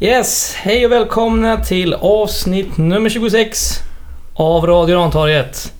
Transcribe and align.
Yes, 0.00 0.54
hej 0.54 0.86
och 0.86 0.92
välkomna 0.92 1.64
till 1.64 1.94
avsnitt 1.94 2.76
nummer 2.76 3.10
26 3.10 3.78
av 4.34 4.66
Radio 4.66 4.96
Rantorget. 4.96 5.72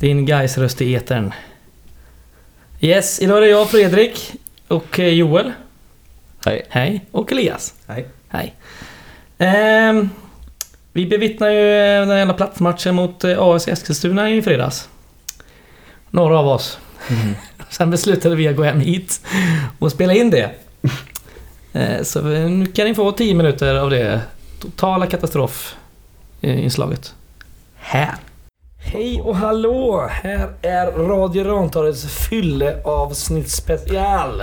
Din 0.00 0.26
guys 0.26 0.58
röst 0.58 0.80
i 0.80 0.94
etern. 0.94 1.32
Yes, 2.80 3.20
idag 3.22 3.36
är 3.36 3.40
det 3.40 3.48
jag 3.48 3.70
Fredrik 3.70 4.32
och 4.68 5.00
eh, 5.00 5.08
Joel. 5.08 5.52
Hej. 6.44 6.66
Hej. 6.68 7.04
Och 7.10 7.32
Elias. 7.32 7.74
Hej. 7.86 8.06
Hej. 8.28 8.54
Ehm, 9.38 10.10
vi 10.92 11.06
bevittnar 11.06 11.50
ju 11.50 11.70
eh, 11.70 12.06
den 12.06 12.18
jävla 12.18 12.34
platsmatchen 12.34 12.94
mot 12.94 13.24
eh, 13.24 13.38
AFC 13.38 13.68
Eskilstuna 13.68 14.30
i 14.30 14.42
fredags. 14.42 14.88
Några 16.10 16.38
av 16.38 16.48
oss. 16.48 16.78
Sen 17.70 17.90
beslutade 17.90 18.36
vi 18.36 18.48
att 18.48 18.56
gå 18.56 18.62
hem 18.62 18.80
hit 18.80 19.20
och 19.78 19.92
spela 19.92 20.14
in 20.14 20.30
det. 20.30 20.50
Eh, 21.76 22.02
Så 22.02 22.22
nu 22.22 22.66
kan 22.66 22.86
ni 22.86 22.94
få 22.94 23.12
10 23.12 23.34
minuter 23.34 23.74
av 23.74 23.90
det 23.90 24.20
totala 24.60 25.06
katastrofinslaget. 25.06 27.14
Här. 27.76 28.14
Hej 28.78 29.20
och 29.20 29.36
hallå! 29.36 30.06
Här 30.10 30.48
är 30.62 30.86
Radio 30.92 31.44
Rantorgets 31.44 32.06
fylleavsnitt 32.28 33.50
special. 33.50 34.42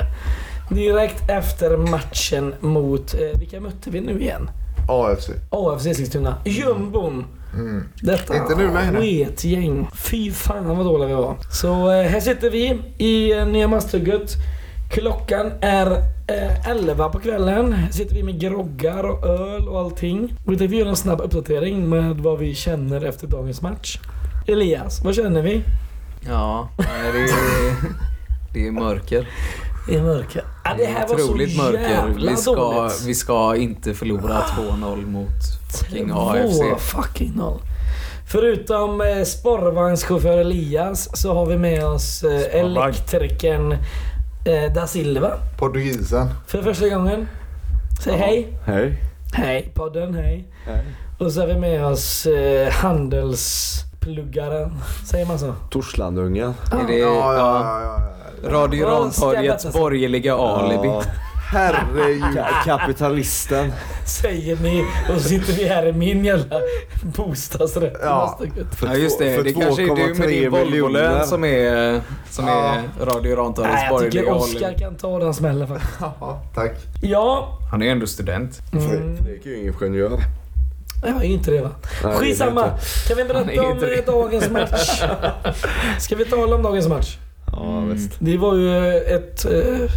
Direkt 0.70 1.30
efter 1.30 1.78
matchen 1.78 2.54
mot, 2.59 3.14
eh, 3.14 3.40
vilka 3.40 3.59
mötte 3.59 3.90
vi 3.90 4.02
nu 4.02 4.22
igen? 4.22 4.50
AFC. 4.90 5.30
AFC 5.50 5.86
Eskilstuna. 5.86 6.36
Jumbon. 6.45 7.26
Mm. 7.54 7.84
Detta 8.02 8.36
Inte 8.38 8.56
nu 8.56 8.73
längre. 8.73 9.02
sketgäng. 9.02 9.88
Fy 9.95 10.31
fan 10.31 10.78
vad 10.78 10.86
dåliga 10.86 11.08
vi 11.08 11.14
var. 11.14 11.36
Så 11.52 11.92
eh, 11.92 12.08
här 12.09 12.20
sitter 12.20 12.50
vi 12.50 12.80
i 12.98 13.31
eh, 13.31 13.45
Nya 13.48 13.67
Masthugget. 13.67 14.31
Klockan 14.94 15.52
är 15.61 15.91
eh, 16.27 16.69
11 16.69 17.09
på 17.09 17.19
kvällen. 17.19 17.75
Sitter 17.91 18.16
vi 18.16 18.23
med 18.23 18.39
groggar 18.39 19.03
och 19.03 19.25
öl 19.27 19.67
och 19.67 19.80
allting. 19.80 20.38
Och 20.45 20.53
vi 20.53 20.58
tänkte 20.58 20.75
göra 20.77 20.89
en 20.89 20.95
snabb 20.95 21.22
uppdatering 21.22 21.89
med 21.89 22.16
vad 22.17 22.39
vi 22.39 22.55
känner 22.55 23.05
efter 23.05 23.27
dagens 23.27 23.61
match. 23.61 23.99
Elias, 24.47 25.03
vad 25.03 25.16
känner 25.16 25.41
vi? 25.41 25.64
Ja, 26.27 26.69
nej, 26.77 27.11
det 27.14 27.19
är, 27.19 27.75
det 28.53 28.67
är 28.67 28.71
mörker. 28.71 29.27
Det 29.88 29.95
är 29.95 30.02
mörker. 30.02 30.44
Ja, 30.64 30.71
det 30.77 30.86
här 30.86 31.08
var 31.08 31.17
så 31.17 31.23
Otroligt 31.25 31.58
mörker. 31.58 31.80
jävla 31.89 32.31
Vi 32.31 32.38
ska, 32.38 32.52
dåligt. 32.55 33.03
vi 33.05 33.16
ska 33.16 33.55
inte 33.55 33.94
förlora 33.94 34.41
2-0 34.41 35.05
mot 35.05 35.30
fucking 35.80 36.11
AFC. 36.14 36.61
Fucking 36.91 37.33
noll. 37.36 37.59
Förutom 38.31 39.02
eh, 39.02 39.23
spårvagnschaufför 39.23 40.38
Elias 40.38 41.21
så 41.21 41.33
har 41.33 41.45
vi 41.45 41.58
med 41.58 41.86
oss 41.86 42.23
eh, 42.23 42.59
elektrikern 42.59 43.77
eh, 44.45 44.73
Da 44.73 44.88
Silva. 44.88 45.31
Portugisen. 45.58 46.30
För 46.47 46.61
första 46.61 46.89
gången. 46.89 47.27
Säg 48.03 48.17
hej. 48.17 48.58
Hej. 48.66 49.03
Hej 49.33 49.72
podden, 49.75 50.13
hej. 50.13 50.47
Hej. 50.66 50.81
Och 51.19 51.31
så 51.31 51.39
har 51.41 51.47
vi 51.47 51.55
med 51.55 51.86
oss 51.86 52.25
eh, 52.25 52.69
handelspluggaren. 52.71 54.71
Säger 55.05 55.25
man 55.25 55.39
så? 55.39 55.53
Torslandungen. 55.69 56.53
Är 56.71 56.88
det, 56.88 56.97
Ja, 56.97 57.08
ja, 57.08 57.33
ja, 57.38 57.81
ja. 57.81 57.99
ja. 58.44 58.49
Radio 58.49 58.88
Rantorgets 58.88 59.73
borgerliga 59.73 60.36
alibi. 60.36 60.89
Herregud. 61.54 62.23
ka- 62.23 62.64
kapitalisten. 62.66 63.73
Säger 64.22 64.56
ni 64.56 64.86
och 65.09 65.22
så 65.22 65.30
sitter 65.30 65.54
vi 65.54 65.68
här 65.68 65.86
i 65.86 65.94
min 65.94 66.26
jävla 66.26 66.60
bostadsrätt. 67.04 67.98
Ja. 68.02 68.40
För 68.72 68.88
Ja 68.88 68.95
just 68.95 69.20
det, 69.20 69.36
två- 69.36 69.44
det 69.44 69.54
för 69.54 69.62
kanske 69.62 69.82
är 69.84 69.86
du 69.88 69.94
med 69.95 70.16
2,3 70.16 70.28
din 70.28 70.52
Volvolön 70.52 71.28
som 71.28 71.44
är, 71.44 72.02
som 72.30 72.48
Ja. 72.48 72.76
är 73.02 73.05
Radio 73.05 73.36
Rantorgets 73.36 73.73
Nej, 73.76 73.88
jag 73.92 74.02
tycker 74.02 74.26
borgerliga 74.26 74.33
Oskar 74.70 74.73
kan 74.80 74.95
ta 74.95 75.20
den 75.20 75.33
smällen 75.33 75.67
faktiskt. 75.67 75.94
Ja, 76.20 76.42
tack. 76.55 76.72
Ja. 77.02 77.58
Han 77.72 77.82
är 77.82 77.92
ändå 77.92 78.08
student. 78.08 78.61
Mm. 78.73 78.89
Fredrik 79.17 79.45
är 79.45 79.50
ju 79.50 79.73
ingenjör. 79.82 80.20
Jag 81.06 81.16
är 81.16 81.23
inte 81.23 81.52
det 81.52 81.61
va? 81.61 81.70
Nej, 82.04 82.14
Skitsamma. 82.16 82.66
inte. 82.66 83.08
Kan 83.08 83.17
vi 83.17 83.23
berätta 83.23 83.61
om 83.66 83.83
eh, 83.83 84.06
dagens 84.06 84.50
match? 84.50 85.02
Ska 86.00 86.16
vi 86.16 86.26
tala 86.26 86.56
om 86.56 86.64
dagens 86.64 86.88
match? 86.88 87.17
Ja, 87.52 87.80
visst. 87.80 88.11
Det 88.20 88.38
var 88.38 88.56
ju 88.56 88.98
ett... 88.98 89.45
Eh, 89.45 89.89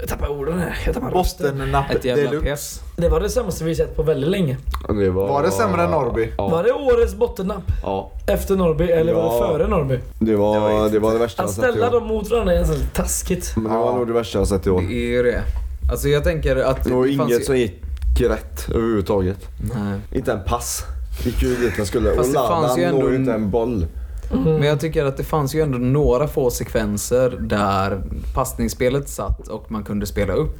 jag 0.00 0.08
tappar 0.08 0.28
orden 0.28 0.58
här. 0.58 0.78
Jag 0.86 0.94
tappar 0.94 1.10
rösten. 1.10 1.58
Bottennapp 1.58 1.90
Ett 1.90 2.04
jävla 2.04 2.22
deluxe. 2.30 2.50
pess. 2.50 2.80
Det 2.96 3.08
var 3.08 3.20
det 3.20 3.28
sämsta 3.30 3.64
vi 3.64 3.74
sett 3.74 3.96
på 3.96 4.02
väldigt 4.02 4.30
länge. 4.30 4.56
Det 4.88 5.10
var, 5.10 5.28
Var 5.28 5.42
det 5.42 5.50
sämre 5.50 5.82
än 5.82 5.90
Norrby? 5.90 6.32
Ja. 6.38 6.48
Var 6.48 6.64
det 6.64 6.72
årets 6.72 7.14
bottennapp 7.14 7.62
ja. 7.82 8.10
efter 8.26 8.56
Norrby 8.56 8.84
eller 8.84 9.14
var 9.14 9.22
det 9.22 9.28
Ja. 9.28 9.48
före 9.48 9.68
Norrby? 9.68 9.98
Det 10.18 10.36
var 10.36 10.88
det, 10.90 10.98
var 10.98 11.12
det 11.12 11.18
värsta 11.18 11.42
jag 11.42 11.48
Att 11.48 11.54
sett 11.54 11.64
i 11.64 11.68
ställa 11.70 11.86
år. 11.88 11.90
dem 11.92 12.04
mot 12.08 12.30
varandra 12.30 12.52
är 12.54 12.58
nästan 12.58 12.76
lite 12.76 12.88
taskigt. 12.94 13.52
Men 13.56 13.64
det 13.64 13.70
var 13.78 13.86
Ja. 13.86 13.96
nog 13.96 14.06
det 14.06 14.12
värsta 14.12 14.38
jag 14.38 14.48
sett 14.48 14.66
i 14.66 14.70
år. 14.70 14.80
Det 14.80 14.94
är 14.94 15.06
ju 15.10 15.22
det. 15.22 15.42
Alltså 15.90 16.08
jag 16.08 16.24
tänker 16.24 16.56
att... 16.56 16.84
Det 16.84 16.90
var 16.94 17.02
fanns 17.02 17.10
inget 17.30 17.40
ju- 17.40 17.44
som 17.44 17.56
gick 17.56 17.82
rätt 18.20 18.68
överhuvudtaget. 18.70 19.38
Nej. 19.74 20.00
Inte 20.12 20.32
en 20.32 20.44
pass. 20.44 20.84
Gick 21.24 21.42
ju 21.42 21.54
dit 21.56 21.72
den 21.76 21.86
skulle. 21.86 22.14
Fast 22.14 22.28
och 22.36 22.42
det 22.42 22.48
fanns 22.48 22.78
ju 22.78 22.82
Ladan 22.82 22.94
ändå 22.94 23.02
når 23.02 23.10
ju 23.10 23.16
en- 23.16 23.20
inte 23.22 23.32
en 23.34 23.50
boll. 23.50 23.86
Mm. 24.32 24.44
Men 24.44 24.62
jag 24.62 24.80
tycker 24.80 25.04
att 25.04 25.16
det 25.16 25.24
fanns 25.24 25.54
ju 25.54 25.60
ändå 25.60 25.78
några 25.78 26.28
få 26.28 26.50
sekvenser 26.50 27.30
där 27.40 28.02
passningsspelet 28.34 29.08
satt 29.08 29.48
och 29.48 29.70
man 29.72 29.84
kunde 29.84 30.06
spela 30.06 30.32
upp. 30.32 30.58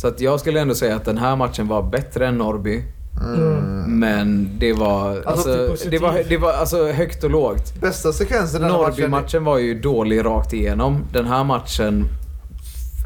Så 0.00 0.08
att 0.08 0.20
jag 0.20 0.40
skulle 0.40 0.60
ändå 0.60 0.74
säga 0.74 0.96
att 0.96 1.04
den 1.04 1.18
här 1.18 1.36
matchen 1.36 1.68
var 1.68 1.82
bättre 1.82 2.26
än 2.26 2.38
Norrby. 2.38 2.84
Mm. 3.20 3.98
Men 3.98 4.50
det 4.58 4.72
var, 4.72 5.08
Alltid 5.10 5.26
alltså, 5.26 5.68
positiv. 5.68 5.90
det 5.90 5.98
var, 5.98 6.22
det 6.28 6.36
var 6.36 6.52
alltså 6.52 6.92
högt 6.92 7.24
och 7.24 7.30
lågt. 7.30 7.80
Bästa 7.80 8.12
sekvensen 8.12 8.60
i 8.60 8.64
den 8.64 8.72
här 8.72 8.78
matchen. 8.78 9.10
Norrby-matchen 9.10 9.44
var 9.44 9.58
ju 9.58 9.80
dålig 9.80 10.24
rakt 10.24 10.52
igenom. 10.52 11.04
Den 11.12 11.26
här 11.26 11.44
matchen 11.44 12.04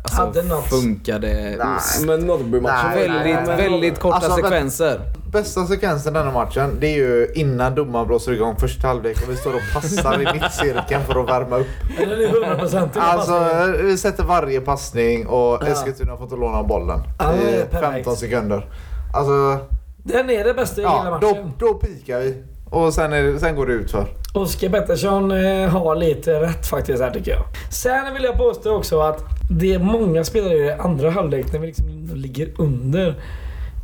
alltså, 0.03 0.63
funkade 0.63 1.57
Nej. 1.59 2.07
Men 2.07 2.21
Norrby-matchen 2.27 2.95
väldigt, 2.95 3.35
nej, 3.35 3.45
nej. 3.47 3.57
väldigt 3.71 3.99
korta 3.99 4.17
Alltså, 4.17 4.35
sekvenser. 4.35 5.01
Bästa 5.33 5.67
sekvensen 5.67 6.13
i 6.15 6.19
den 6.19 6.27
här 6.27 6.35
matchen, 6.35 6.77
det 6.81 6.87
är 6.87 6.97
ju 6.97 7.29
innan 7.35 7.75
domaren 7.75 8.07
blåser 8.07 8.33
igång 8.33 8.57
första 8.57 8.89
halvlek 8.89 9.23
och 9.23 9.33
vi 9.33 9.37
står 9.37 9.55
och 9.55 9.61
passar 9.75 10.15
i 10.23 10.33
mittcirkeln 10.33 11.05
för 11.05 11.21
att 11.23 11.29
värma 11.29 11.57
upp. 11.57 11.67
Eller 11.99 12.17
det 12.17 12.25
är 12.25 12.57
100% 12.57 12.89
Alltså, 12.95 13.43
vi 13.83 13.99
sätter 13.99 14.25
varje 14.25 14.61
passning 14.61 15.27
och. 15.27 15.69
Eskilstuna 15.69 16.17
får 16.17 16.25
inte 16.25 16.37
låna 16.37 16.63
bollen 16.63 17.01
i 17.01 17.65
perfekt. 17.71 17.81
15 17.95 18.17
sekunder. 18.17 18.67
Alltså, 19.15 19.67
Den 19.97 20.31
är 20.31 20.45
det 20.45 20.55
bästa 20.55 20.81
i 20.81 20.85
hela 20.85 20.95
ja, 21.05 21.19
då, 21.21 21.29
matchen. 21.29 21.53
då 21.59 21.75
pikar 21.75 22.19
vi. 22.19 22.43
Och 22.71 22.95
sen, 22.95 23.13
är 23.13 23.39
sen 23.39 23.57
går 23.57 23.67
det 23.67 23.73
ut 23.73 23.91
för. 23.91 24.07
Oskar 24.35 24.69
Pettersson 24.69 25.31
eh, 25.31 25.69
har 25.69 25.97
lite 25.97 26.41
rätt 26.41 26.67
faktiskt 26.67 27.03
här 27.03 27.11
tycker 27.11 27.31
jag. 27.31 27.43
Sen 27.73 28.15
vill 28.15 28.25
jag 28.25 28.37
påstå 28.39 28.77
också 28.77 29.01
att 29.01 29.25
det 29.51 29.75
är 29.75 29.79
många 29.79 30.25
spelare 30.25 30.55
i 30.55 30.73
andra 30.73 31.11
halvlek 31.11 31.53
när 31.53 31.61
vi 31.61 31.67
liksom 31.67 32.11
ligger 32.15 32.51
under 32.59 33.15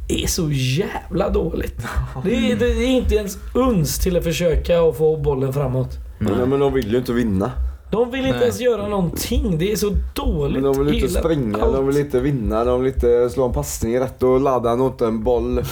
är 0.09 0.27
så 0.27 0.51
jävla 0.51 1.31
dåligt. 1.31 1.83
Det 2.25 2.51
är, 2.53 2.57
det 2.57 2.67
är 2.67 2.89
inte 2.89 3.15
ens 3.15 3.39
uns 3.55 3.99
till 3.99 4.17
att 4.17 4.25
försöka 4.25 4.81
att 4.81 4.97
få 4.97 5.17
bollen 5.17 5.53
framåt. 5.53 5.99
Men, 6.19 6.51
men 6.51 6.61
de 6.61 6.73
vill 6.73 6.93
ju 6.93 6.99
inte 6.99 7.13
vinna. 7.13 7.53
De 7.91 8.11
vill 8.11 8.21
inte 8.21 8.33
Nej. 8.33 8.43
ens 8.43 8.61
göra 8.61 8.89
någonting. 8.89 9.59
Det 9.59 9.73
är 9.73 9.77
så 9.77 9.97
dåligt. 10.15 10.63
Men 10.63 10.73
de 10.73 10.85
vill 10.85 10.95
inte 10.95 11.09
springa, 11.09 11.63
allt. 11.63 11.75
de 11.75 11.87
vill 11.87 11.97
inte 11.97 12.21
vinna, 12.21 12.65
de 12.65 12.83
vill 12.83 12.95
inte 12.95 13.31
slå 13.31 13.47
en 13.47 13.53
passning 13.53 14.01
rätt 14.01 14.23
och 14.23 14.41
ladda 14.41 14.75
nog 14.75 14.87
inte 14.87 15.07
en 15.07 15.25
boll. 15.25 15.63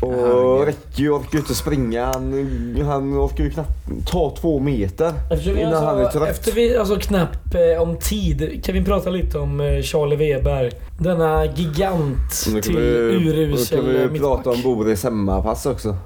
Och 0.00 0.12
Herregud. 0.12 0.66
Räcker 0.66 1.02
ju 1.02 1.10
orkar 1.10 1.32
ju 1.32 1.38
inte 1.38 1.54
springa, 1.54 2.04
han, 2.04 2.82
han 2.86 3.18
orkar 3.18 3.44
ju 3.44 3.50
knappt 3.50 3.70
ta 4.06 4.34
två 4.40 4.58
meter 4.60 5.12
Eftersom 5.30 5.58
innan 5.58 5.84
han 5.84 5.98
är 5.98 6.02
alltså, 6.04 6.18
trött. 6.18 6.28
efter 6.30 6.52
vi 6.52 6.76
alltså 6.76 6.96
knappt 6.96 7.54
eh, 7.54 7.82
om 7.82 7.96
tid 7.96 8.64
kan 8.64 8.74
vi 8.74 8.84
prata 8.84 9.10
lite 9.10 9.38
om 9.38 9.60
eh, 9.60 9.82
Charlie 9.82 10.16
Weber. 10.16 10.70
Denna 10.98 11.44
gigant 11.46 12.46
Nu 12.54 12.60
till 12.62 12.76
vi, 12.76 12.82
nu 12.82 13.30
urusel 13.30 13.78
kan 13.78 13.88
vi 13.88 14.02
eh, 14.02 14.10
prata 14.22 14.50
om 14.50 14.62
Boris 14.62 15.04
hemmapass 15.04 15.66
också. 15.66 15.96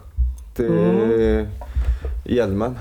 Till 0.56 0.67
Mm. 0.67 1.47
hjälmen. 2.25 2.79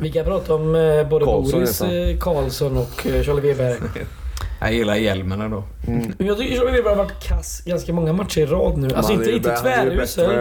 Vi 0.00 0.10
kan 0.12 0.24
prata 0.24 0.54
om 0.54 0.74
eh, 0.74 1.08
både 1.08 1.24
Karlsson 1.24 1.52
Boris 1.60 1.80
eh, 1.82 2.16
Karlsson 2.18 2.76
och 2.76 3.06
eh, 3.06 3.22
Charlie 3.22 3.40
Weber. 3.40 3.76
Jag 4.64 4.72
gillar 4.74 4.94
hjälmarna 4.94 5.48
då. 5.48 5.64
Men 5.86 6.26
Jag 6.26 6.38
tycker 6.38 6.56
Charlie 6.56 6.72
Weber 6.72 6.90
har 6.90 6.96
varit 6.96 7.28
kass 7.28 7.62
ganska 7.64 7.92
många 7.92 8.12
matcher 8.12 8.40
i 8.40 8.46
rad 8.46 8.78
nu. 8.78 8.88
Alltså 8.94 9.12
Han 9.12 9.20
inte, 9.20 9.32
inte 9.32 9.50
han 9.52 9.62
tvärusel. 9.62 10.36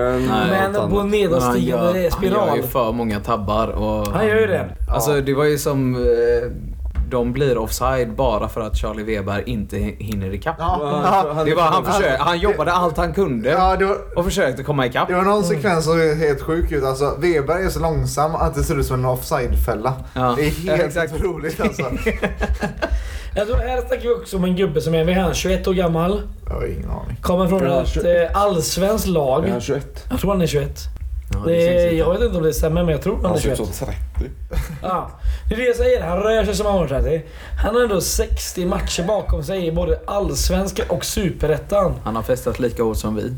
Men 0.50 0.74
på 0.74 0.80
en 0.80 0.98
han 0.98 1.10
nedåtstigande 1.10 1.86
gör, 1.86 1.94
han 1.94 2.02
gör 2.02 2.10
spiral. 2.10 2.58
ju 2.58 2.64
för 2.64 2.92
många 2.92 3.20
tabbar. 3.20 3.68
Och 3.68 4.08
Han 4.08 4.28
gör 4.28 4.40
ju 4.40 4.48
det. 4.48 4.70
Alltså 4.90 5.22
det 5.22 5.34
var 5.34 5.46
ju 5.46 5.58
som... 5.58 5.96
Eh, 5.96 6.02
de 7.12 7.34
blir 7.34 7.58
offside 7.58 8.16
bara 8.16 8.50
för 8.50 8.62
att 8.62 8.78
Charlie 8.78 9.04
Weber 9.04 9.50
inte 9.50 9.78
hinner 9.78 10.34
ikapp. 10.34 10.56
Ja, 10.60 11.02
han- 11.36 11.46
Det 11.46 11.56
var, 11.56 11.64
han, 11.64 11.86
försökte, 11.86 12.24
han 12.24 12.40
jobbade 12.40 12.72
allt 12.72 12.98
han 12.98 13.14
kunde 13.14 13.50
Ja, 13.50 13.76
det 13.76 13.86
var, 13.86 13.98
och 14.16 14.26
försökte 14.26 14.64
komma 14.64 14.86
ikapp. 14.86 15.08
det 15.08 15.14
var 15.16 15.22
någon 15.24 15.44
sekvens 15.44 15.86
som 15.86 16.02
är 16.02 16.16
helt 16.16 16.42
sjuk 16.42 16.72
ut. 16.72 16.84
Alltså, 16.84 17.16
Weber 17.20 17.66
är 17.66 17.70
så 17.70 17.80
långsam 17.80 18.36
att 18.36 18.56
det 18.56 18.64
ser 18.64 18.80
ut 18.80 18.86
som 18.86 19.00
en 19.00 19.06
offside-fälla. 19.06 19.94
Ja. 20.14 20.34
Det 20.38 20.46
är 20.48 20.52
helt 20.52 20.82
exakt. 20.84 21.14
otroligt 21.14 21.60
alltså. 21.62 21.84
Tror 23.34 23.56
här 23.56 23.82
snackar 23.88 24.02
vi 24.02 24.10
också 24.14 24.38
om 24.38 24.44
en 24.44 24.56
gubbe 24.56 24.82
som 24.82 24.96
är, 24.96 25.04
vad 25.06 25.14
är 25.16 25.20
han, 25.20 25.34
21 25.34 25.68
år 25.68 25.74
gammal. 25.74 26.22
Jag 26.48 26.54
har 26.54 26.66
ingen 26.66 26.90
aning. 26.90 27.18
Kommer 27.22 27.48
från 27.48 27.66
ett 27.66 27.88
21. 27.88 28.06
eh, 28.32 28.42
allsvenskt 28.42 29.08
Är 29.08 29.12
lag. 29.12 29.48
han 29.50 29.62
21? 29.62 30.06
Jag 30.10 30.20
tror 30.20 30.32
han 30.32 30.42
är 30.42 30.48
21. 30.48 30.80
Ja, 31.34 31.40
Det, 31.46 31.84
inte. 31.86 31.96
jag 31.96 32.14
vet 32.14 32.22
inte 32.22 32.38
om 32.38 32.44
det 32.44 32.54
stämmer, 32.54 32.84
men 32.84 32.92
jag 32.92 33.02
tror 33.02 33.16
han 33.16 33.26
Han 33.26 33.34
är 33.36 33.40
ser 33.40 33.52
ut 33.52 33.58
21. 33.58 33.74
som 33.76 33.88
30. 33.88 34.00
Ja, 34.82 35.10
det 35.50 35.56
är 35.56 35.60
det 35.60 35.66
jag 35.66 35.76
säger. 35.76 36.04
Han 36.04 36.18
rör 36.20 36.44
sig 36.46 36.56
som 36.56 36.66
han 36.66 36.76
var 36.76 36.88
30. 36.88 37.22
Han 37.64 37.76
har 37.76 37.82
ändå 37.84 38.02
60 38.02 38.66
matcher 38.66 39.04
bakom 39.04 39.44
sig 39.44 39.68
i 39.68 39.72
både 39.72 40.00
Allsvenskan 40.06 40.86
och 40.90 41.06
Superettan. 41.06 41.94
Han 42.04 42.16
har 42.16 42.24
festat 42.24 42.60
lika 42.60 42.84
hårt 42.84 42.98
som 42.98 43.16
vi. 43.16 43.34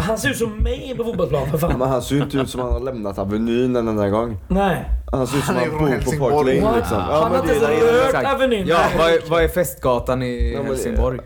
Han 0.00 0.18
ser 0.18 0.28
ut 0.28 0.36
som 0.38 0.50
mig 0.58 0.94
på 0.96 1.04
fotbollsplan 1.04 1.50
för 1.50 1.58
fan. 1.58 1.78
Men 1.78 1.88
han 1.88 2.02
ser 2.02 2.14
ju 2.14 2.22
inte 2.22 2.36
ut 2.36 2.50
som 2.50 2.60
han 2.60 2.72
har 2.72 2.80
lämnat 2.80 3.18
Avenyn 3.18 3.76
en 3.76 3.88
enda 3.88 4.08
gång. 4.08 4.38
Nej. 4.48 4.84
Han 5.12 5.26
ser 5.26 5.38
ut 5.38 5.44
som 5.44 5.54
Han 5.56 5.70
han 5.70 5.78
bor 5.78 6.18
på. 6.18 6.30
Park 6.30 6.46
Lane 6.62 6.76
liksom. 6.76 6.96
han 7.00 7.30
har 7.32 7.38
inte 7.38 7.54
det 7.66 7.74
ens 7.74 8.14
rört. 8.14 8.34
Avenyn. 8.34 8.66
Ja, 8.66 8.78
vad 8.98 9.10
är, 9.12 9.20
vad 9.30 9.44
är 9.44 9.48
festgatan 9.48 10.22
i 10.22 10.52
Ja, 10.54 10.62
Helsingborg? 10.62 11.18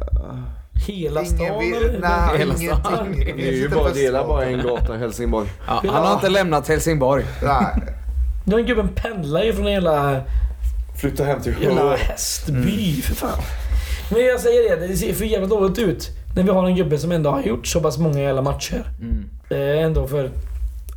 Hela 0.86 1.24
stan 1.24 1.40
Ingen 1.40 1.58
vet, 1.58 1.82
eller? 1.82 1.98
nej, 2.00 2.38
Hela 2.38 2.54
ingenting. 2.54 2.68
stan. 2.84 3.12
Det 3.36 3.48
är 3.48 3.52
ju 3.52 3.68
bara, 3.68 3.90
är 3.90 4.26
bara 4.28 4.44
en 4.44 4.62
gata 4.62 4.94
i 4.94 4.98
Helsingborg. 4.98 5.48
Ja, 5.66 5.82
han 5.88 6.06
har 6.06 6.14
inte 6.14 6.28
lämnat 6.28 6.68
Helsingborg. 6.68 7.24
Nej. 7.42 7.66
Den 8.44 8.66
gubben 8.66 8.88
pendlar 8.88 9.42
ju 9.42 9.52
från 9.52 9.72
jävla, 9.72 10.20
Flytta 11.00 11.24
hem 11.24 11.40
till 11.40 11.54
jävla 11.62 11.80
Hö. 11.82 11.96
hästby 11.96 13.02
för 13.02 13.14
fan. 13.14 13.38
Men 14.10 14.24
jag 14.24 14.40
säger 14.40 14.76
det, 14.76 14.86
det 14.86 14.96
ser 14.96 15.12
för 15.12 15.24
jävligt 15.24 15.50
dåligt 15.50 15.78
ut. 15.78 16.10
När 16.36 16.42
vi 16.42 16.50
har 16.50 16.66
en 16.66 16.76
gubbe 16.76 16.98
som 16.98 17.12
ändå 17.12 17.30
har 17.30 17.42
gjort 17.42 17.66
så 17.66 17.80
pass 17.80 17.98
många 17.98 18.20
jävla 18.20 18.42
matcher. 18.42 18.84
Mm. 19.00 19.24
Eh, 19.50 19.84
ändå 19.84 20.06
för... 20.06 20.30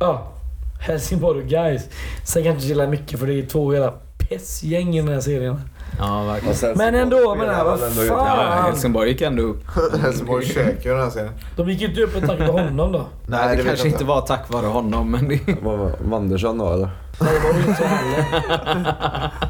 Ja. 0.00 0.32
Helsingborg 0.80 1.44
guys. 1.48 1.82
Sen 2.24 2.42
kanske 2.42 2.50
inte 2.56 2.66
gillar 2.66 2.86
mycket 2.86 3.20
för 3.20 3.26
det 3.26 3.34
är 3.34 3.46
två 3.46 3.72
jävla 3.74 3.92
pissgäng 4.28 4.96
i 4.96 5.00
den 5.02 5.08
här 5.14 5.20
serien. 5.20 5.60
Ja, 5.98 6.24
verkligen. 6.24 6.78
Men 6.78 6.94
ändå, 6.94 7.34
men 7.34 7.48
här, 7.48 7.64
vad 7.64 7.78
Ja, 8.08 8.24
fan. 8.24 8.64
Helsingborg 8.64 9.08
gick 9.10 9.20
ändå 9.20 9.42
upp. 9.42 9.62
Helsingborg 10.02 10.46
käkar 10.46 10.90
ju 10.90 10.96
den 10.96 11.00
här 11.04 11.10
serien. 11.10 11.32
De 11.56 11.68
gick 11.68 11.80
ju 11.80 11.86
inte 11.88 12.02
upp 12.02 12.26
tack 12.26 12.38
vare 12.38 12.50
honom 12.62 12.92
då. 12.92 13.06
Nej, 13.26 13.56
det 13.56 13.62
det, 13.62 13.68
kanske 13.68 13.88
inte 13.88 14.04
var 14.04 14.20
tack 14.20 14.50
vare 14.52 14.66
honom, 14.66 15.10
men 15.10 15.28
det... 15.28 15.40
Var 15.62 15.90
Wanderson 16.04 16.58
då 16.58 16.72
eller? 16.72 16.90
Nej, 17.20 17.30
det 17.34 17.48
var 17.48 17.54
ju 17.54 17.60
inte 17.68 17.74
så 17.82 17.84
heller. 17.88 18.94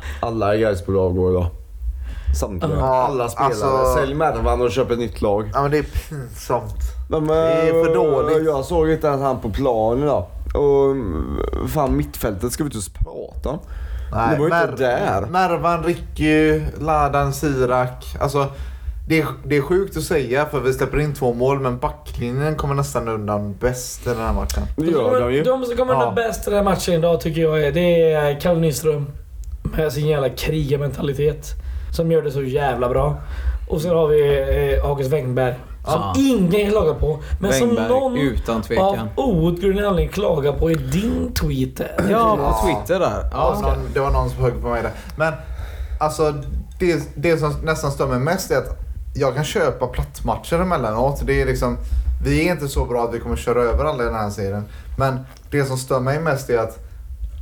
Alla 0.21 0.55
är 0.55 0.59
Gaisbolag 0.59 1.17
går 1.17 1.31
idag. 1.31 1.47
Samtliga. 2.41 2.77
Ja, 2.79 2.85
Alla 3.09 3.29
spelare. 3.29 3.49
alltså- 3.51 3.95
Sälj 4.01 4.15
Mervan 4.15 4.61
och 4.61 4.71
köp 4.71 4.91
ett 4.91 4.99
nytt 4.99 5.23
lag. 5.23 5.51
Ja 5.55 5.63
men 5.63 5.71
det 5.71 5.79
är 5.79 5.83
pinsamt. 5.83 6.75
Men, 7.11 7.27
Det 7.27 7.35
är 7.37 7.85
för 7.85 7.95
dåligt. 7.95 8.47
Jag 8.47 8.65
såg 8.65 8.91
inte 8.91 9.07
ens 9.07 9.23
han 9.23 9.41
på 9.41 9.51
planen 9.51 10.03
idag. 10.05 10.25
Och 10.55 10.97
fan 11.71 11.97
mittfältet 11.97 12.53
ska 12.53 12.65
vi 12.65 12.67
inte 12.69 12.75
ens 12.77 12.89
prata 12.89 13.49
om. 13.49 13.59
Det 14.11 14.17
var 14.39 14.39
ju 14.39 14.45
inte 14.45 14.85
där. 14.85 15.21
Mervan, 15.31 15.83
Ricky, 15.85 16.61
Ladan, 16.81 17.33
Sirak. 17.33 18.17
Alltså, 18.21 18.47
det 19.09 19.21
är, 19.21 19.27
det 19.45 19.57
är 19.57 19.61
sjukt 19.63 19.97
att 19.97 20.03
säga 20.03 20.47
för 20.47 20.61
vi 20.61 20.73
släpper 20.73 21.01
in 21.01 21.15
två 21.15 21.35
mål 21.35 21.61
men 21.61 21.79
backlinjen 21.79 22.55
kommer 22.55 22.75
nästan 22.75 23.09
undan 23.09 23.55
bäst 23.61 24.07
i 24.07 24.09
den 24.11 24.19
här 24.19 24.33
matchen. 24.33 24.63
Det 24.77 24.87
gör 24.87 25.21
de 25.21 25.33
ju. 25.35 25.43
De 25.43 25.65
som 25.65 25.77
kommer 25.77 25.93
Ja. 25.93 25.99
undan 25.99 26.15
bäst 26.15 26.47
i 26.49 26.51
den 26.51 26.57
här 26.57 26.65
matchen 26.65 26.95
idag 26.95 27.21
tycker 27.21 27.41
jag 27.41 27.63
är, 27.63 27.73
det 27.73 28.13
är 28.13 28.41
Kalle 28.41 28.61
Nyström. 28.61 29.07
Med 29.77 29.93
sin 29.93 30.07
jävla 30.07 30.29
krigarmentalitet. 30.29 31.47
Som 31.97 32.13
gör 32.13 32.23
det 32.23 32.31
så 32.31 32.43
jävla 32.43 32.89
bra. 32.89 33.17
Och 33.69 33.81
sen 33.81 33.91
har 33.91 34.09
vi 34.09 34.21
eh, 34.75 34.85
August 34.91 35.13
Wengberg. 35.13 35.55
Som 35.87 36.01
Ja. 36.01 36.15
ingen 36.17 36.71
klagar 36.71 36.95
på. 36.95 37.19
Men 37.41 37.53
som 37.53 37.67
Wengberg, 37.69 37.89
någon 37.89 38.17
utan 38.17 38.63
av 38.79 38.99
outgrundlig 39.17 39.85
anledning 39.85 40.13
klagar 40.15 40.53
på 40.53 40.71
i 40.71 40.75
din 40.75 41.33
tweet. 41.35 41.77
där. 41.77 42.07
Ja, 42.11 42.39
Ja. 42.41 42.61
på 42.61 42.67
Twitter 42.67 43.01
där. 43.01 43.29
Ja, 43.33 43.59
Ja, 43.63 43.69
någon, 43.69 43.79
det 43.95 44.01
var 44.01 44.11
någon 44.11 44.31
som 44.31 44.43
högg 44.43 44.63
på 44.63 44.69
mig 44.69 44.83
där. 44.83 44.93
Men 45.17 45.33
alltså 46.01 46.35
det, 46.79 47.09
det 47.15 47.39
som 47.39 47.53
nästan 47.63 47.91
stör 47.91 48.07
mig 48.07 48.19
mest 48.19 48.51
är 48.51 48.59
att 48.59 48.79
jag 49.15 49.35
kan 49.35 49.45
köpa 49.45 49.87
plattmatcher 49.87 50.61
emellanåt. 50.61 51.21
Det 51.27 51.43
är 51.43 51.47
liksom, 51.47 51.77
vi 52.25 52.49
är 52.49 52.53
inte 52.53 52.69
så 52.69 52.85
bra 52.85 53.05
att 53.05 53.15
vi 53.15 53.19
kommer 53.21 53.37
köra 53.37 53.63
över 53.63 53.85
alla 53.85 54.03
i 54.03 54.07
den 54.07 54.15
här 54.15 54.31
serien. 54.31 54.65
Men 54.99 55.19
det 55.51 55.65
som 55.65 55.77
stör 55.79 56.01
mig 56.01 56.19
mest 56.21 56.51
är 56.51 56.59
att 56.59 56.79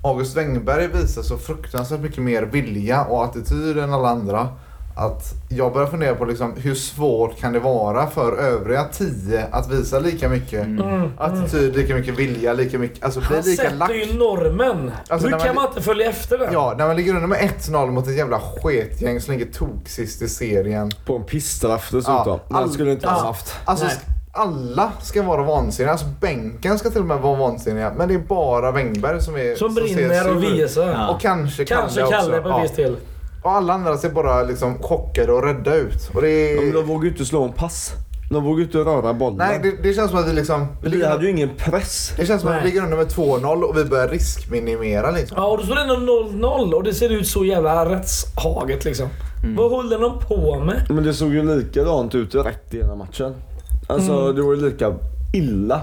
August 0.05 0.37
Wengberg 0.37 0.89
visar 0.89 1.23
så 1.23 1.37
fruktansvärt 1.37 2.01
mycket 2.01 2.23
mer 2.23 2.43
vilja 2.43 3.05
och 3.05 3.25
attityd 3.25 3.79
än 3.79 3.95
alla 3.95 4.09
andra. 4.09 4.49
Att 4.97 5.33
jag 5.49 5.73
börjar 5.73 5.87
fundera 5.89 6.15
på 6.15 6.25
liksom, 6.25 6.55
hur 6.57 6.75
svårt 6.75 7.39
kan 7.41 7.53
det 7.53 7.61
vara 7.61 8.07
för 8.07 8.37
övriga 8.37 8.85
tio 8.85 9.47
att 9.53 9.71
visa 9.71 9.99
lika 9.99 10.29
mycket 10.29 10.65
Mm. 10.67 11.11
attityd, 11.19 11.77
lika 11.77 11.95
mycket 11.95 12.19
vilja, 12.19 12.53
lika 12.53 12.79
mycket, 12.79 13.05
alltså 13.05 13.21
bli 13.21 13.29
Han 13.29 13.37
lika 13.45 13.63
sätter 13.63 13.77
lack. 13.77 13.91
ju 13.91 14.19
normen. 14.19 14.91
Alltså, 15.09 15.29
Hur 15.29 15.39
kan 15.39 15.47
man- 15.47 15.55
man 15.55 15.67
inte 15.69 15.83
följa 15.83 16.11
efter 16.11 16.39
den? 16.39 16.53
Ja, 16.53 16.75
när 16.79 16.87
man 16.87 16.97
ligger 16.97 17.15
under 17.15 17.27
med 17.29 17.39
1-0 17.41 17.91
mot 17.91 18.07
ett 18.09 18.17
jävla 18.17 18.41
sketgäng 18.41 19.21
som 19.21 19.35
ligger 19.35 19.53
toksist 19.53 20.23
i 20.23 20.29
serien. 20.29 20.91
På 21.07 21.17
en 21.17 21.25
pissstraff 21.25 21.91
dessutom. 21.93 22.23
Ja, 22.27 22.41
Den 22.49 22.57
all- 22.57 22.71
skulle 22.73 22.93
inte 22.93 23.09
ha 23.09 23.17
ja. 23.19 23.25
haft. 23.25 23.55
Alltså, 23.65 23.85
Nej. 23.87 23.95
alla 24.33 24.93
ska 25.03 25.23
vara 25.23 25.43
vansinniga. 25.43 25.93
Alltså 25.93 26.07
bänken 26.21 26.79
ska 26.79 26.91
till 26.91 27.01
och 27.01 27.07
med 27.07 27.19
vara 27.21 27.37
vansinniga. 27.39 27.93
Men 27.97 28.09
det 28.09 28.15
är 28.15 28.19
bara 28.19 28.73
Wengberg 28.73 29.23
som 29.23 29.37
är 29.37 29.55
Som 29.55 29.75
ser 29.75 29.83
brinner 29.83 30.37
och 30.37 30.43
visar. 30.43 30.91
Ja. 30.91 31.09
Och 31.09 31.21
kanske 31.21 31.65
Kalle 31.65 31.81
Kanske 31.81 32.03
också. 32.03 32.13
Kalle 32.13 32.41
på 32.41 32.49
Ja. 32.49 32.63
viss 32.63 32.73
del. 32.77 32.97
Och 33.45 33.51
alla 33.53 33.73
andra 33.73 33.97
ser 33.97 34.11
bara 34.11 34.43
liksom 34.43 34.79
chockade 34.83 35.33
och 35.33 35.43
rädda 35.45 35.75
ut. 35.75 36.11
Och 36.15 36.23
det 36.23 36.29
är... 36.31 36.55
Ja, 36.57 36.61
men 36.63 36.73
de 36.73 36.83
vågar 36.87 37.05
ju 37.05 37.11
inte 37.11 37.25
slå 37.25 37.45
en 37.45 37.53
pass. 37.53 37.93
De 38.31 38.45
vågar 38.45 38.59
ju 38.59 38.65
inte 38.65 38.79
röra 38.79 39.15
bollen. 39.15 39.37
Nej, 39.39 39.61
det, 39.63 39.83
det 39.89 39.95
känns 39.95 40.11
som 40.11 40.19
att 40.21 40.29
vi 40.29 40.33
liksom... 40.33 40.61
Vi 40.61 40.67
Vi 40.83 40.89
ligger, 40.97 41.09
hade 41.09 41.25
ju 41.25 41.31
ingen 41.31 41.51
press. 41.57 42.13
det 42.17 42.27
känns 42.27 42.41
som 42.41 42.51
att 42.51 42.55
Nej. 42.57 42.65
vi 42.65 42.71
ligger 42.71 42.85
under 42.85 42.97
med 42.97 43.07
2-0 43.07 43.63
och 43.63 43.77
vi 43.79 43.85
börjar 43.85 44.09
riskminimera 44.09 45.11
liksom. 45.11 45.37
Ja, 45.41 45.47
och 45.47 45.59
då 45.59 45.65
står 45.65 45.75
det 45.75 45.81
ändå 45.83 45.95
0-0 46.49 46.73
och 46.73 46.83
det 46.85 46.95
ser 46.95 47.09
ut 47.13 47.27
så 47.29 47.45
jävla 47.45 47.91
rättshaget 47.91 48.85
liksom. 48.85 49.09
Mm. 49.43 49.57
Vad 49.57 49.71
håller 49.71 49.99
de 49.99 50.19
på 50.29 50.61
med? 50.61 50.87
Men 50.91 51.05
det 51.05 51.15
såg 51.15 51.35
ju 51.35 51.57
likadant 51.57 52.15
ut 52.15 52.35
rätt 52.35 52.75
i 52.75 52.77
hela 52.77 52.95
matchen. 52.95 53.35
Alltså 53.89 54.13
Mm. 54.13 54.37
det 54.37 54.43
var 54.43 54.55
ju 54.55 54.71
lika 54.71 54.93
illa. 55.35 55.81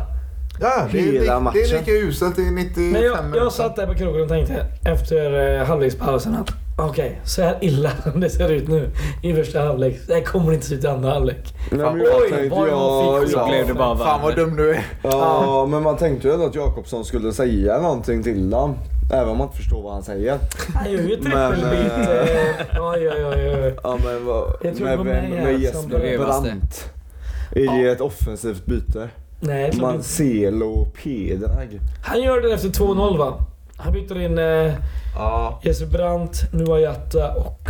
Ja, 0.62 0.88
det 0.92 0.98
är, 1.00 1.02
Hela 1.02 1.12
li- 1.12 1.20
det 1.28 1.34
är 1.34 1.40
matchen. 1.40 1.62
lika 1.80 1.92
uselt 1.92 2.40
i 2.40 2.52
95 2.52 2.92
Men 2.92 3.02
jag, 3.04 3.16
jag 3.36 3.52
satt 3.52 3.76
där 3.76 3.88
på 3.88 3.94
krogen 3.94 4.22
och 4.22 4.30
tänkte 4.30 4.66
efter 4.86 5.58
eh, 5.60 5.66
halvlekspausen 5.68 6.36
att 6.36 6.50
okej, 6.78 7.22
så 7.24 7.42
här 7.42 7.58
illa 7.62 7.92
som 8.04 8.20
det 8.20 8.30
ser 8.30 8.52
ut 8.52 8.68
nu 8.68 8.90
i 9.22 9.34
första 9.34 9.60
halvlek. 9.60 10.00
Det 10.08 10.14
här 10.14 10.22
kommer 10.22 10.54
inte 10.54 10.66
se 10.66 10.76
ut 10.76 10.84
i 10.84 10.88
andra 10.88 11.10
halvlek. 11.10 11.54
Nej, 11.72 11.80
Fan, 11.80 11.98
men 11.98 12.06
jag 12.06 12.22
oj, 12.22 12.30
tänkte, 12.30 12.50
vad 12.60 12.70
jag 12.70 12.78
ja, 12.78 13.20
fick 13.22 13.32
Så 13.32 13.38
ja, 13.40 13.48
blev 13.48 13.68
det 13.68 13.74
bara 13.74 13.98
Fan 13.98 14.22
vad 14.22 14.36
dum 14.36 14.56
du 14.56 14.72
är. 14.72 14.86
ja, 15.04 15.68
men 15.72 15.84
man 15.84 15.98
tänkte 15.98 16.28
ju 16.28 16.34
ändå 16.34 16.46
att 16.46 16.56
Jakobsson 16.56 17.06
skulle 17.06 17.34
säga 17.34 17.82
någonting 17.82 18.24
till 18.24 18.50
dem. 18.50 18.76
Även 19.14 19.30
om 19.30 19.38
man 19.38 19.48
inte 19.48 19.58
förstår 19.58 19.82
vad 19.82 19.94
han 19.94 20.04
säger. 20.04 20.40
Han 20.76 20.92
gör 20.92 21.00
ju 21.02 21.16
trippelbyte. 21.16 22.28
Oj, 22.80 23.10
oj, 23.10 23.26
oj, 23.26 23.56
oj. 23.64 23.76
Ja 23.84 23.98
men 24.06 24.26
vad, 24.26 24.54
Jag 24.62 24.76
tror 24.78 24.88
med, 24.88 24.98
det 24.98 25.04
med, 25.04 25.30
med 25.30 25.54
som 25.54 25.62
Jesper. 25.62 26.18
Brandt. 26.18 26.92
Är 27.56 27.84
det 27.84 27.92
ett 27.92 28.02
offensivt 28.02 28.66
byte? 28.66 29.10
Nej, 29.40 29.72
och 30.64 30.94
Pedrag. 30.94 31.80
Han 32.04 32.22
gör 32.22 32.42
det 32.42 32.54
efter 32.54 32.70
2-0 32.70 33.18
va? 33.18 33.46
Han 33.84 33.94
byter 33.94 34.22
in 34.22 34.38
eh, 34.38 34.74
Ja. 35.16 35.60
Jesper 35.64 35.86
Brandt, 35.88 36.54
Nuayata 36.54 37.34
och 37.36 37.70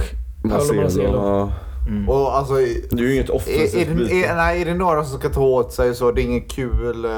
Paolo 0.49 0.73
Marcelo. 0.81 1.13
Ja. 1.15 1.51
Och 2.13 2.37
alltså... 2.37 2.53
Det 2.91 2.93
är 3.03 3.07
ju 3.07 3.13
inget 3.15 3.29
offensivt 3.29 3.87
är, 3.89 3.95
byte. 3.95 4.13
det- 4.13 4.25
är, 4.25 4.35
nej, 4.35 4.61
är 4.61 4.65
det 4.65 4.73
några 4.73 5.03
som 5.05 5.19
ska 5.19 5.29
ta 5.29 5.41
åt 5.41 5.73
sig 5.73 5.95
så 5.95 6.11
det 6.11 6.21
är 6.21 6.23
inget 6.23 6.51
kul... 6.51 7.05
eh, 7.05 7.11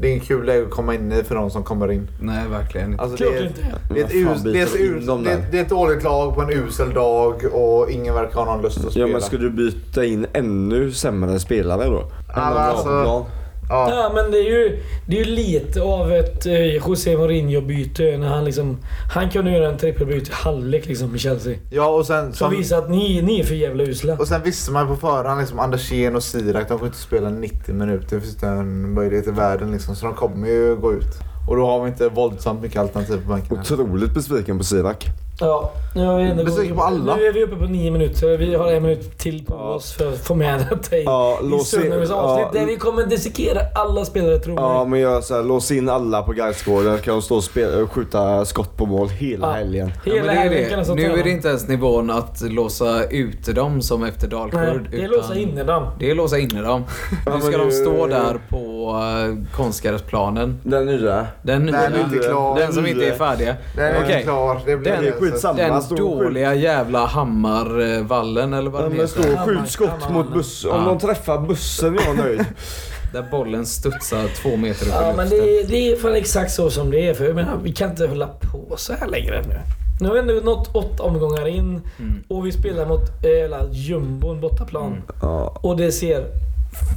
Det 0.00 0.08
är 0.08 0.12
inget 0.12 0.24
kul 0.28 0.46
läge 0.46 0.62
att 0.64 0.70
komma 0.70 0.94
in 0.94 1.12
i 1.12 1.22
för 1.24 1.34
de 1.34 1.50
som 1.50 1.62
kommer 1.62 1.92
in. 1.92 2.08
Nej, 2.20 2.48
verkligen 2.50 2.90
inte. 2.92 3.02
Alltså 3.02 3.16
det, 3.16 3.38
är, 3.38 3.52
det, 3.94 4.00
är 4.00 4.04
ett 4.04 4.14
us, 4.14 4.42
det, 4.42 4.60
är 4.60 4.62
ett 4.66 4.74
us, 4.74 5.06
det, 5.06 5.32
är- 5.32 5.44
det 5.50 5.58
är 5.58 5.62
ett 5.62 5.68
dåligt 5.68 6.02
lag 6.02 6.34
på 6.34 6.42
en 6.42 6.50
usel 6.50 6.92
dag 6.94 7.34
och 7.52 7.90
ingen 7.90 8.14
verkar 8.14 8.34
ha 8.40 8.44
någon 8.44 8.62
lust 8.62 8.78
att 8.78 8.84
Ja 8.84 8.90
spela. 8.90 9.06
men 9.08 9.20
ska 9.20 9.36
du 9.36 9.50
byta 9.50 10.04
in 10.04 10.26
ännu 10.32 10.92
sämre 10.92 11.38
spelare 11.40 11.84
då? 11.84 12.04
Ja, 12.28 12.34
Än 12.50 12.56
alltså-? 12.56 13.24
Ja. 13.68 13.90
Ja, 13.90 14.10
men 14.14 14.30
det 14.30 14.38
är 14.38 14.50
ju, 14.50 14.82
det 15.06 15.20
är 15.20 15.24
ju 15.24 15.30
lite 15.34 15.82
av 15.82 16.12
ett 16.12 16.46
eh, 16.46 16.76
José 16.76 17.16
Mourinho-byte 17.16 18.18
när 18.18 18.28
han 18.28 18.44
liksom... 18.44 18.76
Han 19.14 19.30
kunde 19.30 19.50
göra 19.50 19.68
en 19.68 19.78
trippelbyte 19.78 20.30
i 20.30 20.34
halvlek 20.34 20.86
liksom 20.86 21.14
i 21.16 21.18
Chelsea. 21.18 21.54
ja, 21.70 21.86
och 21.88 22.06
sen... 22.06 22.24
Som 22.32 22.34
Som, 22.34 22.50
visar 22.58 22.78
att 22.78 22.90
ni, 22.90 23.22
ni 23.22 23.40
är 23.40 23.44
för 23.44 23.54
jävla 23.54 23.84
usla. 23.84 24.14
och 24.14 24.28
sen 24.28 24.42
visste 24.42 24.70
man 24.70 24.86
på 24.88 24.96
förhand 24.96 25.40
liksom 25.40 25.58
Andersén 25.58 26.16
och 26.16 26.22
Sirak, 26.22 26.68
de 26.68 26.78
får 26.78 26.86
inte 26.86 26.98
spela 26.98 27.30
90 27.30 27.74
minuter. 27.74 28.16
Det 28.16 28.20
finns 28.20 28.34
inte 28.34 28.46
en 28.46 28.94
möjlighet 28.94 29.26
i 29.26 29.30
världen 29.30 29.72
liksom. 29.72 29.96
Så 29.96 30.06
de 30.06 30.14
kommer 30.14 30.48
ju 30.48 30.76
gå 30.76 30.92
ut. 30.92 31.14
Och 31.48 31.56
då 31.56 31.66
har 31.66 31.82
vi 31.82 31.88
inte 31.90 32.08
våldsamt 32.08 32.62
mycket 32.62 32.80
alternativ 32.80 33.26
på 33.26 33.34
heller. 33.34 33.60
Otroligt 33.60 34.14
besviken 34.14 34.58
på 34.58 34.64
Sirak. 34.64 35.06
Ja, 35.40 35.72
nu 35.94 36.06
har 36.06 36.16
vi 36.18 36.22
ändå 36.22 36.44
Besviken 36.44 36.76
på 36.76 36.82
alla. 36.82 37.16
Nu 37.16 37.26
är 37.26 37.32
vi 37.32 37.44
uppe 37.44 37.56
på 37.56 37.64
nio 37.64 37.90
minuter. 37.90 38.36
Vi 38.36 38.54
har 38.54 38.72
en 38.72 38.82
minut 38.82 39.18
till 39.18 39.44
på 39.44 39.54
Ja. 39.54 39.60
oss 39.74 39.92
för 39.92 40.08
att 40.08 40.18
få 40.18 40.34
med 40.34 40.66
detta 40.70 40.96
i, 40.96 41.04
Ja, 41.04 41.38
i 41.42 41.46
lås 41.46 41.74
in- 41.74 41.80
söndagens 41.80 42.10
avsnitt. 42.10 42.46
ja. 42.54 42.60
Där 42.60 42.66
vi 42.66 42.76
kommer 42.76 43.04
dissekera 43.06 43.60
alla 43.74 44.04
spelare, 44.04 44.38
tror 44.38 44.56
Ja 44.60 44.74
jag. 44.74 44.88
men 44.88 45.00
gör 45.00 45.20
såhär, 45.20 45.42
lås 45.42 45.70
in 45.70 45.88
alla 45.88 46.22
på 46.22 46.32
Gaisgården 46.32 46.98
kan 46.98 47.14
de 47.14 47.22
stå 47.22 47.36
och 47.36 47.44
spela, 47.44 47.86
skjuta 47.88 48.44
skott 48.44 48.76
på 48.76 48.86
mål 48.86 49.08
hela 49.08 49.46
Ja. 49.46 49.52
helgen. 49.52 49.92
Ja, 50.04 50.12
Hela 50.12 50.26
men 50.26 50.36
det 50.50 50.58
är 50.64 50.68
det. 50.70 50.76
alltså 50.76 50.94
Nu 50.94 51.18
är 51.18 51.24
det 51.24 51.30
inte 51.30 51.48
ens 51.48 51.68
nivån 51.68 52.10
att 52.10 52.40
låsa 52.40 53.04
ute 53.04 53.52
dem 53.52 53.82
som 53.82 54.04
efter 54.04 54.28
Nej, 54.28 54.30
Dalkurd. 54.30 54.88
det 54.90 55.04
är 55.04 55.08
låsa 55.08 55.34
inne 55.38 55.64
dem. 55.64 55.86
Det 55.98 56.10
är 56.10 56.14
låsa 56.14 56.38
inne 56.38 56.62
dem. 56.62 56.84
Ja, 57.26 57.34
Nu 57.36 57.40
ska 57.40 57.58
de 57.58 57.70
stå 57.70 58.06
där 58.06 58.38
på 58.50 58.92
uh, 59.28 59.44
konstgräsplanen. 59.56 60.60
Den 60.62 60.86
nya. 60.86 61.26
Den, 61.42 61.66
Den 61.66 61.74
är 61.74 62.00
inte 62.04 62.18
klar. 62.28 62.58
den 62.58 62.72
som 62.72 62.86
inte 62.86 63.06
är 63.08 63.14
färdiga. 63.16 63.56
Den 63.76 63.84
är 63.94 64.02
Okej. 64.04 64.22
klar. 64.22 64.60
Det 64.66 64.76
blir 64.76 64.92
är 64.92 65.12
skitsamma. 65.32 65.58
Den 65.58 65.82
Stå 65.82 65.94
dåliga 65.96 66.54
jävla 66.54 67.06
Hammarvallen 67.06 68.52
eller 68.54 68.70
vad 68.70 68.82
Ja, 68.84 68.88
den 68.88 68.96
men 68.98 69.08
stå 69.08 69.22
heter. 69.22 69.32
och 69.42 69.46
skjut 69.48 69.70
skott 69.70 70.10
mot 70.12 70.32
buss. 70.32 70.64
Om 70.64 70.70
Ja. 70.70 70.84
de 70.88 70.98
träffar 70.98 71.38
bussen 71.38 71.98
är 71.98 72.02
jag 72.06 72.16
nöjd. 72.16 72.44
Där 73.12 73.28
bollen 73.30 73.66
studsar 73.66 74.28
två 74.42 74.56
meter 74.56 74.86
upp 74.86 74.92
Ja 74.94 75.12
i 75.12 75.16
men 75.16 75.28
luften. 75.28 75.46
det, 75.46 75.62
det 75.68 75.92
är 75.92 75.96
fan 75.96 76.14
exakt 76.14 76.52
så 76.52 76.70
som 76.70 76.90
det 76.90 77.08
är. 77.08 77.14
För 77.14 77.24
jag 77.24 77.34
menar, 77.34 77.56
vi 77.62 77.72
kan 77.72 77.90
inte 77.90 78.06
hålla 78.06 78.26
på 78.26 78.74
så 78.76 78.92
här 78.92 79.06
längre 79.06 79.42
nu. 79.48 79.60
Nu 80.00 80.06
har 80.08 80.14
vi 80.14 80.20
ändå 80.20 80.34
nått 80.34 80.70
åtta 80.76 81.02
omgångar 81.02 81.48
in 81.48 81.80
Mm. 81.98 82.22
och 82.28 82.46
vi 82.46 82.52
spelar 82.52 82.86
mot 82.86 83.00
hela 83.24 83.64
jumbon 83.70 84.40
bortaplan. 84.40 84.86
Mm. 84.86 85.02
Ja. 85.22 85.58
Och 85.60 85.76
det 85.76 85.92
ser 85.92 86.24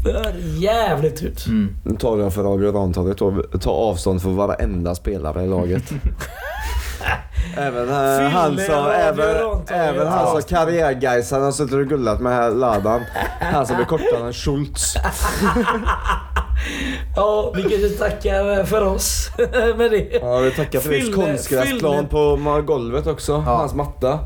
för 0.04 0.36
jävligt 0.62 1.24
ut. 1.24 1.46
Mm. 1.48 1.76
Nu 1.84 1.96
tar 1.98 2.18
jag 2.18 2.34
för 2.34 2.44
Radio 2.44 2.72
Rantorget 2.72 3.22
och 3.22 3.62
tar 3.62 3.72
avstånd 3.72 4.22
från 4.22 4.36
varenda 4.36 4.96
spelare 4.96 5.44
i 5.44 5.48
laget. 5.48 5.84
även 7.58 7.89
eh, 7.89 8.29
han 8.29 8.58
som, 8.58 8.86
även, 8.88 9.36
även 9.67 10.08
han 10.08 10.27
som 10.27 10.41
karriärgeisaren 10.41 11.43
har 11.43 11.51
suttit 11.51 11.74
och 11.74 11.86
gullat 11.88 12.20
med 12.22 12.34
här 12.34 12.50
ladan. 12.51 13.01
Han 13.39 13.67
som 13.67 13.75
är 13.79 13.86
kortare 13.86 14.25
än 14.27 14.34
Schultz. 14.34 14.96
Ja, 17.15 17.53
vi 17.55 17.62
kanske 17.62 17.89
tackar 17.89 18.63
för 18.63 18.81
oss 18.86 19.31
med 19.77 19.91
det. 19.91 20.20
Ja, 20.22 20.38
vi 20.38 20.51
tackar 20.51 20.79
för 20.79 20.89
det. 20.89 20.96
Fylle- 21.00 21.13
Konstgräsplan 21.13 22.08
på 22.08 22.39
golvet 22.65 23.08
också. 23.08 23.38
Hans 23.38 23.74
matta. 23.74 24.20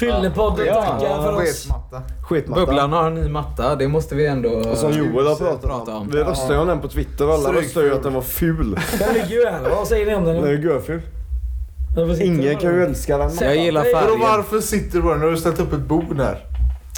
Fyllepodden 0.00 0.66
Ja. 0.66 0.82
tackar 0.82 1.22
för 1.22 1.32
oss. 1.34 1.42
Sketmatta. 1.62 2.02
Skitmatta. 2.28 2.60
Bubblan 2.66 2.92
har 2.92 3.06
en 3.06 3.14
ny 3.14 3.28
matta, 3.28 3.74
det 3.76 3.88
måste 3.88 4.14
vi 4.14 4.26
ändå 4.26 4.48
Och 4.48 4.76
som 4.76 4.92
Joel 4.92 5.26
har 5.26 5.34
pratat 5.34 5.62
prata 5.62 5.90
om. 5.96 6.02
om. 6.02 6.08
Vi 6.12 6.18
röstade 6.18 6.54
ju 6.54 6.60
om 6.60 6.66
den 6.68 6.80
på 6.80 6.88
Twitter 6.88 7.26
och 7.28 7.34
alla 7.34 7.42
Stryk 7.48 7.62
röstade 7.64 7.86
ju 7.86 7.90
ful. 7.90 7.98
att 7.98 8.04
den 8.04 8.14
var 8.14 8.22
ful. 8.22 8.78
Den 8.98 9.14
ligger 9.14 9.28
ju 9.36 9.46
här. 9.46 9.70
Vad 9.76 9.86
säger 9.88 10.06
ni 10.06 10.14
om 10.14 10.24
den? 10.24 10.34
Den 10.34 10.44
är 10.44 10.50
ju 10.52 10.62
görful. 10.68 11.02
Ingen 12.20 12.56
kan 12.56 12.74
ju 12.74 12.84
älska 12.84 13.18
den. 13.18 13.30
Jag 13.40 13.56
gillar 13.56 13.84
Vadå 13.94 13.98
färgen. 14.06 14.20
varför 14.20 14.60
sitter 14.60 14.96
du 14.96 15.02
bara 15.02 15.16
Nu 15.16 15.24
har 15.24 15.30
du 15.30 15.36
ställt 15.36 15.60
upp 15.60 15.72
ett 15.72 15.80
bord 15.80 16.16
där. 16.16 16.38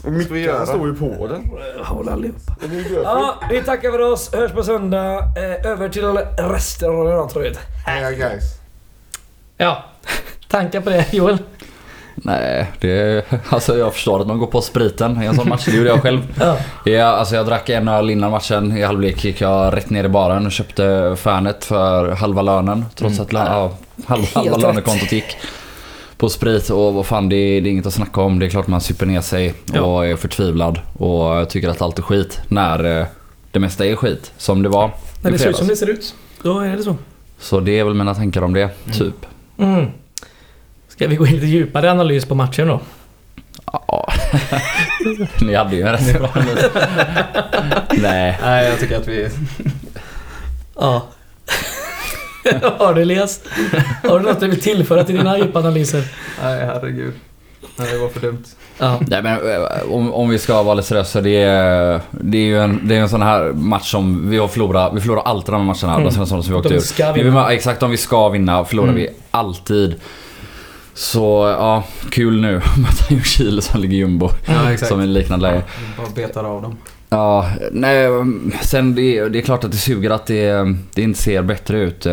Mickan 0.04 0.40
göra? 0.40 0.66
står 0.66 0.86
ju 0.88 0.94
på 0.94 1.26
den. 1.26 1.50
Håll 1.84 2.08
allihopa. 2.08 2.56
Ja, 3.02 3.34
vi 3.50 3.62
tackar 3.62 3.90
för 3.90 3.98
oss. 3.98 4.34
Hörs 4.34 4.52
på 4.52 4.62
söndag. 4.62 5.18
Eh, 5.18 5.66
över 5.70 5.88
till 5.88 6.04
resten 6.38 6.90
av 6.90 7.06
Rantorget. 7.06 7.58
Heja 7.86 8.10
guys. 8.10 8.44
Ja, 9.56 9.84
tankar 10.48 10.80
på 10.80 10.90
det 10.90 11.12
Joel? 11.12 11.38
Nej, 12.26 12.70
det, 12.80 13.24
alltså 13.48 13.78
jag 13.78 13.94
förstår 13.94 14.20
att 14.20 14.26
man 14.26 14.38
går 14.38 14.46
på 14.46 14.60
spriten 14.60 15.22
i 15.22 15.26
en 15.26 15.34
sån 15.34 15.48
match. 15.48 15.64
Det 15.64 15.76
gjorde 15.76 15.88
jag 15.88 16.02
själv. 16.02 16.20
Ja. 16.84 17.04
Alltså 17.04 17.34
jag 17.36 17.46
drack 17.46 17.68
en 17.68 17.88
öl 17.88 18.10
innan 18.10 18.30
matchen. 18.30 18.76
I 18.76 18.82
halvlek 18.82 19.24
gick 19.24 19.40
jag 19.40 19.76
rätt 19.76 19.90
ner 19.90 20.04
i 20.04 20.08
baren 20.08 20.46
och 20.46 20.52
köpte 20.52 21.16
Fernet 21.18 21.64
för 21.64 22.10
halva 22.10 22.42
lönen. 22.42 22.84
Trots 22.94 23.20
att 23.20 23.32
lön, 23.32 23.46
ja, 23.46 23.72
halva, 24.06 24.26
halva 24.34 24.56
lönekontot 24.56 25.12
gick 25.12 25.36
på 26.16 26.28
sprit. 26.28 26.70
Och 26.70 26.94
vad 26.94 27.06
fan, 27.06 27.28
det 27.28 27.36
är, 27.36 27.60
det 27.60 27.68
är 27.68 27.70
inget 27.70 27.86
att 27.86 27.94
snacka 27.94 28.20
om. 28.20 28.38
Det 28.38 28.46
är 28.46 28.50
klart 28.50 28.66
man 28.66 28.80
super 28.80 29.06
ner 29.06 29.20
sig 29.20 29.54
Ja. 29.72 29.80
och 29.80 30.06
är 30.06 30.16
förtvivlad. 30.16 30.80
Och 30.98 31.48
tycker 31.48 31.68
att 31.68 31.82
allt 31.82 31.98
är 31.98 32.02
skit. 32.02 32.40
När 32.48 33.00
eh, 33.00 33.06
det 33.50 33.58
mesta 33.58 33.86
är 33.86 33.96
skit. 33.96 34.32
Som 34.38 34.62
det 34.62 34.68
var 34.68 34.90
När 35.22 35.30
det 35.30 35.38
ser 35.38 35.50
ut 35.50 35.56
som 35.56 35.66
det 35.66 35.76
ser 35.76 35.90
ut. 35.90 36.14
Då 36.42 36.58
är 36.60 36.76
det 36.76 36.82
så. 36.82 36.96
Så 37.38 37.60
det 37.60 37.78
är 37.78 37.84
väl 37.84 37.94
mina 37.94 38.14
tankar 38.14 38.42
om 38.42 38.54
det, 38.54 38.68
typ. 38.92 39.26
Mm. 39.58 39.86
Ska 40.94 41.06
vi 41.08 41.16
gå 41.16 41.26
in 41.26 41.34
lite 41.34 41.46
djupare 41.46 41.90
analys 41.90 42.24
på 42.26 42.34
matchen 42.34 42.68
då? 42.68 42.80
Ja. 43.72 44.12
Ni 45.40 45.54
hade 45.54 45.76
ju 45.76 45.82
en 45.82 45.92
rätt 45.92 46.18
bra 46.18 46.28
analys. 46.34 46.64
Nej. 48.02 48.38
Nej, 48.42 48.68
jag 48.68 48.78
tycker 48.80 48.96
att 48.96 49.08
vi... 49.08 49.28
Ja. 50.80 51.06
Har 52.78 52.94
du 52.94 53.02
Elias? 53.02 53.40
Har 54.02 54.18
du 54.20 54.24
något 54.26 54.40
du 54.40 54.48
vill 54.48 54.60
tillföra 54.60 55.04
till 55.04 55.16
dina 55.16 55.38
djupa 55.38 55.58
analyser? 55.58 56.04
Nej, 56.42 56.66
herregud. 56.66 57.12
Nej, 57.76 57.92
det 57.92 57.98
var 57.98 58.08
för 58.08 58.20
dumt. 58.20 58.44
Ja. 58.78 59.00
Nej 59.06 59.22
men 59.22 59.50
eh, 59.52 59.92
om, 59.92 60.12
om 60.14 60.28
vi 60.28 60.38
ska 60.38 60.62
vara 60.62 60.74
lite 60.74 60.88
seriösa. 60.88 61.20
Det 61.20 61.42
är, 61.42 62.00
det 62.10 62.38
är 62.38 62.42
ju 62.42 62.58
en, 62.60 62.88
det 62.88 62.96
är 62.96 63.00
en 63.00 63.08
sån 63.08 63.22
här 63.22 63.52
match 63.52 63.90
som 63.90 64.30
vi 64.30 64.38
har 64.38 64.48
förlorat. 64.48 64.92
Vi 64.94 65.00
förlorar 65.00 65.22
alltid 65.22 65.54
de 65.54 65.60
här 65.60 65.74
matcherna. 65.74 65.92
Mm. 65.94 66.04
De 66.04 66.10
senaste 66.14 66.42
som 66.42 66.52
vi 66.52 66.54
åkte 66.54 66.74
ur. 66.74 67.12
vinna. 67.14 67.52
Exakt, 67.52 67.82
om 67.82 67.90
vi 67.90 67.96
ska 67.96 68.28
vinna 68.28 68.64
förlorar 68.64 68.88
Mm. 68.88 69.00
vi 69.00 69.08
alltid. 69.30 69.94
Så 70.94 71.54
ja, 71.58 71.84
kul 72.10 72.40
nu 72.40 72.52
möta 72.76 73.04
Ljungskile 73.10 73.62
som 73.62 73.80
ligger 73.80 73.96
jumbo. 73.96 74.30
Ja. 74.46 74.76
Som 74.76 75.00
i 75.00 75.06
liknande 75.06 75.46
läge. 75.46 75.62
Vi 75.80 76.02
bara 76.02 76.26
betar 76.26 76.44
av 76.44 76.62
dem. 76.62 76.76
Ja, 77.08 77.50
nej, 77.72 78.08
sen 78.62 78.94
det, 78.94 79.28
det 79.28 79.38
är 79.38 79.42
klart 79.42 79.64
att 79.64 79.70
det 79.70 79.76
suger 79.76 80.10
att 80.10 80.26
det, 80.26 80.74
det 80.94 81.02
inte 81.02 81.22
ser 81.22 81.42
bättre 81.42 81.78
ut. 81.78 82.06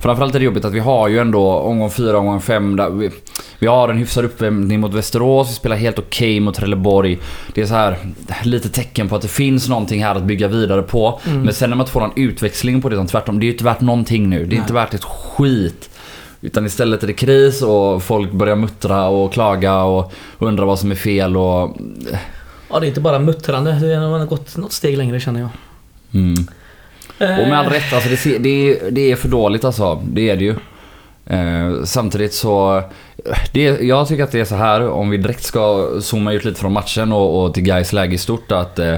Framförallt 0.00 0.34
är 0.34 0.38
det 0.38 0.44
jobbigt 0.44 0.64
att 0.64 0.72
vi 0.72 0.78
har 0.80 1.08
ju 1.08 1.18
ändå 1.18 1.52
omgång 1.52 1.90
4, 1.90 2.18
omgång 2.18 2.40
5 2.40 2.76
där 2.76 2.90
vi, 2.90 3.10
vi 3.58 3.66
har 3.66 3.88
en 3.88 3.96
hyfsad 3.96 4.24
uppvärmning 4.24 4.80
mot 4.80 4.94
Västerås, 4.94 5.50
vi 5.50 5.54
spelar 5.54 5.76
helt 5.76 5.98
okej 5.98 6.40
mot 6.40 6.54
Trelleborg. 6.54 7.18
Det 7.54 7.60
är 7.60 7.66
så 7.66 7.74
här 7.74 7.98
lite 8.42 8.68
tecken 8.68 9.08
på 9.08 9.16
att 9.16 9.22
det 9.22 9.28
finns 9.28 9.68
någonting 9.68 10.04
här 10.04 10.14
att 10.14 10.24
bygga 10.24 10.48
vidare 10.48 10.82
på. 10.82 11.20
Mm. 11.26 11.42
Men 11.42 11.54
sen 11.54 11.70
när 11.70 11.76
man 11.76 11.84
inte 11.84 11.92
får 11.92 12.00
någon 12.00 12.12
utväxling 12.16 12.82
på 12.82 12.88
det, 12.88 12.94
utan 12.94 13.06
tvärtom, 13.06 13.40
det 13.40 13.44
är 13.44 13.46
ju 13.48 13.52
inte 13.52 13.64
värt 13.64 13.80
någonting 13.80 14.30
nu. 14.30 14.46
Det 14.46 14.56
är 14.56 14.58
inte 14.60 14.72
värt 14.72 14.94
ett 14.94 15.04
skit. 15.04 15.90
Utan 16.40 16.66
istället 16.66 17.02
är 17.02 17.06
det 17.06 17.12
kris 17.12 17.62
och 17.62 18.02
folk 18.02 18.32
börjar 18.32 18.56
muttra 18.56 19.08
och 19.08 19.32
klaga 19.32 19.82
och 19.82 20.12
undra 20.38 20.64
vad 20.64 20.78
som 20.78 20.90
är 20.90 20.94
fel 20.94 21.36
och... 21.36 21.76
ja, 22.70 22.80
det 22.80 22.86
är 22.86 22.88
inte 22.88 23.00
bara 23.00 23.18
muttrande. 23.18 23.72
Det 23.72 23.94
har 23.94 24.26
gått 24.26 24.56
något 24.56 24.72
steg 24.72 24.98
längre 24.98 25.20
känner 25.20 25.40
jag. 25.40 25.48
Mm. 26.14 26.34
Eh, 27.18 27.40
Och 27.42 27.48
med 27.48 27.58
all 27.58 27.66
rätt, 27.66 27.92
alltså 27.92 28.08
det, 28.08 28.38
det, 28.38 28.48
är, 28.48 28.90
det 28.90 29.12
är 29.12 29.16
för 29.16 29.28
dåligt 29.28 29.64
alltså. 29.64 30.02
Det 30.12 30.30
är 30.30 30.36
det 30.36 30.44
ju. 30.44 30.54
Eh, 31.26 31.84
samtidigt 31.84 32.34
så... 32.34 32.82
Det, 33.52 33.62
jag 33.62 34.08
tycker 34.08 34.24
att 34.24 34.32
det 34.32 34.40
är 34.40 34.44
så 34.44 34.54
här, 34.54 34.88
om 34.88 35.10
vi 35.10 35.16
direkt 35.16 35.44
ska 35.44 35.88
zooma 36.00 36.32
ut 36.32 36.44
lite 36.44 36.60
från 36.60 36.72
matchen 36.72 37.12
och, 37.12 37.44
och 37.44 37.54
till 37.54 37.62
Gais 37.62 37.92
läge 37.92 38.14
i 38.14 38.18
stort 38.18 38.52
att... 38.52 38.78
Eh, 38.78 38.94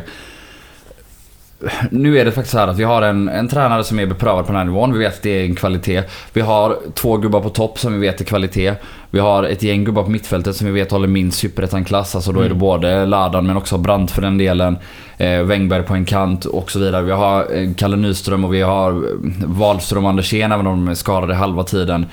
nu 1.91 2.19
är 2.19 2.25
det 2.25 2.33
faktiskt 2.33 2.53
så 2.53 2.59
här 2.59 2.69
att 2.69 2.79
vi 2.79 2.85
har 2.85 3.03
en, 3.03 3.29
en 3.29 3.49
tränare 3.49 3.85
som 3.85 3.99
är 3.99 4.07
beprövad 4.07 4.47
på 4.47 4.53
den 4.53 4.57
här 4.57 4.65
nivån. 4.65 4.93
Vi 4.93 4.99
vet 4.99 5.15
att 5.15 5.23
det 5.23 5.41
är 5.41 5.45
en 5.45 5.55
kvalitet. 5.55 6.03
Vi 6.33 6.41
har 6.41 6.77
två 6.95 7.17
gubbar 7.17 7.41
på 7.41 7.49
topp 7.49 7.79
som 7.79 7.93
vi 7.93 7.99
vet 7.99 8.21
är 8.21 8.25
kvalitet. 8.25 8.75
Vi 9.11 9.19
har 9.19 9.45
ett 9.45 9.63
gäng 9.63 9.85
gubbar 9.85 10.03
på 10.03 10.11
mittfältet 10.11 10.57
som 10.57 10.67
vi 10.67 10.73
vet 10.73 10.91
håller 10.91 11.09
minst 11.09 11.39
superettan-klass. 11.39 12.15
Alltså 12.15 12.33
då 12.33 12.41
är 12.41 12.49
det 12.49 12.55
både 12.55 13.07
Ladan 13.07 13.47
men 13.47 13.57
också 13.57 13.79
Brandt 13.79 14.11
för 14.11 14.23
den 14.23 14.39
delen. 14.39 14.79
Eh, 15.19 15.43
Wängberg 15.43 15.83
på 15.83 15.95
en 15.95 16.05
kant 16.05 16.45
och 16.45 16.71
så 16.71 16.79
vidare. 16.79 17.03
Vi 17.03 17.13
har 17.13 17.57
eh, 17.57 17.71
Kalle 17.77 17.97
Nyström 17.97 18.45
och 18.45 18.55
vi 18.55 18.63
har 18.63 18.93
eh, 18.93 18.99
Wahlström 19.47 20.05
och 20.05 20.11
Andersén 20.11 20.53
även 20.53 20.67
om 20.67 20.85
de 20.85 20.91
är 20.91 20.95
skadade 20.95 21.35
halva 21.35 21.63
tiden. 21.63 22.07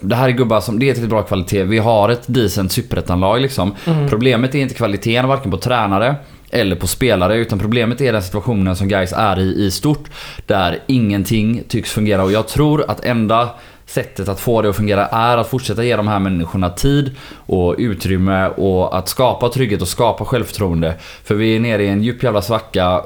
Det 0.00 0.14
här 0.14 0.28
är 0.28 0.32
gubbar 0.32 0.60
som, 0.60 0.78
det 0.78 0.90
är 0.90 0.94
till 0.94 1.08
bra 1.08 1.22
kvalitet. 1.22 1.64
Vi 1.64 1.78
har 1.78 2.08
ett 2.08 2.22
decent 2.26 2.72
superettanlag 2.72 3.40
liksom. 3.40 3.74
Mm. 3.86 4.08
Problemet 4.08 4.54
är 4.54 4.58
inte 4.58 4.74
kvaliteten 4.74 5.28
varken 5.28 5.50
på 5.50 5.56
tränare 5.56 6.16
eller 6.52 6.76
på 6.76 6.86
spelare 6.86 7.36
utan 7.36 7.58
problemet 7.58 8.00
är 8.00 8.12
den 8.12 8.22
situationen 8.22 8.76
som 8.76 8.88
guys 8.88 9.12
är 9.12 9.38
i 9.40 9.64
i 9.64 9.70
stort. 9.70 10.10
Där 10.46 10.78
ingenting 10.86 11.62
tycks 11.68 11.90
fungera 11.90 12.22
och 12.22 12.32
jag 12.32 12.48
tror 12.48 12.84
att 12.90 13.04
enda 13.04 13.48
sättet 13.86 14.28
att 14.28 14.40
få 14.40 14.62
det 14.62 14.68
att 14.68 14.76
fungera 14.76 15.06
är 15.06 15.36
att 15.36 15.48
fortsätta 15.48 15.84
ge 15.84 15.96
de 15.96 16.08
här 16.08 16.18
människorna 16.18 16.70
tid 16.70 17.16
och 17.46 17.74
utrymme 17.78 18.48
och 18.48 18.98
att 18.98 19.08
skapa 19.08 19.48
trygghet 19.48 19.82
och 19.82 19.88
skapa 19.88 20.24
självförtroende. 20.24 20.94
För 21.24 21.34
vi 21.34 21.56
är 21.56 21.60
nere 21.60 21.84
i 21.84 21.88
en 21.88 22.02
djup 22.02 22.22
jävla 22.22 22.42
svacka. 22.42 23.02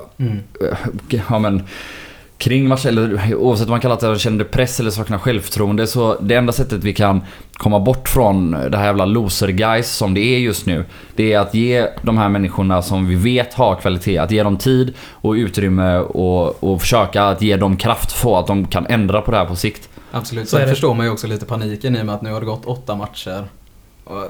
eh, 0.61 1.21
Ja, 1.29 1.39
men, 1.39 1.63
kring 2.39 2.69
match, 2.69 2.87
eller 2.87 3.35
oavsett 3.35 3.67
om 3.67 3.71
man 3.71 3.81
kallar 3.81 4.01
det 4.01 4.13
att 4.13 4.21
känner 4.21 4.45
press 4.45 4.81
eller 4.81 4.91
saknar 4.91 5.19
självförtroende 5.19 5.87
så 5.87 6.17
det 6.21 6.35
enda 6.35 6.53
sättet 6.53 6.85
vi 6.85 6.95
kan 6.95 7.23
komma 7.53 7.81
bort 7.81 8.09
från 8.09 8.51
det 8.51 8.77
här 8.77 8.85
jävla 8.87 9.05
loser 9.05 9.49
guys 9.49 9.91
som 9.91 10.15
det 10.15 10.21
är 10.21 10.39
just 10.39 10.67
nu. 10.67 10.85
Det 11.17 11.33
är 11.33 11.39
att 11.39 11.55
ge 11.55 11.87
de 12.03 12.19
här 12.19 12.29
människorna 12.29 12.83
som 12.83 13.09
vi 13.09 13.15
vet 13.15 13.55
har 13.55 13.75
kvalitet, 13.77 14.19
att 14.19 14.31
ge 14.31 14.43
dem 14.43 14.57
tid 14.57 14.95
och 15.11 15.33
utrymme 15.33 15.99
och, 15.99 16.65
och 16.65 16.81
försöka 16.81 17.25
att 17.25 17.43
ge 17.43 17.57
dem 17.57 17.77
kraft 17.77 18.13
för 18.13 18.41
att 18.41 18.47
de 18.47 18.67
kan 18.67 18.87
ändra 18.87 19.21
på 19.21 19.31
det 19.31 19.37
här 19.37 19.47
på 19.47 19.57
sikt. 19.57 19.89
Absolut. 20.11 20.49
Sen 20.49 20.69
förstår 20.69 20.95
man 20.95 21.07
ju 21.07 21.13
också 21.13 21.27
lite 21.27 21.47
paniken 21.47 21.97
i 21.97 22.03
och 22.03 22.07
med 22.07 22.15
att 22.15 22.23
nu 22.23 22.33
har 22.33 22.41
det 22.41 22.47
gått 22.47 22.65
åtta 22.65 22.95
matcher. 22.95 23.45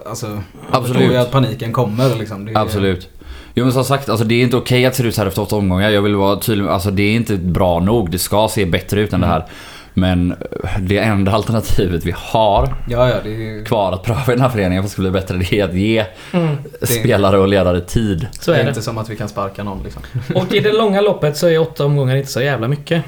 Alltså, 0.07 0.27
jag 0.27 0.43
Absolut. 0.71 0.97
förstår 0.97 1.13
ju 1.13 1.17
att 1.17 1.31
paniken 1.31 1.73
kommer 1.73 2.15
liksom. 2.15 2.45
Det 2.45 2.53
är, 2.53 2.59
Absolut. 2.59 3.09
Jo 3.59 3.65
men 3.65 3.73
som 3.73 3.85
sagt, 3.85 4.09
alltså 4.09 4.25
det 4.25 4.35
är 4.35 4.43
inte 4.43 4.57
okej 4.57 4.87
att 4.87 4.93
det 4.93 4.97
ser 4.97 5.05
ut 5.05 5.15
så 5.15 5.21
här 5.21 5.29
efter 5.29 5.43
åtta 5.43 5.57
omgångar. 5.57 5.91
Jag 5.91 6.03
vill 6.03 6.15
vara 6.17 6.37
tydlig 6.37 6.67
alltså 6.69 6.91
det 6.91 7.03
är 7.03 7.15
inte 7.17 7.37
bra 7.37 7.81
nog. 7.81 8.11
Det 8.11 8.19
ska 8.19 8.49
se 8.49 8.67
bättre 8.67 9.01
ut 9.01 9.13
än 9.13 9.21
det 9.21 9.27
här. 9.27 9.45
Men 9.95 10.31
eh, 10.33 10.71
det 10.81 10.99
enda 10.99 11.33
alternativet 11.35 12.05
vi 12.05 12.15
har 12.17 12.75
Ja, 12.89 13.09
ja, 13.09 13.15
det 13.25 13.29
är 13.31 13.35
ju... 13.39 13.65
kvar 13.65 13.93
att 13.93 14.03
pröva 14.03 14.23
i 14.27 14.31
den 14.31 14.41
här 14.41 14.49
föreningen 14.49 14.83
för 14.83 14.87
att 14.87 14.91
det 14.91 14.93
ska 14.93 15.03
bli 15.03 15.11
bättre, 15.11 15.37
det 15.37 15.53
är 15.61 15.65
att 15.65 15.75
ge 15.75 16.05
Mm. 16.33 16.57
spelare 16.83 17.39
och 17.39 17.49
ledare 17.49 17.81
tid. 17.81 18.27
Så 18.41 18.51
det 18.51 18.57
är 18.57 18.61
är 18.61 18.65
det. 18.65 18.69
inte 18.69 18.83
som 18.83 18.99
att 18.99 19.09
vi 19.11 19.17
kan 19.17 19.29
sparka 19.29 19.63
någon 19.65 19.83
liksom. 19.85 20.03
Och 20.35 20.55
i 20.55 20.61
det 20.61 20.73
långa 20.73 21.01
loppet 21.01 21.37
så 21.37 21.49
är 21.49 21.59
åtta 21.59 21.85
omgångar 21.85 22.17
inte 22.17 22.31
så 22.33 22.41
jävla 22.43 22.69
mycket. 22.69 23.03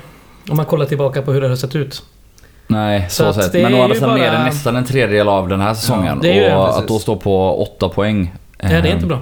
Om 0.50 0.56
man 0.56 0.66
kollar 0.66 0.86
tillbaka 0.86 1.22
på 1.22 1.32
hur 1.32 1.40
det 1.40 1.48
har 1.48 1.56
sett 1.56 1.76
ut. 1.76 2.02
Nej, 2.66 3.06
Så 3.08 3.16
så, 3.16 3.24
att 3.24 3.34
sett. 3.44 3.52
det 3.52 3.62
Men 3.62 3.74
är 3.74 3.78
å 3.78 3.82
andra 3.82 3.94
sidan 3.94 4.10
är 4.10 4.18
bara- 4.18 4.38
det 4.38 4.44
nästan 4.44 4.76
en 4.76 4.84
tredjedel 4.84 5.28
av 5.28 5.48
den 5.48 5.60
här 5.60 5.74
säsongen. 5.74 6.18
det 6.22 6.28
är 6.38 6.50
det, 6.50 6.56
och 6.56 6.66
precis. 6.66 6.82
att 6.82 6.88
då 6.88 6.98
stå 6.98 7.16
på 7.16 7.62
åtta 7.62 7.88
poäng. 7.88 8.34
Ja, 8.58 8.68
det 8.68 8.74
är 8.74 8.86
eh, 8.86 8.92
inte 8.94 9.06
bra. 9.06 9.18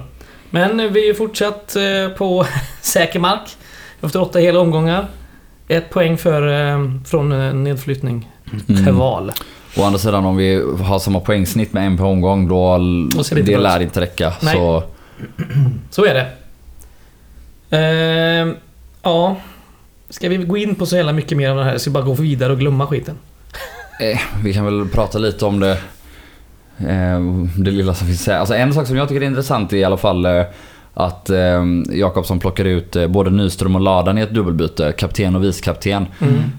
Men 0.49 0.93
vi 0.93 1.09
är 1.09 1.13
fortsatt 1.13 1.75
eh, 1.75 2.17
på 2.17 2.45
säker 2.81 3.19
mark. 3.19 3.57
Efter 4.01 4.21
åtta 4.21 4.39
hela 4.39 4.59
omgångar. 4.59 5.07
Ett 5.67 5.89
poäng 5.89 6.17
för, 6.17 6.47
eh, 6.47 6.91
från 7.05 7.31
eh, 7.31 7.53
nedflyttning. 7.53 8.31
Mm. 8.69 8.85
Kval. 8.85 9.31
Å 9.77 9.83
andra 9.83 9.99
sidan 9.99 10.25
om 10.25 10.37
vi 10.37 10.63
har 10.81 10.99
samma 10.99 11.19
poängsnitt 11.19 11.73
med 11.73 11.85
en 11.85 11.97
per 11.97 12.05
omgång 12.05 12.47
då... 12.47 12.77
Det 13.29 13.41
Det, 13.41 13.57
lär 13.57 13.79
inte 13.79 14.01
räcka. 14.01 14.33
Nej. 14.41 14.55
Så 14.55 14.83
Så 15.89 16.05
är 16.05 16.13
det. 16.13 16.27
Ehm, 17.77 18.55
ja. 19.03 19.35
Ska 20.09 20.29
vi 20.29 20.37
gå 20.37 20.57
in 20.57 20.75
på 20.75 20.85
så 20.85 20.95
jävla 20.95 21.13
mycket 21.13 21.37
mer 21.37 21.49
av 21.49 21.57
det 21.57 21.63
här? 21.63 21.77
Ska 21.77 21.89
vi 21.89 21.93
bara 21.93 22.03
gå 22.03 22.13
vidare 22.13 22.53
och 22.53 22.59
glömma 22.59 22.87
skiten? 22.87 23.17
Eh, 23.99 24.19
vi 24.43 24.53
kan 24.53 24.65
väl 24.65 24.87
prata 24.89 25.17
lite 25.17 25.45
om 25.45 25.59
det. 25.59 25.77
Eh, 26.77 27.21
det 27.57 27.71
lilla 27.71 27.93
som 27.93 28.07
finns 28.07 28.23
säga. 28.23 28.39
Alltså 28.39 28.55
en 28.55 28.73
sak 28.73 28.87
som 28.87 28.97
jag 28.97 29.07
tycker 29.07 29.21
är 29.21 29.25
intressant 29.25 29.73
är 29.73 29.77
i 29.77 29.83
alla 29.83 29.97
fall 29.97 30.25
eh, 30.25 30.43
att 30.93 31.29
eh, 31.29 31.63
Jakobsson 31.91 32.39
plockar 32.39 32.65
ut 32.65 32.95
eh, 32.95 33.07
både 33.07 33.29
Nyström 33.29 33.75
och 33.75 33.81
Ladan 33.81 34.17
i 34.17 34.21
ett 34.21 34.33
dubbelbyte. 34.33 34.91
Kapten 34.91 35.35
och 35.35 35.43
vicekapten. 35.43 36.05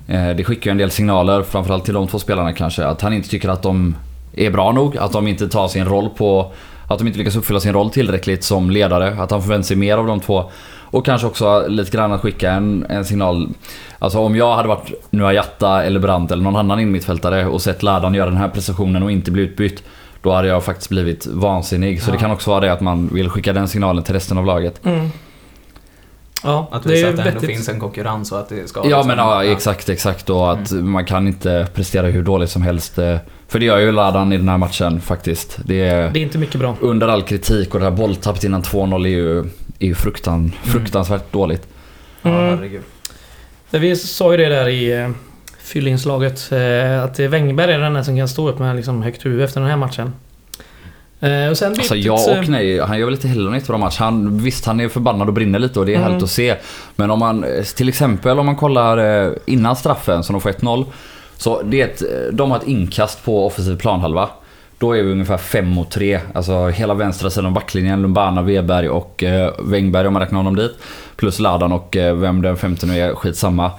Eh, 0.07 0.37
det 0.37 0.45
skickar 0.45 0.71
ju 0.71 0.73
en 0.73 0.79
del 0.79 0.91
signaler, 0.91 1.43
framförallt 1.43 1.85
till 1.85 1.95
de 1.95 2.07
två 2.07 2.19
spelarna 2.19 2.53
kanske. 2.53 2.85
Att 2.87 3.01
han 3.01 3.13
inte 3.13 3.29
tycker 3.29 3.49
att 3.49 3.63
de 3.63 3.97
är 4.33 4.51
bra 4.51 4.73
nog. 4.73 4.97
Att 4.97 5.13
de 5.13 5.29
inte 5.29 5.49
tar 5.49 5.69
sin 5.69 5.85
roll 5.85 6.09
på... 6.09 6.53
Att 6.91 6.99
de 6.99 7.07
inte 7.07 7.19
lyckas 7.19 7.37
uppfylla 7.37 7.61
sin 7.61 7.73
roll 7.73 7.91
tillräckligt 7.91 8.45
som 8.45 8.71
ledare. 8.71 9.17
Att 9.21 9.31
han 9.31 9.43
förväntar 9.43 9.67
sig 9.67 9.77
mer 9.77 9.97
av 9.97 10.07
de 10.07 10.21
två. 10.21 10.51
Och 10.91 11.05
kanske 11.07 11.27
också 11.27 11.65
lite 11.69 11.97
grann 11.97 12.13
att 12.13 12.21
skicka 12.21 12.53
en, 12.53 12.87
en 12.89 13.05
signal. 13.05 13.49
Alltså 13.99 14.19
om 14.19 14.37
jag 14.37 14.57
hade 14.57 14.69
varit 14.69 14.93
Nuayatta 15.11 15.85
eller 15.85 16.01
Brandt 16.01 16.33
eller 16.33 16.43
någon 16.43 16.57
annan 16.57 16.81
innermittfältare 16.81 17.47
och 17.47 17.63
sett 17.63 17.83
Ladan 17.83 18.15
göra 18.15 18.31
den 18.31 18.39
här 18.39 18.49
prestationen 18.49 19.03
och 19.03 19.11
inte 19.11 19.31
bli 19.31 19.43
utbytt. 19.43 19.83
Då 20.23 20.33
hade 20.33 20.49
jag 20.49 20.65
faktiskt 20.65 20.89
blivit 20.91 21.27
vansinnig. 21.27 22.03
Så 22.03 22.11
Ja. 22.11 22.13
det 22.13 22.19
kan 22.19 22.31
också 22.31 22.51
vara 22.51 22.61
det 22.61 22.73
att 22.73 22.81
man 22.81 23.09
vill 23.13 23.29
skicka 23.31 23.53
den 23.53 23.69
signalen 23.69 24.05
till 24.05 24.15
resten 24.15 24.39
av 24.39 24.47
laget. 24.47 24.81
Mm. 24.87 25.09
Ja, 26.45 26.69
Att 26.73 26.83
det 26.83 26.89
är 26.89 26.95
visa 26.95 27.09
att 27.09 27.17
det 27.17 27.23
ändå 27.23 27.41
finns 27.41 27.69
en 27.69 27.81
konkurrens 27.81 28.33
och 28.33 28.39
att 28.39 28.49
det 28.49 28.69
ska... 28.69 28.81
Ja 28.81 28.85
liksom- 28.87 29.07
men 29.09 29.19
ja, 29.19 29.45
exakt, 29.45 29.89
exakt. 29.89 30.31
Och 30.31 30.53
att 30.53 30.71
man 30.73 31.05
kan 31.05 31.27
inte 31.29 31.67
prestera 31.75 32.07
hur 32.07 32.23
dåligt 32.23 32.51
som 32.51 32.63
helst. 32.63 32.99
eh, 32.99 33.17
För 33.49 33.59
det 33.59 33.65
gör 33.65 33.79
ju 33.79 33.93
Ladan 33.93 34.33
i 34.33 34.37
den 34.37 34.49
här 34.49 34.59
matchen 34.59 35.01
faktiskt. 35.01 35.59
Det 35.65 35.81
är 35.89 36.11
Det 36.11 36.19
är 36.19 36.23
inte 36.23 36.39
mycket 36.39 36.61
bra. 36.61 36.77
under 36.81 37.09
all 37.09 37.23
kritik 37.23 37.75
och 37.75 37.81
det 37.81 37.87
här 37.87 37.93
bolltappet 37.97 38.45
innan 38.45 38.63
2-0 38.63 39.05
är 39.07 39.11
ju, 39.11 39.39
är 39.79 39.87
ju 39.87 39.95
fruktan, 39.95 40.53
fruktansvärt 40.65 41.33
dåligt. 41.33 41.67
Ja, 42.23 42.31
Mm. 42.31 42.45
herregud. 42.57 42.83
Vi 43.71 43.97
sa 43.97 44.31
ju 44.33 44.37
det 44.37 44.49
där 44.49 44.69
i 44.69 45.13
fyllinslaget. 45.69 46.53
Eh, 46.53 47.03
att 47.05 47.19
Wängberg 47.19 47.73
är 47.73 47.79
den 47.79 47.87
enda 47.87 48.05
som 48.05 48.17
kan 48.17 48.29
stå 48.29 48.49
upp 48.49 48.59
med 48.59 48.77
liksom, 48.77 49.03
högt 49.03 49.27
huvud 49.27 49.43
efter 49.45 49.61
den 49.61 49.71
här 49.71 49.77
matchen. 49.77 50.13
Eh, 51.21 51.51
och 51.51 51.57
sen 51.59 51.73
Alltså 51.73 51.97
ja 51.97 52.39
och 52.39 52.49
nej. 52.49 52.81
Han 52.81 52.99
gör 52.99 53.05
väl 53.05 53.15
inte 53.15 53.29
heller 53.29 53.49
en 53.49 53.55
jättebra 53.55 53.79
match. 53.79 53.99
Han, 53.99 54.39
visst, 54.39 54.67
han 54.67 54.81
är 54.81 54.89
förbannad 54.89 55.29
och 55.29 55.35
brinner 55.35 55.59
lite 55.59 55.81
och 55.81 55.87
det 55.87 55.93
är 55.93 55.97
Mm. 55.97 56.09
härligt 56.09 56.25
att 56.25 56.31
se. 56.31 56.55
Men 56.97 57.11
om 57.11 57.19
man, 57.19 57.45
eh, 57.45 57.63
till 57.63 57.89
exempel 57.89 58.39
om 58.39 58.47
man 58.47 58.57
kollar 58.57 59.35
innan 59.47 59.77
straffen 59.77 60.23
som 60.25 60.33
de 60.33 60.41
får 60.41 60.51
1-0. 60.51 60.85
Så 61.37 61.63
det 61.63 61.81
är 61.81 61.85
ett, 61.87 62.03
de 62.33 62.51
har 62.51 62.59
ett 62.59 62.67
inkast 62.69 63.25
på 63.25 63.47
offensiv 63.47 63.77
planhalva. 63.77 64.29
Då 64.79 64.97
är 64.97 65.03
vi 65.03 65.13
ungefär 65.13 65.37
5 65.37 65.69
mot 65.69 65.91
3. 65.91 66.21
Alltså 66.35 66.69
hela 66.69 66.95
vänstra 66.95 67.31
sidan 67.31 67.47
av 67.47 67.53
backlinjen. 67.53 68.03
Lumbana, 68.03 68.43
Weberg 68.43 68.89
och 68.89 69.25
eh, 69.25 69.53
Wängberg 69.59 70.07
om 70.07 70.13
man 70.13 70.23
räknar 70.23 70.37
honom 70.39 70.57
dit. 70.57 70.73
Plus 71.17 71.39
Ladan 71.39 71.73
och 71.73 71.97
eh, 71.97 72.15
vem 72.17 72.43
den 72.43 72.57
femte 72.57 72.87
nu 72.87 72.99
är, 73.01 73.15
skitsamma. 73.15 73.71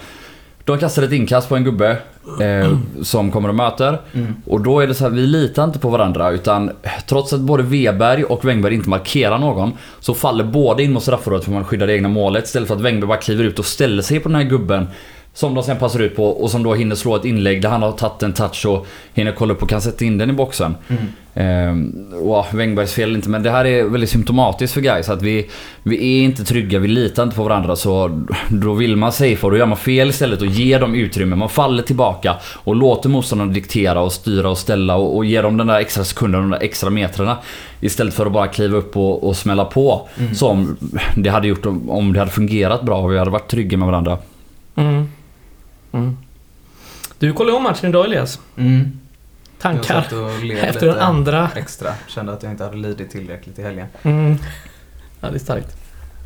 De 0.69 0.79
kastar 0.79 1.03
ett 1.03 1.11
inkast 1.11 1.49
på 1.49 1.55
en 1.55 1.63
gubbe 1.63 1.97
eh, 2.41 2.77
som 3.01 3.31
kommer 3.31 3.49
och 3.49 3.55
möter. 3.55 4.01
Mm. 4.13 4.35
Och 4.45 4.61
då 4.61 4.79
är 4.79 4.87
det 4.87 4.93
så 4.93 5.03
här, 5.03 5.11
vi 5.11 5.21
litar 5.21 5.63
inte 5.63 5.79
på 5.79 5.89
varandra 5.89 6.29
utan 6.29 6.71
trots 7.07 7.33
att 7.33 7.39
både 7.39 7.63
Weberg 7.63 8.23
och 8.23 8.45
Wängberg 8.45 8.73
inte 8.73 8.89
markerar 8.89 9.37
någon 9.37 9.71
så 9.99 10.13
faller 10.13 10.43
båda 10.43 10.83
in 10.83 10.93
mot 10.93 11.03
straffområdet 11.03 11.45
för 11.45 11.51
man 11.51 11.65
skyddar 11.65 11.87
det 11.87 11.93
egna 11.93 12.09
målet 12.09 12.45
istället 12.45 12.67
för 12.67 12.75
att 12.75 12.81
Wängberg 12.81 13.07
bara 13.07 13.17
kliver 13.17 13.43
ut 13.43 13.59
och 13.59 13.65
ställer 13.65 14.01
sig 14.01 14.19
på 14.19 14.29
den 14.29 14.35
här 14.35 14.43
gubben 14.43 14.87
som 15.33 15.53
de 15.53 15.63
sen 15.63 15.77
passar 15.77 15.99
ut 15.99 16.15
på 16.15 16.25
och 16.25 16.51
som 16.51 16.63
då 16.63 16.73
hinner 16.73 16.95
slå 16.95 17.15
ett 17.15 17.25
inlägg 17.25 17.61
där 17.61 17.69
han 17.69 17.81
har 17.81 17.91
tagit 17.91 18.23
en 18.23 18.33
touch 18.33 18.65
och 18.65 18.87
hinner 19.13 19.31
kolla 19.31 19.53
upp 19.53 19.63
och 19.63 19.69
kan 19.69 19.81
sätta 19.81 20.05
in 20.05 20.17
den 20.17 20.29
i 20.29 20.33
boxen. 20.33 20.75
Mm. 20.87 21.03
Ehm, 21.33 22.13
och 22.13 22.45
Wängbergs 22.53 22.93
fel 22.93 23.15
inte 23.15 23.29
men 23.29 23.43
det 23.43 23.51
här 23.51 23.65
är 23.65 23.83
väldigt 23.83 24.09
symptomatiskt 24.09 24.73
för 24.73 24.81
guys 24.81 25.09
att 25.09 25.21
vi, 25.21 25.49
vi 25.83 25.95
är 25.95 26.23
inte 26.23 26.43
trygga, 26.43 26.79
vi 26.79 26.87
litar 26.87 27.23
inte 27.23 27.35
på 27.35 27.43
varandra 27.43 27.75
så 27.75 28.21
då 28.49 28.73
vill 28.73 28.95
man 28.95 29.11
safea 29.11 29.37
och 29.41 29.51
då 29.51 29.57
gör 29.57 29.65
man 29.65 29.77
fel 29.77 30.09
istället 30.09 30.41
och 30.41 30.47
ger 30.47 30.79
dem 30.79 30.95
utrymme. 30.95 31.35
Man 31.35 31.49
faller 31.49 31.83
tillbaka 31.83 32.35
och 32.43 32.75
låter 32.75 33.09
motståndarna 33.09 33.51
diktera 33.51 34.01
och 34.01 34.11
styra 34.11 34.49
och 34.49 34.57
ställa 34.57 34.95
och, 34.95 35.17
och 35.17 35.25
ge 35.25 35.41
dem 35.41 35.57
den 35.57 35.67
där 35.67 35.79
extra 35.79 36.03
sekunden, 36.03 36.41
de 36.41 36.51
där 36.51 36.61
extra 36.61 36.89
metrarna. 36.89 37.37
Istället 37.81 38.13
för 38.13 38.25
att 38.25 38.31
bara 38.31 38.47
kliva 38.47 38.77
upp 38.77 38.97
och, 38.97 39.27
och 39.27 39.37
smälla 39.37 39.65
på. 39.65 40.07
Som 40.33 40.77
det 41.15 41.29
hade 41.29 41.47
gjort 41.47 41.65
om, 41.65 41.89
om 41.89 42.13
det 42.13 42.19
hade 42.19 42.31
fungerat 42.31 42.81
bra 42.81 42.97
och 42.97 43.11
vi 43.11 43.17
hade 43.17 43.31
varit 43.31 43.47
trygga 43.47 43.77
med 43.77 43.87
varandra. 43.87 44.17
Mm. 44.75 45.07
Mm. 45.91 46.17
Du 47.19 47.33
kollade 47.33 47.57
om 47.57 47.63
matchen 47.63 47.89
idag 47.89 48.05
Elias. 48.05 48.39
Mm. 48.57 48.99
Tankar 49.59 50.01
satt 50.01 50.11
och 50.11 50.43
led 50.43 50.63
efter 50.63 50.87
den 50.87 50.99
andra. 50.99 51.49
extra. 51.55 51.93
Kände 52.07 52.33
att 52.33 52.43
jag 52.43 52.51
inte 52.51 52.63
hade 52.63 52.77
lidit 52.77 53.11
tillräckligt 53.11 53.59
i 53.59 53.61
helgen. 53.61 53.87
Mm. 54.01 54.37
Ja, 55.21 55.29
det 55.29 55.35
är 55.35 55.39
starkt. 55.39 55.77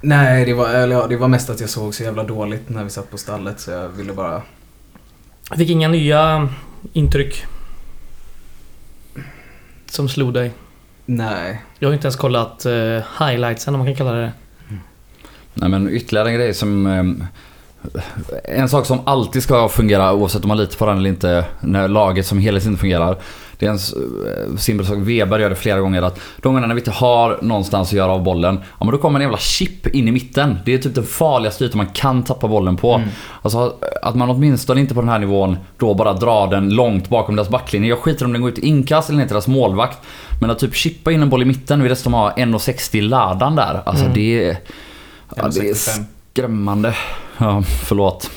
Nej, 0.01 0.45
det 0.45 0.53
var, 0.53 0.69
eller 0.69 0.95
ja, 0.95 1.07
det 1.07 1.17
var 1.17 1.27
mest 1.27 1.49
att 1.49 1.59
jag 1.59 1.69
såg 1.69 1.95
så 1.95 2.03
jävla 2.03 2.23
dåligt 2.23 2.69
när 2.69 2.83
vi 2.83 2.89
satt 2.89 3.11
på 3.11 3.17
stallet 3.17 3.59
så 3.59 3.71
jag 3.71 3.89
ville 3.89 4.13
bara... 4.13 4.41
Jag 5.49 5.57
fick 5.57 5.69
inga 5.69 5.87
nya 5.87 6.49
intryck. 6.93 7.45
Som 9.85 10.09
slog 10.09 10.33
dig. 10.33 10.51
Nej. 11.05 11.61
Jag 11.79 11.89
har 11.89 11.93
inte 11.93 12.07
ens 12.07 12.15
kollat 12.15 12.65
uh, 12.65 13.01
highlightsen 13.19 13.73
om 13.73 13.79
man 13.79 13.87
kan 13.87 13.95
kalla 13.95 14.11
det 14.11 14.31
Nej 15.53 15.69
men 15.69 15.89
ytterligare 15.89 16.29
en 16.29 16.35
grej 16.35 16.53
som... 16.53 16.87
ehm, 16.87 17.23
En 18.43 18.69
sak 18.69 18.85
som 18.85 18.99
alltid 19.05 19.43
ska 19.43 19.69
fungera 19.69 20.13
oavsett 20.13 20.43
om 20.43 20.47
man 20.47 20.57
litar 20.57 20.77
på 20.77 20.85
den 20.85 20.97
eller 20.97 21.09
inte 21.09 21.45
när 21.59 21.87
laget 21.87 22.25
som 22.25 22.39
helhet 22.39 22.65
inte 22.65 22.79
fungerar. 22.79 23.17
Det 23.57 23.65
är 23.65 23.69
en 23.69 23.75
eh, 23.75 24.57
simpel 24.57 24.85
sak. 24.87 24.97
Weber 24.97 25.39
gör 25.39 25.49
det 25.49 25.55
flera 25.55 25.79
gånger 25.79 26.01
att 26.01 26.19
de 26.41 26.53
gångerna 26.53 26.73
vi 26.73 26.79
inte 26.79 26.91
har 26.91 27.39
någonstans 27.41 27.87
att 27.87 27.93
göra 27.93 28.11
av 28.11 28.23
bollen. 28.23 28.59
Ja 28.79 28.85
men 28.85 28.91
då 28.91 28.97
kommer 28.97 29.19
en 29.19 29.23
jävla 29.23 29.37
chip 29.37 29.87
in 29.87 30.07
i 30.07 30.11
mitten. 30.11 30.57
Det 30.65 30.73
är 30.73 30.77
typ 30.77 30.95
den 30.95 31.03
farligaste 31.03 31.65
ytan 31.65 31.77
man 31.77 31.87
kan 31.87 32.23
tappa 32.23 32.47
bollen 32.47 32.77
på. 32.77 32.93
Mm. 32.93 33.09
Alltså 33.41 33.73
att 34.01 34.15
man 34.15 34.29
åtminstone 34.29 34.81
inte 34.81 34.93
på 34.93 35.01
den 35.01 35.09
här 35.09 35.19
nivån 35.19 35.57
då 35.77 35.93
bara 35.93 36.13
drar 36.13 36.47
den 36.47 36.69
långt 36.69 37.09
bakom 37.09 37.35
deras 37.35 37.49
backlinje. 37.49 37.89
Jag 37.89 37.97
skiter 37.99 38.25
om 38.25 38.33
den 38.33 38.41
går 38.41 38.51
ut 38.51 38.59
i 38.59 38.67
inkast 38.67 39.09
eller 39.09 39.19
ner 39.19 39.25
till 39.25 39.33
deras 39.33 39.47
målvakt. 39.47 39.97
Men 40.41 40.49
att 40.49 40.59
typ 40.59 40.75
chippa 40.75 41.11
in 41.11 41.21
en 41.21 41.29
boll 41.29 41.41
i 41.41 41.45
mitten 41.45 41.81
vid 41.81 41.91
dessutom 41.91 42.13
ha 42.13 42.31
1,60 42.31 43.01
ladan 43.01 43.55
där. 43.55 43.81
Alltså 43.85 44.03
Mm. 44.03 44.15
det 44.15 44.43
är... 44.49 44.57
Ja, 45.35 45.47
det 45.47 45.59
är 45.59 45.73
1,65. 45.73 46.03
Skrämmande. 46.33 46.95
Ja, 47.37 47.63
förlåt. 47.87 48.31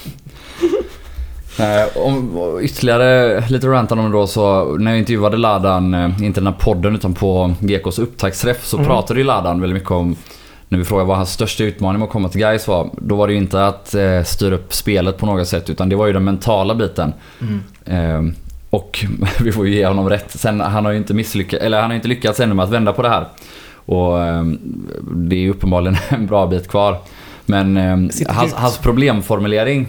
Nej, 1.59 1.89
om, 1.97 2.39
ytterligare 2.63 3.41
lite 3.49 3.67
rantan 3.67 3.99
om 3.99 4.05
det 4.05 4.13
då 4.19 4.27
så 4.27 4.77
när 4.79 4.91
jag 4.91 4.99
intervjuade 4.99 5.37
Ladan, 5.37 5.95
eh, 5.95 6.23
inte 6.23 6.41
den 6.41 6.47
här 6.47 6.61
podden 6.61 6.95
utan 6.95 7.15
på 7.15 7.55
GKs 7.61 7.99
upptaktsträff 7.99 8.65
så 8.65 8.77
Mm. 8.77 8.89
pratade 8.89 9.21
ju 9.21 9.27
Ladan 9.27 9.61
väldigt 9.61 9.75
mycket 9.75 9.91
om 9.91 10.17
när 10.69 10.79
vi 10.79 10.85
frågade 10.85 11.09
vad 11.09 11.17
hans 11.17 11.33
största 11.33 11.65
utmaning 11.65 11.99
med 12.01 12.07
att 12.07 12.13
komma 12.13 12.29
till 12.29 12.41
Gais 12.41 12.69
var. 12.69 12.91
Då 12.93 13.17
var 13.17 13.27
det 13.27 13.33
ju 13.33 13.39
inte 13.39 13.67
att 13.67 13.95
eh, 13.95 14.23
styra 14.23 14.55
upp 14.55 14.75
spelet 14.75 15.19
på 15.19 15.27
något 15.27 15.49
sätt 15.49 15.71
utan 15.71 15.89
det 15.89 15.97
var 15.97 16.07
ju 16.07 16.13
den 16.13 16.25
mentala 16.25 16.75
biten. 16.75 17.13
Mm. 17.41 17.61
Eh, 18.27 18.35
och 18.71 19.05
vi 19.41 19.53
får 19.53 19.67
ju 19.67 19.75
ge 19.75 19.87
honom 19.87 20.09
rätt. 20.09 20.31
Sen 20.31 20.61
han 20.61 20.85
har 20.85 20.93
ju 20.93 20.99
inte 20.99 21.15
misslyckats, 21.15 21.63
eller 21.63 21.81
han 21.81 21.91
har 21.91 21.95
inte 21.97 22.09
lyckats 22.09 22.41
ännu 22.41 22.55
med 22.55 22.65
att 22.65 22.71
vända 22.71 22.93
på 22.93 23.03
det 23.03 23.09
här. 23.09 23.27
Och 23.75 24.23
eh, 24.23 24.45
det 25.15 25.37
är 25.37 25.41
ju 25.41 25.51
uppenbarligen 25.51 25.97
en 26.09 26.27
bra 26.27 26.47
bit 26.47 26.69
kvar. 26.69 26.99
Men 27.47 27.77
eh, 27.77 28.27
hans, 28.35 28.53
hans 28.55 28.79
problemformulering 28.79 29.87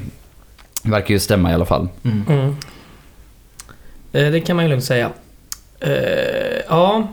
verkar 0.84 1.14
ju 1.14 1.20
stämma 1.20 1.52
i 1.52 1.54
alla 1.54 1.66
fall. 1.66 1.88
Mm. 2.04 2.24
Mm. 2.30 2.56
Eh, 4.14 4.32
det 4.32 4.40
kan 4.42 4.56
man 4.56 4.66
ju 4.66 4.70
lugnt 4.72 4.84
säga. 4.86 5.12
Eh, 5.80 5.92
ja. 6.70 7.08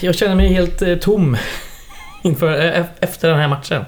Jag 0.00 0.14
känner 0.14 0.34
mig 0.34 0.48
helt 0.52 0.82
eh, 0.82 0.94
tom 0.96 1.36
inför, 2.22 2.64
eh, 2.78 2.84
efter 3.00 3.28
den 3.28 3.38
här 3.38 3.48
matchen. 3.48 3.84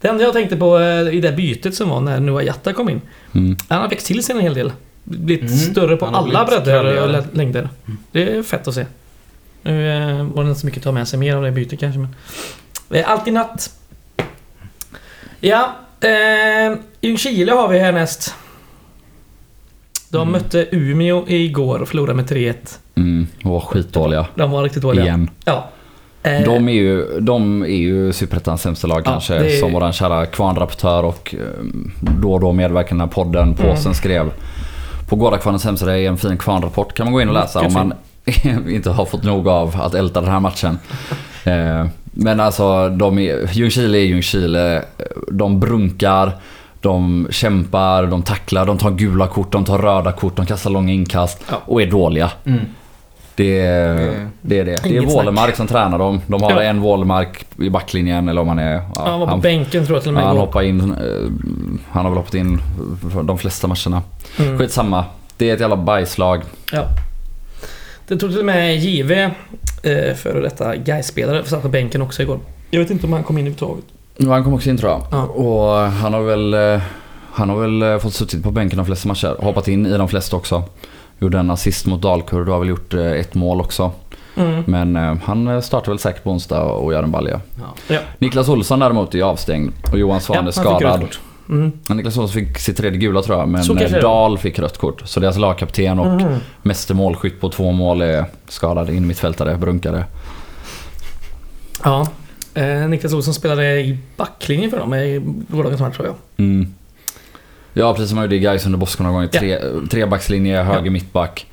Det 0.00 0.08
enda 0.08 0.24
jag 0.24 0.32
tänkte 0.32 0.56
på 0.56 0.80
i 1.12 1.20
det 1.20 1.32
bytet 1.32 1.74
som 1.74 1.88
var 1.88 2.00
när 2.00 2.20
Noah 2.20 2.44
Jatta 2.44 2.72
kom 2.72 2.88
in. 2.88 3.00
Mm. 3.34 3.56
Han 3.68 3.80
har 3.80 3.88
växt 3.88 4.06
till 4.06 4.22
sig 4.24 4.34
en 4.36 4.42
hel 4.42 4.54
del. 4.54 4.72
Blivit 5.04 5.50
Mm. 5.50 5.58
större 5.58 5.96
på 5.96 6.06
alla 6.06 6.44
bredder 6.44 7.02
och 7.02 7.36
längder. 7.36 7.68
Mm. 7.86 7.98
Det 8.12 8.32
är 8.36 8.42
fett 8.42 8.68
att 8.68 8.74
se. 8.74 8.86
Nu 9.62 10.30
var 10.34 10.42
det 10.44 10.48
inte 10.48 10.60
så 10.60 10.66
mycket 10.66 10.80
att 10.80 10.84
ta 10.84 10.92
med 10.92 11.08
sig 11.08 11.18
mer 11.18 11.36
av 11.36 11.42
det 11.42 11.50
bytet 11.50 11.80
kanske 11.80 11.98
men... 12.88 13.04
Alltid 13.04 13.34
natt. 13.34 13.70
Ja, 15.44 15.72
eh, 16.00 16.76
Ljungskile 17.00 17.52
har 17.52 17.68
vi 17.68 17.78
härnäst. 17.78 18.34
De 20.10 20.28
Mm. 20.28 20.32
mötte 20.32 20.66
Umeå 20.72 21.24
igår 21.28 21.78
och 21.78 21.88
förlorade 21.88 22.14
med 22.14 22.26
3-1. 22.28 22.78
Mm, 22.94 23.26
och 23.44 23.50
var 23.50 23.60
skitdåliga. 23.60 24.26
De 24.34 24.50
var 24.50 24.62
riktigt 24.62 24.82
dåliga. 24.82 25.04
Igen. 25.04 25.30
Ja. 25.44 25.68
Eh, 26.22 26.40
De 26.44 26.68
är 26.68 26.72
ju, 26.72 27.20
de 27.20 27.62
är 27.62 27.66
ju 27.66 28.12
Superettans 28.12 28.62
sämsta 28.62 28.86
lag 28.86 28.98
Ja, 28.98 29.02
kanske. 29.10 29.34
är- 29.34 29.60
Som 29.60 29.72
våran 29.72 29.92
kära 29.92 30.26
kvarnrapportör 30.26 31.02
och 31.02 31.34
eh, 31.34 31.64
då 32.20 32.32
och 32.34 32.40
då 32.40 32.52
medverkande 32.52 33.06
podden, 33.06 33.54
Påsen, 33.54 33.82
Mm. 33.82 33.94
skrev. 33.94 34.30
På 35.08 35.16
Gårdakvarnens 35.16 35.64
hemsida 35.64 35.98
är 35.98 36.08
en 36.08 36.18
fin 36.18 36.38
kvarnrapport. 36.38 36.94
Kan 36.94 37.06
man 37.06 37.12
gå 37.12 37.20
in 37.22 37.28
och 37.28 37.34
läsa 37.34 37.62
Mycket 37.62 37.76
om 37.76 37.88
man 37.88 38.68
inte 38.74 38.90
har 38.90 39.04
fått 39.04 39.22
nog 39.24 39.48
av 39.48 39.80
att 39.82 39.94
älta 39.94 40.20
den 40.20 40.30
här 40.30 40.40
matchen. 40.40 40.78
Eh, 41.44 41.86
Men 42.12 42.40
alltså, 42.40 42.88
de 42.88 43.18
är, 43.18 43.48
Ljungskile 43.52 43.98
är 43.98 44.02
Ljungskile. 44.02 44.82
De 45.32 45.60
brunkar, 45.60 46.32
de 46.80 47.26
kämpar, 47.30 48.06
de 48.06 48.22
tacklar, 48.22 48.66
de 48.66 48.78
tar 48.78 48.90
gula 48.90 49.26
kort, 49.26 49.52
de 49.52 49.64
tar 49.64 49.78
röda 49.78 50.12
kort, 50.12 50.36
de 50.36 50.46
kastar 50.46 50.70
långa 50.70 50.92
inkast 50.92 51.40
Ja. 51.50 51.56
och 51.66 51.82
är 51.82 51.86
dåliga. 51.86 52.30
Mm. 52.44 52.60
Det, 53.36 53.60
är- 53.60 54.28
det 54.42 54.58
är 54.58 54.64
det. 54.64 54.80
Det 54.82 54.96
är. 54.96 55.00
Wålemark 55.06 55.56
som 55.56 55.66
tränar 55.66 55.98
dem. 55.98 56.20
De 56.26 56.42
har 56.42 56.50
Ja. 56.50 56.62
en 56.62 56.80
Wålemark 56.80 57.44
i 57.58 57.70
backlinjen 57.70 58.28
eller 58.28 58.40
om 58.40 58.48
han 58.48 58.58
är... 58.58 58.74
Ja, 58.74 59.04
han 59.10 59.20
var 59.20 59.26
på 59.26 59.30
han, 59.32 59.40
bänken 59.40 59.86
tror 59.86 59.96
jag 59.96 60.02
till 60.02 60.10
och 60.10 60.14
med 60.14 60.24
han 60.24 60.36
hoppar 60.36 60.62
in. 60.62 60.80
eh, 60.80 60.96
Han 61.90 62.04
har 62.04 62.10
väl 62.10 62.18
hoppat 62.18 62.34
in 62.34 62.60
för 63.12 63.22
de 63.22 63.38
flesta 63.38 63.66
matcherna. 63.68 64.02
Mm. 64.38 64.58
Skitsamma. 64.58 65.04
Det 65.36 65.50
är 65.50 65.54
ett 65.54 65.60
jävla 65.60 65.76
bajslag. 65.76 66.42
Ja. 66.72 66.84
Det 68.08 68.16
tog 68.16 68.30
till 68.30 68.38
och 68.38 68.44
med 68.46 68.76
JV, 68.76 69.30
eh, 69.82 70.14
före 70.14 70.40
detta 70.40 70.76
Gais-spelare, 70.76 71.44
satt 71.44 71.62
på 71.62 71.68
bänken 71.68 72.02
också 72.02 72.22
igår. 72.22 72.38
Jag 72.70 72.80
vet 72.80 72.90
inte 72.90 73.06
om 73.06 73.12
han 73.12 73.22
kom 73.24 73.38
in 73.38 73.46
överhuvudtaget. 73.46 73.84
Ja, 74.16 74.32
Han 74.32 74.44
kom 74.44 74.54
också 74.54 74.70
in 74.70 74.76
tror 74.78 74.90
jag. 74.90 75.02
Ja. 75.10 75.22
Och 75.26 75.76
han 75.90 76.14
har 76.14 76.22
väl... 76.22 76.54
eh, 76.54 76.80
Han 77.34 77.48
har 77.48 77.56
väl 77.60 77.82
eh, 77.82 77.98
fått 77.98 78.14
suttit 78.14 78.42
på 78.42 78.50
bänken 78.50 78.76
de 78.76 78.86
flesta 78.86 79.08
matcher. 79.08 79.36
Hoppat 79.40 79.68
in 79.68 79.86
i 79.86 79.96
de 79.98 80.08
flesta 80.08 80.36
också. 80.36 80.62
Gjorde 81.18 81.38
en 81.38 81.50
assist 81.50 81.86
mot 81.86 82.02
Dalkurd 82.02 82.48
och 82.48 82.52
har 82.52 82.60
väl 82.60 82.68
gjort 82.68 82.94
eh, 82.94 83.12
ett 83.12 83.34
mål 83.34 83.60
också. 83.60 83.90
Mm. 84.36 84.62
Men 84.66 84.96
eh, 84.96 85.14
han 85.24 85.62
startar 85.62 85.92
väl 85.92 85.98
säkert 85.98 86.24
på 86.24 86.30
onsdag 86.30 86.62
och 86.62 86.92
gör 86.92 87.02
en 87.02 87.10
balja. 87.10 87.40
Ja. 87.88 87.98
Niklas 88.18 88.48
Olsson 88.48 88.78
däremot 88.78 89.14
är 89.14 89.22
avstängd 89.22 89.72
och 89.92 89.98
Johan 89.98 90.20
Svahn 90.20 90.38
är 90.38 90.42
han 90.42 90.52
fick 90.52 90.64
rött 90.64 90.80
skadad. 90.80 91.16
Mm. 91.48 91.72
Ja, 91.88 91.94
Niklas 91.94 92.18
Olsson 92.18 92.34
fick 92.34 92.58
sitt 92.58 92.76
tredje 92.76 92.98
gula 92.98 93.22
tror 93.22 93.38
jag, 93.38 93.48
men 93.48 93.62
Dahl 94.02 94.38
fick 94.38 94.58
rött 94.58 94.78
kort. 94.78 95.02
Så 95.04 95.20
deras 95.20 95.36
lagkapten 95.38 95.98
och 95.98 96.06
Mm. 96.20 96.34
meste 96.62 96.94
målskytt 96.94 97.40
på 97.40 97.48
två 97.50 97.72
mål 97.72 98.02
är 98.02 98.24
skadad. 98.48 98.90
In 98.90 99.06
mittfältare, 99.06 99.56
brunkare. 99.56 100.04
Ja. 101.84 102.08
Eh, 102.54 102.88
Niklas 102.88 103.12
Olsson 103.12 103.34
spelade 103.34 103.80
i 103.80 103.98
backlinjen 104.16 104.70
för 104.70 104.78
dem 104.78 104.94
i 104.94 105.22
gårdagens 105.48 105.80
match 105.80 105.96
tror 105.96 106.06
jag. 106.06 106.14
Mm. 106.46 106.74
Ja, 107.72 107.94
precis 107.94 108.08
som 108.08 108.18
han 108.18 108.24
gjorde 108.24 108.36
i 108.36 108.40
Gais 108.40 108.66
under 108.66 108.78
Bosko 108.78 109.02
några 109.02 109.14
gånger. 109.14 109.28
Ja. 109.32 109.40
Tre, 109.40 109.58
trebackslinje, 109.90 110.62
höger 110.62 110.90
mittback. 110.90 111.46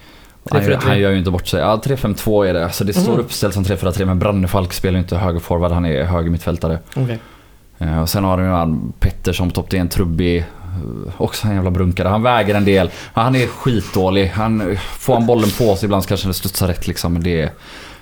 Han, 0.50 0.62
3-4-3. 0.62 0.78
han 0.88 1.00
gör 1.00 1.12
ju 1.12 1.18
inte 1.18 1.32
bort 1.32 1.48
sig. 1.48 1.60
Ja, 1.62 1.82
3-5-2 1.86 2.44
är 2.48 2.54
det. 2.54 2.70
Så 2.72 2.84
det 2.84 2.94
står 2.94 3.12
Mhm. 3.12 3.20
uppställt 3.22 3.54
som 3.54 3.64
3-4-3 3.64 4.06
men 4.06 4.20
Brannefalk 4.20 4.74
spelar 4.74 4.94
ju 4.94 5.00
inte 5.02 5.16
högerforward, 5.18 5.72
han 5.72 5.86
är 5.86 6.04
höger 6.04 6.30
mittfältare. 6.30 6.80
Okej. 6.96 7.20
Eh, 7.80 8.02
Och 8.02 8.10
sen 8.10 8.24
har 8.24 8.38
du 8.38 8.44
ju 8.44 8.50
han 8.50 8.94
Pettersson 9.00 9.50
på 9.50 9.56
topp, 9.56 9.70
det 9.70 9.78
är 9.78 9.82
en 9.82 9.90
trubbig, 9.90 10.38
eh, 10.38 10.46
också 11.22 11.48
en 11.48 11.56
jävla 11.56 11.72
brunkare. 11.72 12.08
Han 12.08 12.24
väger 12.24 12.56
en 12.56 12.66
del. 12.66 12.90
Han 13.14 13.36
är 13.36 13.48
skitdålig. 13.48 14.28
Han, 14.28 14.78
får 15.00 15.14
han 15.14 15.26
bollen 15.26 15.50
på 15.58 15.76
sig 15.76 15.86
ibland 15.86 16.04
så 16.04 16.08
kanske 16.10 16.28
det 16.28 16.34
studsar 16.34 16.68
rätt 16.68 16.88
liksom. 16.88 17.14
Men 17.14 17.24
det, 17.24 17.50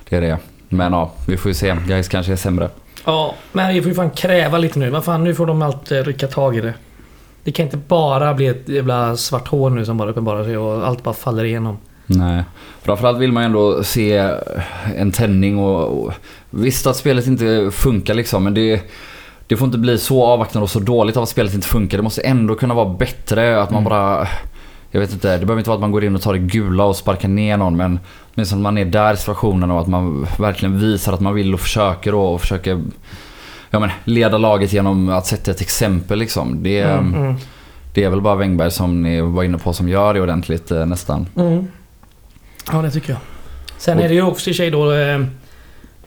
det 0.10 0.16
är 0.16 0.22
det. 0.22 0.38
Men 0.70 0.94
ja, 0.94 1.12
vi 1.28 1.38
får 1.38 1.50
ju 1.50 1.56
se. 1.56 1.76
Guys 1.88 2.08
kanske 2.08 2.32
är 2.32 2.36
sämre. 2.36 2.70
Ja, 3.06 3.36
men 3.52 3.74
vi 3.74 3.82
får 3.82 3.90
ju 3.90 3.96
fan 3.96 4.10
kräva 4.10 4.58
lite 4.58 4.80
nu. 4.80 4.90
Vad 4.90 5.04
fan, 5.06 5.24
nu 5.24 5.36
får 5.36 5.46
de 5.46 5.62
alltid 5.62 6.06
rycka 6.08 6.28
tag 6.28 6.58
i 6.58 6.62
det. 6.62 6.74
Det 7.44 7.52
kan 7.52 7.66
inte 7.66 7.78
bara 7.78 8.34
bli 8.34 8.48
ett 8.48 8.70
jävla 8.70 9.18
svart 9.18 9.48
hål 9.48 9.74
nu 9.74 9.86
som 9.86 9.98
bara 9.98 10.10
uppenbarar 10.10 10.44
sig 10.44 10.58
och 10.58 10.88
allt 10.88 11.04
bara 11.04 11.14
faller 11.14 11.44
igenom. 11.44 11.78
Nej. 12.06 12.44
Framförallt 12.82 13.20
vill 13.20 13.32
man 13.32 13.44
ju 13.44 13.46
ändå 13.46 13.84
se 13.84 14.32
en 14.96 15.12
tändning 15.12 15.60
och, 15.60 16.04
och 16.06 16.14
visst 16.50 16.88
att 16.88 16.96
spelet 16.96 17.28
inte 17.28 17.70
funkar 17.74 18.14
liksom 18.14 18.44
men 18.44 18.54
det 18.54 18.82
det 19.48 19.58
får 19.58 19.66
inte 19.66 19.78
bli 19.78 19.98
så 19.98 20.26
avvaktande 20.26 20.64
och 20.64 20.70
så 20.70 20.80
dåligt 20.80 21.18
av 21.18 21.24
att 21.24 21.30
spelet 21.30 21.54
inte 21.54 21.68
funkar. 21.68 21.98
Det 21.98 22.04
måste 22.04 22.22
ändå 22.22 22.56
kunna 22.56 22.74
vara 22.74 22.90
bättre. 22.90 23.62
Att 23.62 23.72
man 23.72 23.84
bara... 23.84 24.28
Jag 24.92 25.00
vet 25.00 25.14
inte, 25.14 25.38
det 25.38 25.46
behöver 25.46 25.60
inte 25.60 25.70
vara 25.70 25.78
att 25.78 25.82
man 25.82 25.92
går 25.92 26.04
in 26.04 26.16
och 26.16 26.22
tar 26.22 26.34
det 26.34 26.40
gula 26.40 26.84
och 26.84 26.96
sparkar 26.96 27.28
ner 27.28 27.58
någon 27.58 27.78
men 27.78 28.00
åtminstone 28.34 28.60
att 28.60 28.64
man 28.64 28.78
är 28.78 28.86
där 28.86 29.14
i 29.14 29.18
situationen 29.18 29.72
och 29.72 29.82
att 29.82 29.88
man 29.88 30.28
verkligen 30.40 30.80
visar 30.80 31.14
att 31.14 31.20
man 31.20 31.34
vill 31.34 31.54
och 31.54 31.60
försöker 31.60 32.16
och, 32.16 32.42
försöker 32.42 32.84
ja, 33.70 33.80
men, 33.80 33.90
leda 34.04 34.38
laget 34.38 34.74
genom 34.74 35.10
att 35.10 35.26
sätta 35.26 35.52
ett 35.52 35.62
exempel 35.62 36.20
liksom. 36.20 36.64
Det, 36.64 36.82
Mm, 36.82 37.16
mm, 37.16 37.36
det 37.94 38.04
är 38.04 38.10
väl 38.10 38.22
bara 38.22 38.36
Wängberg 38.36 38.72
som 38.72 39.04
ni 39.04 39.22
var 39.22 39.44
inne 39.44 39.58
på 39.58 39.74
som 39.74 39.90
gör 39.90 40.14
det 40.14 40.22
ordentligt 40.22 40.72
eh, 40.72 40.86
nästan. 40.86 41.28
mm. 41.36 41.68
Ja, 42.72 42.82
det 42.82 42.92
tycker 42.92 43.10
jag. 43.10 43.20
Sen 43.78 44.00
är 44.00 44.08
det 44.08 44.14
ju 44.14 44.22
också 44.22 44.50
i 44.50 44.54
sig 44.54 44.72
då... 44.72 44.92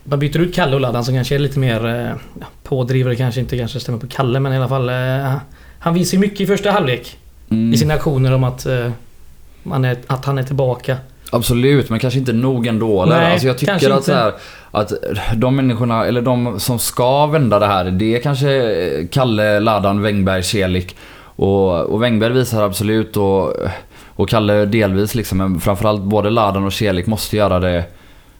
Eh, 0.05 0.09
man 0.09 0.19
byter 0.19 0.39
ut 0.39 0.55
Kalle 0.55 0.75
och 0.75 0.81
Laddan 0.81 1.03
som 1.05 1.15
kanske 1.15 1.35
är 1.35 1.39
lite 1.39 1.59
mer 1.59 1.85
eh, 1.85 2.15
ja, 2.39 2.45
pådrivare 2.63 3.15
kanske 3.15 3.41
inte 3.41 3.57
kanske 3.57 3.79
stämmer 3.79 3.99
på 3.99 4.07
Kalle 4.07 4.39
men 4.39 4.53
i 4.53 4.57
alla 4.57 4.67
fall... 4.67 4.89
Eh, 4.89 5.35
han 5.79 5.93
visar 5.93 6.17
ju 6.17 6.21
mycket 6.21 6.41
i 6.41 6.47
första 6.47 6.71
halvlek. 6.71 7.17
Mm. 7.49 7.73
I 7.73 7.77
sina 7.77 7.93
aktioner 7.93 8.33
om 8.33 8.43
att, 8.43 8.65
eh, 8.65 8.91
man 9.63 9.85
är, 9.85 9.97
att 10.07 10.25
han 10.25 10.37
är 10.37 10.43
tillbaka. 10.43 10.97
Absolut, 11.31 11.89
men 11.89 11.99
kanske 11.99 12.19
inte 12.19 12.33
nog 12.33 12.67
ändå. 12.67 13.03
Eller? 13.03 13.21
Nej, 13.21 13.31
alltså 13.31 13.47
jag 13.47 13.57
tycker 13.57 13.89
att, 13.89 14.03
så 14.03 14.13
här, 14.13 14.33
att 14.71 14.91
de 15.35 15.55
människorna, 15.55 16.05
eller 16.05 16.21
de 16.21 16.59
som 16.59 16.79
ska 16.79 17.25
vända 17.25 17.59
det 17.59 17.65
här, 17.65 17.85
det 17.85 18.15
är 18.15 18.19
kanske 18.19 19.07
Kalle, 19.11 19.59
Ladan, 19.59 20.01
Wängberg, 20.01 20.43
Celik. 20.43 20.95
Och, 21.35 21.79
och 21.81 22.03
Wängberg 22.03 22.33
visar 22.33 22.63
absolut 22.63 23.17
och, 23.17 23.53
och 24.07 24.29
Kalle 24.29 24.65
delvis 24.65 25.15
liksom, 25.15 25.37
men 25.37 25.59
framförallt 25.59 26.01
både 26.01 26.29
Ladan 26.29 26.65
och 26.65 26.73
Celik 26.73 27.07
måste 27.07 27.37
göra 27.37 27.59
det 27.59 27.83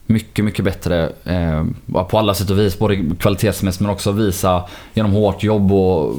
mycket, 0.06 0.46
mycket 0.46 0.66
bättre 0.66 1.12
eh, 1.24 1.66
på 2.04 2.18
alla 2.20 2.34
sätt 2.34 2.50
och 2.50 2.60
vis. 2.60 2.80
Både 2.80 3.16
kvalitetsmässigt 3.20 3.82
men 3.82 3.90
också 3.90 4.12
visa 4.12 4.70
genom 4.94 5.12
hårt 5.12 5.44
jobb 5.44 5.72
och, 5.72 6.16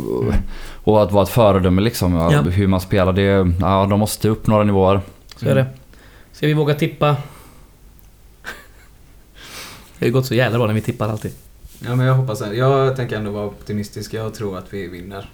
och 0.85 1.03
att 1.03 1.13
vara 1.13 1.23
ett 1.23 1.29
föredöme 1.29 1.83
liksom. 1.83 2.15
Ja. 2.15 2.41
Hur 2.43 2.67
man 2.67 2.81
spelar. 2.81 3.13
Det, 3.13 3.53
ja, 3.61 3.87
de 3.91 4.01
måste 4.01 4.29
upp 4.29 4.47
några 4.47 4.65
nivåer. 4.65 5.01
Så 5.37 5.49
är 5.49 5.55
det. 5.55 5.67
Ska 6.33 6.47
vi 6.47 6.55
våga 6.55 6.75
tippa? 6.75 7.17
Det 9.99 10.07
har 10.07 10.11
gått 10.13 10.27
så 10.27 10.35
jävla 10.35 10.59
bra 10.59 10.67
när 10.67 10.75
vi 10.75 10.81
tippar 10.81 11.09
alltid. 11.09 11.33
Ja, 11.85 11.97
men 11.97 12.07
jag 12.07 12.15
hoppas 12.15 12.39
det. 12.39 12.55
Jag 12.55 12.97
tänker 12.97 13.17
ändå 13.17 13.31
vara 13.31 13.47
optimistisk. 13.47 14.15
Jag 14.15 14.35
tror 14.35 14.59
att 14.59 14.73
vi 14.75 14.87
vinner. 14.89 15.31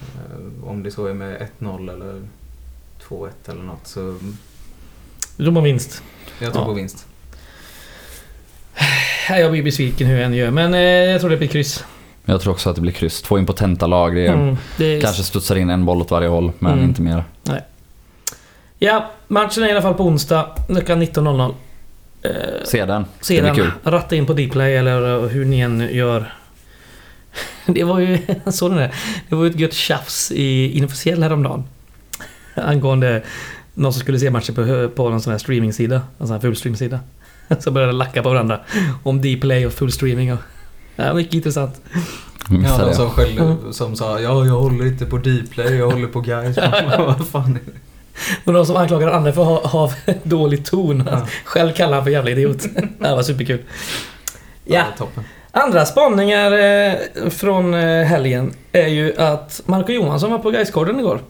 Eh, 0.00 0.68
Om 0.68 0.82
det 0.82 0.90
så 0.90 1.06
är 1.06 1.14
med 1.14 1.48
1-0 1.58 1.92
eller 1.94 2.20
2-1 3.08 3.28
eller 3.48 3.62
något 3.62 3.86
så 3.86 4.18
Du 5.36 5.44
tror 5.44 5.54
på 5.54 5.60
vinst. 5.60 6.02
jag 6.38 6.52
tror 6.52 6.64
Ja. 6.64 6.68
på 6.68 6.74
vinst. 6.74 7.06
Jag 9.28 9.50
blir 9.52 9.62
besviken 9.62 10.06
hur 10.06 10.14
jag 10.16 10.24
än 10.24 10.34
gör 10.34 10.50
men 10.50 10.74
eh, 10.74 10.80
jag 10.80 11.20
tror 11.20 11.30
det 11.30 11.36
blir 11.36 11.48
kryss. 11.48 11.84
Jag 12.24 12.40
tror 12.40 12.52
också 12.52 12.70
att 12.70 12.76
det 12.76 12.82
blir 12.82 12.92
kryss. 12.92 13.22
Två 13.22 13.38
impotenta 13.38 13.86
lag. 13.86 14.14
Det 14.14 14.26
Mm, 14.26 14.56
det 14.76 15.00
kanske 15.00 15.22
studsar 15.22 15.56
in 15.56 15.70
en 15.70 15.84
boll 15.84 16.00
åt 16.00 16.10
varje 16.10 16.28
håll, 16.28 16.52
men 16.58 16.72
Mm. 16.72 16.84
inte 16.84 17.02
mer. 17.02 17.24
Ja, 18.78 19.10
matchen 19.28 19.62
är 19.64 19.68
i 19.68 19.70
alla 19.72 19.82
fall 19.82 19.94
på 19.94 20.04
onsdag 20.04 20.46
klockan 20.68 21.02
19.00. 21.02 21.54
Eh, 22.22 22.30
Se 22.64 22.84
den. 22.84 23.04
se 23.20 23.34
det 23.34 23.40
blir 23.40 23.64
den, 23.64 23.72
kul. 23.82 23.92
ratta 23.92 24.16
in 24.16 24.26
på 24.26 24.32
Dplay 24.32 24.76
eller 24.76 25.24
eh, 25.24 25.28
hur 25.30 25.44
ni 25.44 25.60
än 25.60 25.88
gör. 25.94 26.34
Det 27.66 27.84
var 27.84 27.98
ju, 28.00 28.18
såg 28.52 28.70
den 28.70 28.78
där. 28.78 28.94
Det 29.28 29.34
var 29.34 29.44
ju 29.44 29.50
ett 29.50 29.58
gött 29.60 29.72
tjafs 29.72 30.32
i 30.32 30.78
inofficiell 30.78 31.22
häromdagen. 31.22 31.64
Angående 32.54 33.22
någon 33.74 33.92
som 33.92 34.00
skulle 34.00 34.18
se 34.18 34.30
matchen 34.30 34.54
på, 34.54 34.88
på 34.88 35.10
någon 35.10 35.20
sån 35.20 35.30
här 35.30 35.38
streamingsida. 35.38 35.96
En 36.18 36.26
sån 36.26 36.34
här 36.34 36.40
fullstreamsida. 36.40 37.00
Så 37.60 37.70
började 37.70 37.92
lacka 37.92 38.22
på 38.22 38.28
varandra. 38.28 38.60
Om 39.02 39.20
Dplay 39.20 39.66
och 39.66 39.72
fullstreaming 39.72 40.32
och... 40.32 40.38
Ja, 40.96 41.14
mycket 41.14 41.34
intressant. 41.34 41.80
Ja, 42.50 42.84
de 42.86 42.94
som, 42.94 43.10
skällde, 43.10 43.56
som 43.70 43.96
sa 43.96 44.20
ja, 44.20 44.46
jag 44.46 44.54
håller 44.54 44.86
inte 44.86 45.06
på 45.06 45.18
Dplay, 45.18 45.74
jag 45.74 45.90
håller 45.90 46.08
på 46.08 46.20
guys. 46.20 46.56
Vad 46.98 47.26
fan 47.26 47.50
är 47.50 47.60
det? 47.64 47.72
Och 48.44 48.52
de 48.52 48.66
som 48.66 48.76
anklagar 48.76 49.08
andra 49.08 49.32
för 49.32 49.42
att 49.42 49.66
ha, 49.66 49.86
ha 49.86 49.92
dålig 50.22 50.64
ton. 50.64 51.08
Ja. 51.10 51.26
Själv 51.44 51.72
kallar 51.72 51.94
han 51.94 52.04
för 52.04 52.10
jävla 52.10 52.30
idiot. 52.30 52.66
Det 52.98 53.14
var 53.14 53.22
superkul. 53.22 53.58
Ja, 54.64 54.84
toppen. 54.98 55.24
andra 55.50 55.86
spaningar 55.86 56.52
eh, 56.52 56.94
från 57.30 57.74
eh, 57.74 58.04
helgen 58.04 58.54
är 58.72 58.88
ju 58.88 59.16
att 59.16 59.62
Marco 59.66 59.92
Johansson 59.92 60.30
var 60.30 60.38
på 60.38 60.50
Gaisgården 60.50 61.00
igår. 61.00 61.20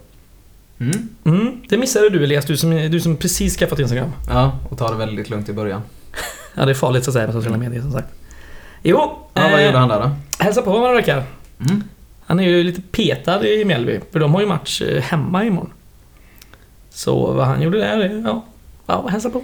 Mm. 0.81 1.09
Mm, 1.25 1.63
det 1.69 1.79
missade 1.79 2.11
du 2.11 2.25
Elias, 2.25 2.45
du 2.45 2.57
som, 2.57 2.71
du 2.71 3.01
som 3.01 3.17
precis 3.17 3.57
skaffat 3.57 3.79
Instagram. 3.79 4.13
Ja, 4.29 4.59
och 4.71 4.79
ta 4.79 4.91
det 4.91 4.97
väldigt 4.97 5.31
lugnt 5.31 5.49
i 5.49 5.53
början. 5.53 5.83
Ja, 6.55 6.65
det 6.65 6.73
är 6.73 6.75
farligt 6.75 7.05
så 7.05 7.11
att 7.11 7.15
säga 7.15 7.27
med 7.27 7.35
sociala 7.35 7.57
medier 7.59 7.83
som 7.83 7.93
sagt. 7.93 8.09
Jo, 8.83 8.99
Ja, 9.35 9.43
vad 9.51 9.61
eh, 9.61 9.67
gjorde 9.67 9.79
han 9.79 9.89
där 9.89 10.01
då? 10.01 10.11
hälsa 10.39 10.63
på 10.63 10.71
några 10.73 10.93
veckor. 10.95 11.23
Mm. 11.71 11.83
Han 12.27 12.41
är 12.41 12.45
ju 12.45 12.63
lite 12.65 12.81
petad 12.83 13.47
i 13.47 13.65
Mjällby, 13.65 14.01
för 14.13 14.21
de 14.21 14.35
har 14.35 14.41
ju 14.41 14.47
match 14.47 14.83
eh, 14.83 15.03
hemma 15.03 15.45
imorgon. 15.45 15.73
Så 16.91 17.33
vad 17.33 17.47
han 17.47 17.63
gjorde 17.63 17.79
där, 17.79 17.99
är- 18.01 18.23
ja, 18.27 18.45
ja 18.87 19.07
hälsa 19.09 19.31
på. 19.31 19.43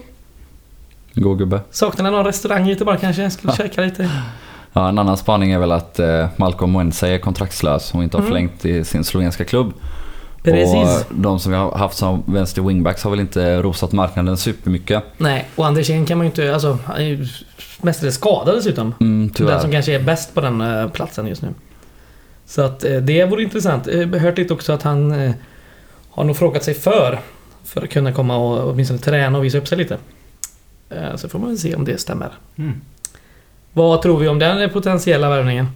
God 1.15 1.39
gubbe. 1.39 1.61
Saknar 1.71 2.11
någon 2.11 2.25
restaurang 2.25 2.67
i 2.67 2.71
Göteborg 2.71 2.99
kanske? 3.01 3.31
Skulle 3.31 3.53
käka 3.53 3.81
lite. 3.81 4.11
Ja, 4.73 4.89
en 4.89 4.99
annan 4.99 5.17
spaning 5.17 5.53
är 5.53 5.59
väl 5.59 5.73
att 5.73 5.99
eh, 5.99 6.29
Malcolm 6.37 6.79
Wense 6.79 7.09
är 7.09 7.19
kontraktslös 7.19 7.95
och 7.95 8.03
inte 8.03 8.17
har 8.17 8.23
Mm. 8.23 8.29
förlängt 8.31 8.65
i 8.65 8.85
sin 8.85 9.05
slovenska 9.05 9.45
klubb. 9.45 9.73
Precis. 10.43 11.07
Och 11.11 11.15
de 11.15 11.39
som 11.39 11.53
vi 11.53 11.59
har 11.59 11.73
haft 11.73 11.97
som 11.97 12.23
vänster 12.27 12.63
wingbacks 12.63 13.03
har 13.05 13.11
väl 13.11 13.21
inte 13.21 13.63
rosat 13.63 13.93
marknaden 13.93 14.37
supermycket. 14.37 15.03
Nej, 15.17 15.49
och 15.57 15.67
Andersén 15.67 16.07
kan 16.07 16.19
man 16.19 16.25
ju 16.27 16.31
inte... 16.31 16.53
Alltså, 16.53 16.79
han 16.85 16.97
är 16.97 17.01
ju 17.05 17.27
mestadels 17.83 18.15
skadad 18.15 18.55
dessutom. 18.57 18.95
Mm, 19.01 19.21
Den 19.21 19.29
som 19.29 19.35
tyvärr. 19.47 19.73
kanske 19.73 19.95
är 19.95 20.03
bäst 20.03 20.35
på 20.35 20.41
den 20.41 20.61
eh, 20.61 20.89
platsen 20.89 21.27
just 21.27 21.43
nu. 21.43 21.49
Så 22.47 22.63
att 22.63 22.85
eh, 22.85 22.97
det 22.97 23.25
vore 23.25 23.43
intressant. 23.43 23.87
Jag 23.87 24.07
har 24.07 24.19
hört 24.19 24.39
lite 24.39 24.55
också 24.55 24.73
att 24.73 24.83
han 24.83 25.13
eh, 25.13 25.33
har 26.11 26.25
nog 26.25 26.37
frågat 26.37 26.65
sig 26.65 26.75
för. 26.75 27.19
För 27.65 27.83
att 27.83 27.91
kunna 27.91 28.13
komma 28.13 28.37
och 28.37 28.71
åtminstone 28.71 28.99
träna 29.01 29.39
och 29.39 29.45
visa 29.45 29.59
upp 29.59 29.69
sig 29.69 29.79
lite. 29.79 29.99
Eh, 30.91 31.17
Så 31.17 31.29
får 31.29 31.39
man 31.39 31.49
väl 31.49 31.59
se 31.59 31.75
om 31.75 31.85
det 31.85 32.01
stämmer. 32.01 32.29
Mm. 32.57 32.81
Vad 33.73 34.03
tror 34.03 34.19
vi 34.19 34.29
om 34.29 34.39
den 34.39 34.71
potentiella 34.71 35.29
värvningen? 35.29 35.67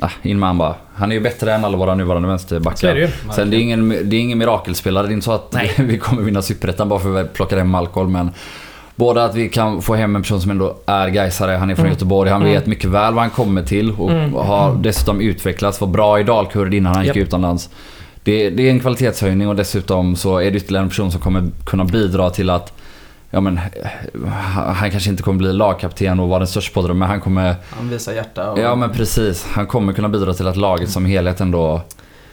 Ah, 0.00 0.10
han 0.46 0.58
bara. 0.58 0.74
Han 0.94 1.10
är 1.12 1.16
ju 1.16 1.20
bättre 1.22 1.54
än 1.54 1.64
alla 1.64 1.76
våra 1.76 1.94
nuvarande 1.94 2.28
vänsterbackar. 2.28 2.94
Det. 2.94 3.10
Sen 3.34 3.50
det 3.50 3.56
är 3.56 3.60
ingen, 3.60 3.88
det 3.88 4.16
är 4.16 4.20
ingen 4.20 4.38
mirakelspelare. 4.38 5.06
Det 5.06 5.12
är 5.12 5.14
inte 5.14 5.24
så 5.24 5.32
att 5.32 5.52
Nej. 5.52 5.70
vi 5.78 5.98
kommer 5.98 6.22
vinna 6.22 6.42
Superettan 6.42 6.88
bara 6.88 7.00
för 7.00 7.16
att 7.20 7.24
vi 7.24 7.28
plockar 7.28 7.56
hem 7.56 7.68
Malcolm. 7.70 8.12
Men 8.12 8.30
Både 8.96 9.24
att 9.24 9.34
vi 9.34 9.48
kan 9.48 9.82
få 9.82 9.94
hem 9.94 10.16
en 10.16 10.22
person 10.22 10.40
som 10.40 10.50
ändå 10.50 10.76
är 10.86 11.08
Gaisare, 11.08 11.52
han 11.52 11.70
är 11.70 11.74
från 11.74 11.84
Mm. 11.86 11.92
Göteborg, 11.92 12.30
han 12.30 12.42
Mm. 12.42 12.54
vet 12.54 12.66
mycket 12.66 12.90
väl 12.90 13.14
vad 13.14 13.22
han 13.22 13.30
kommer 13.30 13.62
till 13.62 13.90
och 13.98 14.10
Mm. 14.10 14.34
har 14.34 14.74
dessutom 14.74 15.20
utvecklats, 15.20 15.80
var 15.80 15.88
bra 15.88 16.20
i 16.20 16.22
dalkurd 16.22 16.74
innan 16.74 16.94
han 16.94 17.04
gick 17.04 17.16
Japp. 17.16 17.26
utomlands. 17.26 17.68
Det, 18.24 18.50
det 18.50 18.62
är 18.66 18.70
en 18.70 18.80
kvalitetshöjning 18.80 19.48
och 19.48 19.56
dessutom 19.56 20.16
så 20.16 20.38
är 20.38 20.50
det 20.50 20.56
ytterligare 20.56 20.82
en 20.82 20.88
person 20.88 21.10
som 21.12 21.20
kommer 21.20 21.42
kunna 21.64 21.84
bidra 21.84 22.30
till 22.30 22.50
att 22.50 22.72
Ja 23.30 23.40
men, 23.40 23.58
eh, 23.58 24.28
han 24.52 24.90
kanske 24.90 25.10
inte 25.10 25.22
kommer 25.22 25.38
bli 25.38 25.52
lagkapten 25.52 26.20
och 26.20 26.28
vara 26.28 26.38
den 26.38 26.48
största 26.48 26.74
på 26.74 26.88
det, 26.88 26.94
men 26.94 27.08
han 27.08 27.20
kommer... 27.20 27.54
Han 27.70 27.88
visar 27.88 28.12
hjärta 28.12 28.50
och... 28.50 28.58
Ja 28.58 28.74
men 28.74 28.90
precis, 28.90 29.44
han 29.44 29.66
kommer 29.66 29.92
kunna 29.92 30.08
bidra 30.08 30.34
till 30.34 30.46
att 30.46 30.56
laget 30.56 30.90
som 30.90 31.06
helhet 31.06 31.40
ändå... 31.40 31.82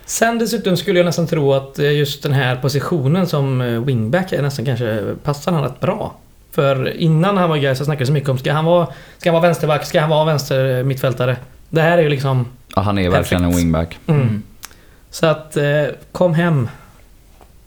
Sen 0.05 0.39
dessutom 0.39 0.77
skulle 0.77 0.99
jag 0.99 1.05
nästan 1.05 1.27
tro 1.27 1.53
att 1.53 1.79
eh, 1.79 1.97
just 1.97 2.23
den 2.23 2.33
här 2.33 2.55
positionen 2.55 3.27
som 3.27 3.61
eh, 3.61 3.83
wingback 3.83 4.31
är 4.31 4.41
nästan 4.41 4.65
kanske 4.65 5.15
passar 5.23 5.51
han 5.51 5.63
rätt 5.63 5.79
bra. 5.79 6.13
För 6.51 6.97
innan 6.97 7.37
han 7.37 7.49
var 7.49 7.57
i 7.57 7.75
så 7.75 7.85
snackades 7.85 8.09
det 8.09 8.13
mycket 8.13 8.29
om 8.29 8.37
ska 8.37 8.53
han 8.53 8.65
vara, 8.65 8.87
ska 9.17 9.29
han 9.29 9.33
vara 9.33 9.47
vänsterback, 9.47 9.85
ska 9.85 10.01
han 10.01 10.09
vara 10.09 10.25
vänster 10.25 10.83
mittfältare. 10.83 11.37
Det 11.69 11.81
här 11.81 11.97
är 11.97 12.01
ju 12.01 12.09
liksom... 12.09 12.45
Ja, 12.75 12.81
han 12.81 12.97
är 12.97 13.09
verkligen 13.09 13.43
en 13.43 13.49
Perfekt. 13.49 13.63
wingback. 13.63 13.99
Mm. 14.07 14.21
Mm. 14.21 14.43
Så 15.09 15.25
att, 15.25 15.57
kom 16.11 16.33
hem. 16.33 16.69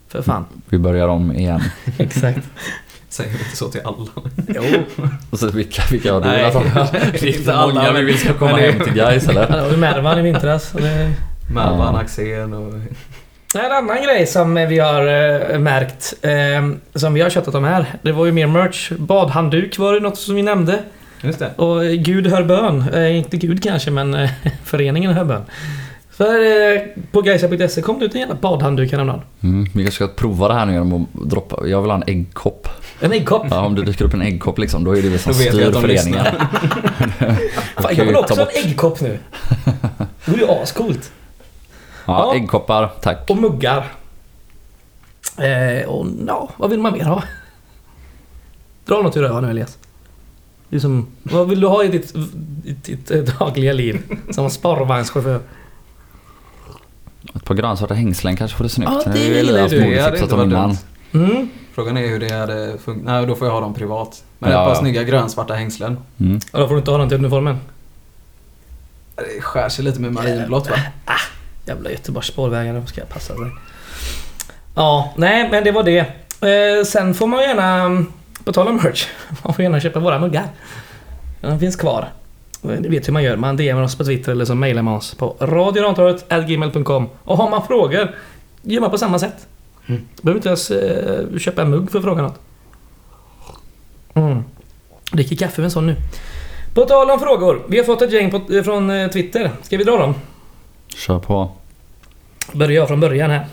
För 0.07 0.21
fan. 0.21 0.45
Vi 0.69 0.77
börjar 0.77 1.07
om 1.07 1.31
igen. 1.35 1.61
Exakt. 1.97 2.47
Säger 3.09 3.29
vi 3.31 3.37
inte 3.43 3.55
så 3.57 3.67
till 3.69 3.81
alla. 3.83 4.05
Jo. 4.47 4.63
Och 5.29 5.39
så 5.39 5.47
vilka, 5.51 5.81
vilka 5.91 6.13
har 6.13 6.21
du 6.21 6.27
Nej, 6.27 6.51
det 7.11 7.21
är 7.23 7.37
inte 7.37 7.51
Många 7.51 7.57
alla, 7.59 7.87
vi 7.87 7.93
men- 7.93 8.05
vill 8.05 8.17
ska 8.19 8.33
komma 8.33 8.57
hem 8.57 8.79
till 8.79 8.93
guys 8.93 9.27
eller? 9.27 9.41
Ja, 9.49 9.55
det 9.63 9.69
var 9.69 9.77
Mervan 9.77 10.19
i 10.19 10.21
vintras. 10.21 10.71
Det... 10.71 11.11
Mervan 11.53 11.93
Ja. 11.95 11.99
Axén 12.01 12.53
och... 12.53 12.73
En 13.55 13.71
annan 13.71 14.03
grej 14.03 14.25
som 14.27 14.55
vi 14.55 14.79
har 14.79 15.01
eh, 15.51 15.59
märkt, 15.59 16.13
eh, 16.21 16.99
som 16.99 17.13
vi 17.13 17.21
har 17.21 17.29
köttat 17.29 17.55
om 17.55 17.63
här, 17.63 17.85
det 18.01 18.11
var 18.11 18.25
ju 18.25 18.31
mer 18.31 18.47
merch. 18.47 18.91
Badhandduk 18.97 19.77
var 19.79 19.93
det 19.93 19.99
något 19.99 20.17
som 20.17 20.35
vi 20.35 20.41
nämnde. 20.41 20.79
Just 21.21 21.39
det. 21.39 21.51
Och 21.55 21.85
eh, 21.85 21.91
Gud 21.91 22.27
hör 22.27 22.43
bön. 22.43 22.85
Eh, 22.93 23.17
inte 23.17 23.37
Gud 23.37 23.63
kanske, 23.63 23.91
men 23.91 24.13
eh, 24.13 24.29
föreningen 24.63 25.13
hör 25.13 25.23
bön. 25.25 25.41
För 26.11 26.25
eh, 26.75 26.81
på 27.11 27.21
gaisa.se 27.21 27.81
kom 27.81 27.99
det 27.99 28.05
ut 28.05 28.13
en 28.15 28.19
jävla 28.21 28.35
badhandduk 28.35 28.91
häromdagen. 28.91 29.21
Mm, 29.43 29.63
vi 29.63 29.83
kanske 29.83 29.91
ska 30.05 30.07
prova 30.07 30.47
det 30.47 30.53
här 30.53 30.65
nu 30.65 30.73
genom 30.73 30.93
att 31.13 31.29
droppa. 31.29 31.67
Jag 31.67 31.81
vill 31.81 31.91
ha 31.91 31.97
en 31.97 32.03
äggkopp. 32.07 32.67
En 32.99 33.11
äggkopp. 33.11 33.45
Ja, 33.49 33.65
om 33.65 33.75
det 33.75 33.83
dyker 33.83 34.05
upp 34.05 34.13
en 34.13 34.21
äggkopp 34.21 34.57
liksom, 34.59 34.83
då 34.83 34.97
är 34.97 35.01
det 35.01 35.09
vi 35.09 35.17
som 35.17 35.33
styr 35.33 35.71
föreningen. 35.71 36.25
Fan, 37.77 37.95
jag 37.95 38.05
vill 38.05 38.15
också 38.15 38.33
ha 38.35 38.41
en 38.49 38.69
äggkopp 38.69 39.01
nu. 39.01 39.19
Det 40.25 40.31
vore 40.31 40.41
ju 40.41 40.47
ascoolt. 40.49 41.11
Ja, 42.05 42.33
Ja. 42.33 42.35
äggkoppar, 42.35 42.91
tack. 43.01 43.29
Och 43.29 43.37
muggar. 43.37 43.85
Eh, 45.37 45.87
och 45.89 46.07
ja, 46.27 46.49
vad 46.57 46.69
vill 46.69 46.79
man 46.79 46.93
mer 46.93 47.03
ha? 47.03 47.23
Dra 48.85 49.01
något 49.01 49.17
ur 49.17 49.21
röven 49.21 49.43
nu 49.43 49.49
Elias. 49.49 49.77
Det 50.69 50.75
är 50.75 50.79
som, 50.79 51.07
vad 51.23 51.49
vill 51.49 51.59
du 51.61 51.67
ha 51.67 51.83
i 51.83 51.87
ditt, 51.87 52.15
i 52.65 52.71
ditt 52.71 53.11
eh, 53.11 53.17
dagliga 53.17 53.73
liv? 53.73 54.01
Som 54.31 54.49
sparvagnschaufför. 54.49 55.39
Ett 57.35 57.45
par 57.45 57.55
grönsvarta 57.55 57.93
hängslen 57.93 58.35
kanske 58.37 58.57
vore 58.57 58.69
snyggt. 58.69 58.91
Ja, 59.05 59.11
det 59.11 59.19
är 59.19 59.35
gillar 59.35 59.53
Elias 59.53 59.71
du. 59.71 59.79
Det 59.79 60.01
hade 60.01 60.11
tipsat 60.17 60.23
inte 60.23 60.35
om 60.35 60.41
innan. 60.49 60.77
Mm. 61.13 61.49
Frågan 61.79 61.97
är 61.97 62.07
hur 62.07 62.19
det 62.19 62.33
hade 62.33 62.77
funkat. 62.77 63.05
Nej, 63.05 63.25
då 63.25 63.35
får 63.35 63.47
jag 63.47 63.53
ha 63.53 63.61
dem 63.61 63.73
privat. 63.73 64.23
Men 64.39 64.51
Ja, 64.51 64.57
ett 64.59 64.65
par 64.65 64.71
ja. 64.71 64.79
snygga 64.79 65.03
grönsvarta 65.03 65.53
hängslen. 65.53 65.97
Mm. 66.19 66.39
Och 66.51 66.59
då 66.59 66.67
får 66.67 66.75
du 66.75 66.79
inte 66.79 66.91
ha 66.91 66.97
den 66.97 67.09
till 67.09 67.17
uniformen. 67.17 67.57
Det 69.15 69.41
skär 69.41 69.69
sig 69.69 69.85
lite 69.85 70.01
med 70.01 70.13
marinblått 70.13 70.69
va? 70.69 70.75
Jävla 71.65 71.91
Göteborgs 71.91 72.27
spårvägar, 72.27 72.73
de 72.73 72.87
ska 72.87 73.01
passa 73.01 73.33
sig. 73.33 73.45
Ja, 74.75 75.13
nej 75.17 75.49
men 75.51 75.63
det 75.63 75.71
var 75.71 75.83
det. 75.83 75.99
Eh, 75.99 76.85
sen 76.85 77.13
får 77.13 77.27
man 77.27 77.41
gärna, 77.41 78.05
på 78.43 78.51
tal 78.53 78.67
om 78.67 78.75
merch, 78.75 79.07
man 79.43 79.53
får 79.53 79.63
gärna 79.63 79.79
köpa 79.79 79.99
våra 79.99 80.19
muggar. 80.19 80.47
De 81.41 81.59
finns 81.59 81.75
kvar. 81.75 82.09
Ni 82.61 82.89
vet 82.89 83.07
hur 83.07 83.13
man 83.13 83.23
gör, 83.23 83.37
man 83.37 83.57
DMar 83.57 83.81
oss 83.81 83.97
på 83.97 84.03
Twitter 84.03 84.31
eller 84.31 84.45
så 84.45 84.55
mailar 84.55 84.81
man 84.81 84.93
oss 84.93 85.15
på 85.15 85.35
radiorantorget.gmail.com 85.39 87.09
Och 87.23 87.37
har 87.37 87.49
man 87.49 87.67
frågor, 87.67 88.15
gör 88.61 88.81
man 88.81 88.91
på 88.91 88.97
samma 88.97 89.19
sätt. 89.19 89.47
Mm. 89.89 90.01
Behöver 90.21 90.37
inte 90.37 90.49
ens 90.49 90.71
eh, 90.71 91.37
köpa 91.37 91.61
en 91.61 91.69
mugg 91.69 91.91
för 91.91 91.99
att 91.99 92.05
fråga 92.05 92.21
något. 92.21 92.39
Mm. 94.13 94.43
Dricker 95.11 95.35
kaffe 95.35 95.61
med 95.61 95.65
en 95.65 95.71
sån 95.71 95.87
nu. 95.87 95.95
På 96.73 96.85
tal 96.85 97.11
om 97.11 97.19
frågor, 97.19 97.61
vi 97.69 97.77
har 97.77 97.85
fått 97.85 98.01
ett 98.01 98.11
gäng 98.11 98.31
på, 98.31 98.63
från 98.63 98.89
eh, 98.89 99.09
Twitter. 99.09 99.51
Ska 99.63 99.77
vi 99.77 99.83
dra 99.83 99.97
dem? 99.97 100.13
Kör 100.95 101.19
på. 101.19 101.51
Börjar 102.53 102.75
jag 102.75 102.87
från 102.87 102.99
början 102.99 103.31
här. 103.31 103.45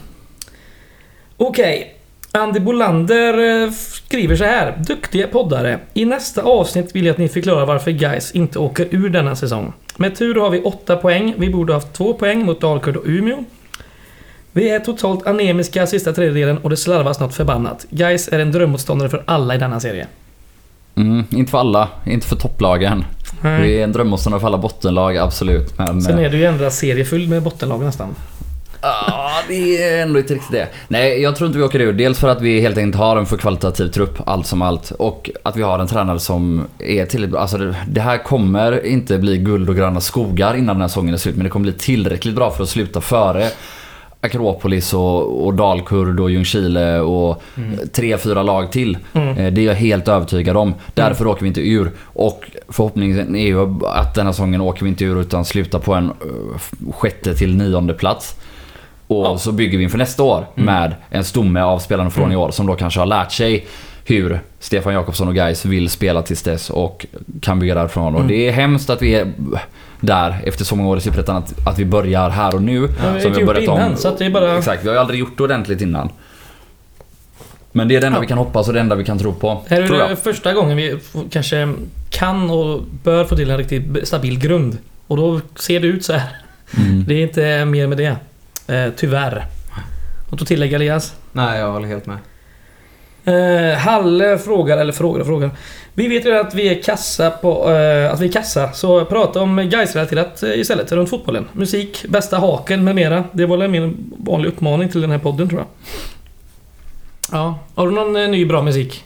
Okej. 1.36 1.92
Andy 2.32 2.60
Bolander 2.60 3.62
eh, 3.64 3.70
skriver 3.72 4.36
så 4.36 4.44
här. 4.44 4.82
Duktiga 4.86 5.26
poddare. 5.26 5.78
I 5.94 6.04
nästa 6.04 6.42
avsnitt 6.42 6.96
vill 6.96 7.06
jag 7.06 7.12
att 7.12 7.18
ni 7.18 7.28
förklarar 7.28 7.66
varför 7.66 7.90
guys 7.90 8.32
inte 8.32 8.58
åker 8.58 8.88
ur 8.90 9.08
denna 9.08 9.36
säsong. 9.36 9.72
Med 9.96 10.16
tur 10.16 10.34
har 10.34 10.50
vi 10.50 10.60
8 10.60 10.96
poäng. 10.96 11.34
Vi 11.38 11.50
borde 11.50 11.74
haft 11.74 11.92
2 11.92 12.14
poäng 12.14 12.46
mot 12.46 12.60
Dalkurd 12.60 12.96
och 12.96 13.06
Umeå. 13.06 13.44
Vi 14.56 14.70
är 14.70 14.80
totalt 14.80 15.26
anemiska 15.26 15.86
sista 15.86 16.12
tredjedelen 16.12 16.58
och 16.58 16.70
det 16.70 16.76
slarvas 16.76 17.20
något 17.20 17.34
förbannat. 17.34 17.86
Guys 17.90 18.28
är 18.28 18.38
en 18.38 18.52
drömmotståndare 18.52 19.08
för 19.08 19.22
alla 19.26 19.54
i 19.54 19.58
denna 19.58 19.80
serie. 19.80 20.06
Mm, 20.94 21.24
inte 21.30 21.50
för 21.50 21.58
alla, 21.58 21.88
inte 22.06 22.26
för 22.26 22.36
topplagen. 22.36 23.04
Vi 23.42 23.78
är 23.78 23.84
en 23.84 23.92
drömmotståndare 23.92 24.40
för 24.40 24.46
alla 24.46 24.58
bottenlag, 24.58 25.16
absolut. 25.16 25.78
Men, 25.78 26.02
Sen 26.02 26.18
eh, 26.18 26.24
är 26.24 26.30
det 26.30 26.36
ju 26.36 26.44
ändå 26.44 26.70
serie 26.70 27.04
full 27.04 27.28
med 27.28 27.42
bottenlag 27.42 27.80
nästan. 27.80 28.14
Ja, 28.80 29.30
det 29.48 29.84
är 29.84 30.02
ändå 30.02 30.18
inte 30.18 30.34
riktigt 30.34 30.52
det. 30.52 30.68
Nej, 30.88 31.22
jag 31.22 31.36
tror 31.36 31.46
inte 31.46 31.58
vi 31.58 31.64
åker 31.64 31.80
ur. 31.80 31.92
Dels 31.92 32.18
för 32.18 32.28
att 32.28 32.40
vi 32.40 32.60
helt 32.60 32.78
enkelt 32.78 32.96
har 32.96 33.16
en 33.16 33.26
för 33.26 33.36
kvalitativ 33.36 33.88
trupp, 33.88 34.18
allt 34.26 34.46
som 34.46 34.62
allt. 34.62 34.90
Och 34.90 35.30
att 35.42 35.56
vi 35.56 35.62
har 35.62 35.78
en 35.78 35.86
tränare 35.86 36.18
som 36.18 36.66
är 36.78 37.06
tillräckligt 37.06 37.30
bra. 37.30 37.40
Alltså 37.40 37.58
det, 37.58 37.76
det 37.88 38.00
här 38.00 38.18
kommer 38.24 38.86
inte 38.86 39.18
bli 39.18 39.38
guld 39.38 39.68
och 39.68 39.76
gröna 39.76 40.00
skogar 40.00 40.54
innan 40.54 40.76
den 40.76 40.80
här 40.80 40.88
säsongen 40.88 41.14
är 41.14 41.18
slut. 41.18 41.36
Men 41.36 41.44
det 41.44 41.50
kommer 41.50 41.62
bli 41.62 41.72
tillräckligt 41.72 42.34
bra 42.34 42.50
för 42.50 42.62
att 42.62 42.68
sluta 42.68 43.00
före 43.00 43.50
Akropolis 44.20 44.94
och, 44.94 45.46
och 45.46 45.54
Dalkurd 45.54 46.20
och 46.20 46.30
Ljungskile 46.30 47.00
och 47.00 47.42
tre, 47.92 48.18
fyra 48.18 48.42
lag 48.42 48.72
till. 48.72 48.98
Mm. 49.12 49.28
Eh, 49.38 49.52
Det 49.52 49.60
är 49.60 49.64
jag 49.66 49.74
helt 49.74 50.08
övertygad 50.08 50.56
om. 50.56 50.74
Därför 50.94 51.26
åker 51.26 51.42
vi 51.42 51.48
inte 51.48 51.68
ur. 51.68 51.90
Och 52.00 52.50
förhoppningen 52.68 53.36
är 53.36 53.46
ju 53.46 53.84
att 53.86 54.14
denna 54.14 54.32
säsongen 54.32 54.60
åker 54.60 54.82
vi 54.82 54.88
inte 54.88 55.04
ur 55.04 55.20
utan 55.20 55.44
slutar 55.44 55.78
på 55.78 55.94
en 55.94 56.04
eh, 56.10 56.92
sjätte 56.92 57.34
till 57.34 57.56
nionde 57.56 57.94
plats. 57.94 58.36
Och 59.06 59.24
Ja. 59.26 59.38
så 59.38 59.52
bygger 59.52 59.78
vi 59.78 59.84
inför 59.84 59.98
nästa 59.98 60.22
år 60.22 60.46
med 60.54 60.94
en 61.10 61.24
stomme 61.24 61.60
av 61.60 61.78
spelarna 61.78 62.10
från 62.10 62.32
i 62.32 62.36
år 62.36 62.50
som 62.50 62.66
då 62.66 62.74
kanske 62.74 63.00
har 63.00 63.06
lärt 63.06 63.32
sig 63.32 63.66
hur 64.04 64.40
Stefan 64.60 64.92
Jakobsson 64.94 65.28
och 65.28 65.34
Gais 65.34 65.64
vill 65.64 65.90
spela 65.90 66.22
tills 66.22 66.42
dess 66.42 66.70
och 66.70 67.06
kan 67.40 67.58
bygga 67.58 67.74
därifrån. 67.74 68.14
Och 68.14 68.20
Mm. 68.20 68.28
det 68.28 68.48
är 68.48 68.52
hemskt 68.52 68.90
att 68.90 69.02
vi 69.02 69.14
är 69.14 69.32
där 70.00 70.42
efter 70.44 70.64
så 70.64 70.76
många 70.76 70.88
år 70.88 70.98
i 70.98 71.00
Superettan 71.00 71.36
att, 71.36 71.66
att 71.68 71.78
vi 71.78 71.84
börjar 71.84 72.30
här 72.30 72.54
och 72.54 72.62
nu. 72.62 72.80
Ja, 72.80 72.86
vi 72.98 73.06
har 73.06 73.26
inte 73.26 73.40
gjort 73.40 73.58
innan, 73.58 73.96
så 73.96 74.08
att 74.08 74.18
det 74.18 74.24
är 74.26 74.30
bara... 74.30 74.58
Exakt, 74.58 74.84
vi 74.84 74.88
har 74.88 74.94
ju 74.94 75.00
aldrig 75.00 75.20
gjort 75.20 75.38
det 75.38 75.44
ordentligt 75.44 75.80
innan. 75.80 76.08
Men 77.72 77.88
det 77.88 77.96
är 77.96 78.00
det 78.00 78.06
enda 78.06 78.16
Ja. 78.16 78.20
vi 78.20 78.26
kan 78.26 78.38
hoppas 78.38 78.68
och 78.68 78.74
det 78.74 78.80
enda 78.80 78.94
vi 78.96 79.04
kan 79.04 79.18
tro 79.18 79.32
på. 79.34 79.62
Här 79.68 79.80
är 79.82 79.86
tror 79.86 79.98
det 79.98 80.08
jag. 80.08 80.18
första 80.18 80.52
gången 80.52 80.76
vi 80.76 80.98
kanske 81.30 81.74
kan 82.10 82.50
och 82.50 82.82
bör 83.04 83.24
få 83.24 83.36
till 83.36 83.50
en 83.50 83.58
riktigt 83.58 84.08
stabil 84.08 84.38
grund. 84.38 84.78
Och 85.06 85.16
då 85.16 85.40
ser 85.56 85.80
det 85.80 85.86
ut 85.86 86.04
så 86.04 86.12
här. 86.12 86.28
Mm. 86.78 87.04
Det 87.08 87.14
är 87.14 87.22
inte 87.22 87.64
mer 87.64 87.86
med 87.86 87.98
det. 87.98 88.16
Eh, 88.74 88.92
tyvärr. 88.96 89.46
Något 90.30 90.42
att 90.42 90.48
tillägga 90.48 90.76
Elias? 90.76 91.14
Nej, 91.32 91.60
jag 91.60 91.72
håller 91.72 91.88
helt 91.88 92.06
med. 92.06 92.16
Eh, 93.26 93.78
Halle 93.78 94.38
frågar, 94.38 94.78
eller 94.78 94.92
frågar 94.92 95.20
och 95.20 95.26
frågar. 95.26 95.50
Vi 95.94 96.08
vet 96.08 96.26
ju 96.26 96.36
att 96.38 96.54
vi 96.54 96.68
är 96.78 96.82
kassa 96.82 97.30
på... 97.30 97.70
Eh, 97.72 98.12
att 98.12 98.20
vi 98.20 98.28
är 98.28 98.32
kassa, 98.32 98.72
så 98.72 99.04
prata 99.04 99.40
om 99.40 99.56
Gais-relaterat 99.70 100.42
eh, 100.42 100.50
istället, 100.60 100.92
runt 100.92 101.10
fotbollen. 101.10 101.44
Musik, 101.52 102.04
bästa 102.08 102.38
haken 102.38 102.84
med 102.84 102.94
mera. 102.94 103.24
Det 103.32 103.46
var 103.46 103.56
väl 103.56 103.70
min 103.70 104.14
vanlig 104.18 104.48
uppmaning 104.48 104.88
till 104.88 105.00
den 105.00 105.10
här 105.10 105.18
podden 105.18 105.48
tror 105.48 105.60
jag. 105.60 105.68
Ja, 107.38 107.58
har 107.74 107.86
du 107.86 107.92
någon 107.94 108.16
eh, 108.16 108.28
ny 108.28 108.46
bra 108.46 108.62
musik? 108.62 109.04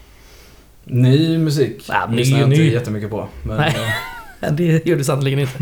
Ny 0.85 1.39
musik 1.39 1.85
Ja, 1.89 2.07
ny 2.11 2.17
lyssnar 2.17 2.39
jag 2.39 2.49
inte 2.49 2.59
ny. 2.63 2.73
jättemycket 2.73 3.11
på. 3.11 3.29
Men 3.43 3.57
Nej. 3.57 3.69
eh, 3.77 3.83
Ja, 4.41 4.51
Det 4.51 4.87
gör 4.87 4.97
du 4.97 5.05
sannerligen 5.05 5.39
inte. 5.39 5.53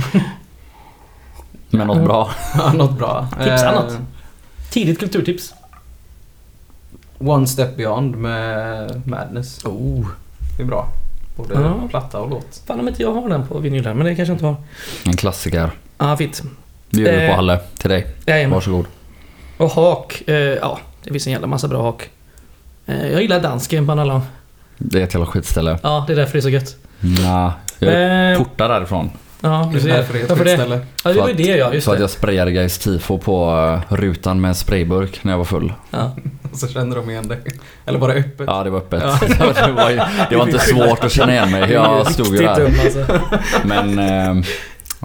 Men 1.70 1.86
något 1.86 2.04
bra. 2.04 2.30
ja, 2.54 2.72
något 2.72 2.98
bra. 2.98 3.28
Tipsa 3.38 3.68
Eh, 3.68 3.74
något. 3.74 3.98
Tidigt 4.70 4.98
kulturtips. 4.98 5.54
One 7.18 7.46
Step 7.46 7.76
Beyond 7.76 8.16
med 8.16 9.02
Madness. 9.06 9.64
Oh. 9.64 10.06
Det 10.56 10.62
är 10.62 10.66
bra. 10.66 10.88
Både 11.36 11.54
Ja. 11.54 11.88
platta 11.90 12.18
och 12.20 12.30
låt. 12.30 12.62
Fan 12.66 12.80
om 12.80 12.88
inte 12.88 13.02
jag 13.02 13.12
har 13.14 13.28
den 13.28 13.46
på 13.46 13.58
vinyl 13.58 13.86
här, 13.86 13.94
men 13.94 14.06
det 14.06 14.14
kanske 14.14 14.30
jag 14.30 14.34
inte 14.34 14.46
har. 14.46 14.56
En 15.06 15.16
klassiker. 15.16 15.58
Ja, 15.98 16.12
ah, 16.12 16.16
fint. 16.16 16.42
Det 16.90 17.00
gör 17.00 17.12
vi 17.12 17.24
Eh, 17.24 17.28
på 17.30 17.34
Halle. 17.36 17.58
Till 17.78 17.90
dig. 17.90 18.06
Jajamän. 18.26 18.54
Varsågod. 18.54 18.86
Och 19.56 19.70
hak. 19.70 20.22
Eh, 20.26 20.34
ja, 20.36 20.78
det 21.04 21.10
finns 21.10 21.26
en 21.26 21.32
jävla 21.32 21.46
massa 21.46 21.68
bra 21.68 21.82
hak. 21.82 22.10
Eh, 22.86 23.06
jag 23.12 23.22
gillar 23.22 23.40
dansken 23.40 23.86
på 23.86 23.92
alla. 23.92 24.22
Det 24.78 25.00
är 25.00 25.04
ett 25.04 25.14
jävla 25.14 25.26
skitställe. 25.26 25.78
Ja, 25.82 26.04
det 26.06 26.12
är 26.12 26.16
därför 26.16 26.32
det 26.32 26.38
är 26.38 26.42
så 26.42 26.48
gött. 26.48 26.76
Nah, 27.00 27.52
jag 27.78 27.92
är 27.94 28.32
Eh, 28.32 28.38
portad 28.38 28.70
därifrån. 28.70 29.10
Ja, 29.40 29.70
du 29.72 29.78
Det 29.78 29.90
är 29.90 30.02
ser. 30.02 30.12
det 30.12 30.26
Varför 30.28 30.44
det? 30.44 30.50
skitställe. 30.50 30.74
Ja, 31.04 31.10
det 31.10 31.14
För 31.14 31.20
var 31.20 31.28
ju 31.28 31.32
att- 31.32 31.38
det 31.38 31.42
ja, 31.56 31.72
just 31.74 31.84
För 31.84 31.92
att 31.92 31.98
det. 31.98 32.02
jag 32.02 32.10
sprayade 32.10 32.52
Gais 32.52 32.78
tifo 32.78 33.18
på 33.18 33.50
eh, 33.90 33.94
rutan 33.94 34.40
med 34.40 34.48
en 34.48 34.54
sprayburk 34.54 35.24
när 35.24 35.32
jag 35.32 35.38
var 35.38 35.44
full. 35.44 35.72
Ja. 35.90 36.16
Så 36.52 36.68
känner 36.68 36.96
de 36.96 37.10
igen 37.10 37.28
dig. 37.28 37.38
Eller 37.86 37.98
var 37.98 38.08
det 38.08 38.14
öppet? 38.14 38.46
Ja, 38.46 38.64
det 38.64 38.70
var 38.70 38.78
öppet. 38.78 39.02
Ja. 39.04 39.18
det, 39.66 39.72
var, 39.72 39.90
ju- 39.90 40.00
det 40.30 40.36
var 40.36 40.46
inte 40.46 40.58
svårt 40.58 41.04
att 41.04 41.12
känna 41.12 41.32
igen 41.32 41.50
mig. 41.50 41.72
Jag 41.72 42.12
stod 42.12 42.26
ju 42.26 42.38
där. 42.38 42.64
alltså. 42.84 43.20
Men 43.64 43.98
eh, 43.98 44.44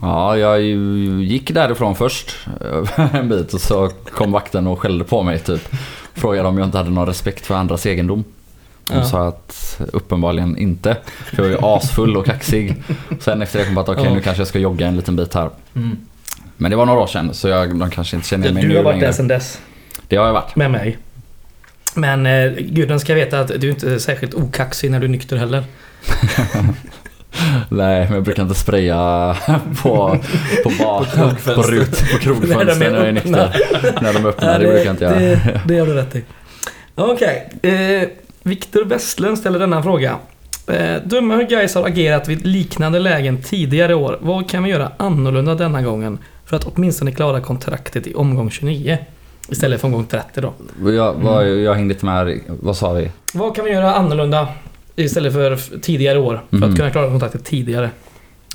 ja, 0.02 0.38
jag 0.38 0.62
ju- 0.62 1.24
gick 1.24 1.52
därifrån 1.54 1.96
först 1.96 2.36
eh, 2.62 3.16
en 3.16 3.30
bit 3.30 3.54
och 3.54 3.62
så 3.62 3.90
kom 4.12 4.32
vakten 4.32 4.68
och 4.68 4.80
skällde 4.82 5.06
på 5.06 5.24
mig 5.24 5.40
typ. 5.40 5.70
Frågade 6.14 6.48
om 6.48 6.58
jag 6.58 6.68
inte 6.68 6.78
hade 6.78 6.90
någon 6.90 7.06
respekt 7.08 7.46
för 7.46 7.56
andras 7.56 7.86
egendom. 7.86 8.24
Och 8.90 8.96
Ja. 8.96 9.04
sa 9.06 9.28
att 9.28 9.63
uppenbarligen 9.94 10.58
inte. 10.58 10.98
För 11.26 11.38
jag 11.38 11.44
var 11.44 11.50
ju 11.50 11.58
asfull 11.76 12.18
och 12.18 12.26
kaxig. 12.26 12.76
Sen 13.20 13.42
efter 13.42 13.60
det 13.60 13.66
kom 13.66 13.78
jag 13.78 13.86
på 13.86 13.92
att 13.92 13.98
okej 13.98 14.10
Ja. 14.10 14.16
nu 14.16 14.22
kanske 14.22 14.42
jag 14.42 14.48
ska 14.48 14.60
jogga 14.60 14.88
en 14.88 14.96
liten 14.96 15.16
bit 15.16 15.34
här. 15.34 15.50
Mm. 15.76 15.98
Men 16.58 16.72
det 16.72 16.78
var 16.78 16.86
några 16.86 17.00
år 17.00 17.08
sedan 17.08 17.34
så 17.34 17.48
jag, 17.48 17.80
de 17.80 17.90
kanske 17.92 18.16
inte 18.16 18.28
känner 18.28 18.52
mig 18.52 18.64
Du 18.64 18.70
nu 18.70 18.76
har 18.76 18.84
varit 18.84 18.96
längre. 18.96 19.08
där 19.08 19.14
sedan 19.14 19.28
dess. 19.28 19.60
Det 20.08 20.16
har 20.16 20.26
jag 20.26 20.34
varit. 20.34 20.56
Med 20.56 20.72
mig. 20.72 20.98
Men 21.96 22.26
eh, 22.26 22.52
guden 22.52 23.00
ska 23.00 23.14
veta 23.14 23.40
att 23.40 23.52
du 23.62 23.70
inte 23.70 23.94
är 23.94 24.00
särskilt 24.00 24.34
okaxig 24.34 24.92
när 24.92 25.00
du 25.00 25.06
är 25.06 25.10
nykter 25.10 25.38
heller. 25.38 25.64
Nej, 27.70 28.06
men 28.06 28.14
jag 28.14 28.24
brukar 28.24 28.44
inte 28.44 28.56
spraya 28.56 29.36
på, 29.82 30.18
på, 30.64 30.70
bar, 30.80 31.56
på, 31.56 31.62
rut, 31.62 32.12
på 32.12 32.18
krogfönster 32.18 32.66
När 32.66 32.86
är 32.86 32.96
jag 32.96 33.08
är 33.08 33.12
nykter. 33.12 33.56
När 34.02 34.14
de 34.14 34.26
är 34.26 34.30
öppna, 34.30 34.58
det 34.58 34.66
brukar 34.68 34.86
jag 34.86 34.94
inte 34.94 35.04
göra. 35.04 35.20
Det, 35.20 35.62
det 35.68 35.74
gör 35.74 35.86
du 35.86 35.94
rätt 35.94 36.16
i. 36.16 36.24
Okej. 36.96 37.50
Eh, 37.62 38.08
Viktor 38.44 38.86
Westlund 38.86 39.38
ställer 39.38 39.60
denna 39.60 39.84
fråga. 39.84 40.18
Eh, 40.68 40.96
döma 41.06 41.36
hur 41.36 41.44
Gais 41.44 41.76
har 41.76 41.88
agerat 41.88 42.28
vid 42.30 42.46
liknande 42.48 43.00
lägen 43.00 43.42
tidigare 43.42 43.96
år. 43.96 44.18
Vad 44.22 44.50
kan 44.50 44.64
vi 44.64 44.70
göra 44.70 44.92
annorlunda 44.98 45.56
denna 45.56 45.82
gången 45.82 46.18
för 46.46 46.56
att 46.56 46.64
åtminstone 46.64 47.12
klara 47.12 47.42
kontraktet 47.42 48.08
i 48.08 48.14
omgång 48.14 48.50
29? 48.52 48.98
Istället 49.50 49.82
för 49.82 49.88
omgång 49.88 50.06
30 50.06 50.42
då. 50.42 50.54
Jag, 50.92 51.14
vad, 51.14 51.50
jag 51.50 51.74
hängde 51.74 51.94
inte 51.94 52.06
med 52.06 52.14
här. 52.16 52.38
Vad 52.48 52.78
sa 52.78 52.94
vi? 52.94 53.12
Vad 53.34 53.56
kan 53.56 53.66
vi 53.66 53.72
göra 53.72 53.94
annorlunda 53.94 54.48
istället 54.96 55.34
för 55.34 55.80
tidigare 55.82 56.20
år 56.20 56.42
för 56.50 56.58
Mhm. 56.58 56.70
att 56.72 56.78
kunna 56.78 56.90
klara 56.90 57.10
kontraktet 57.10 57.46
tidigare? 57.46 57.90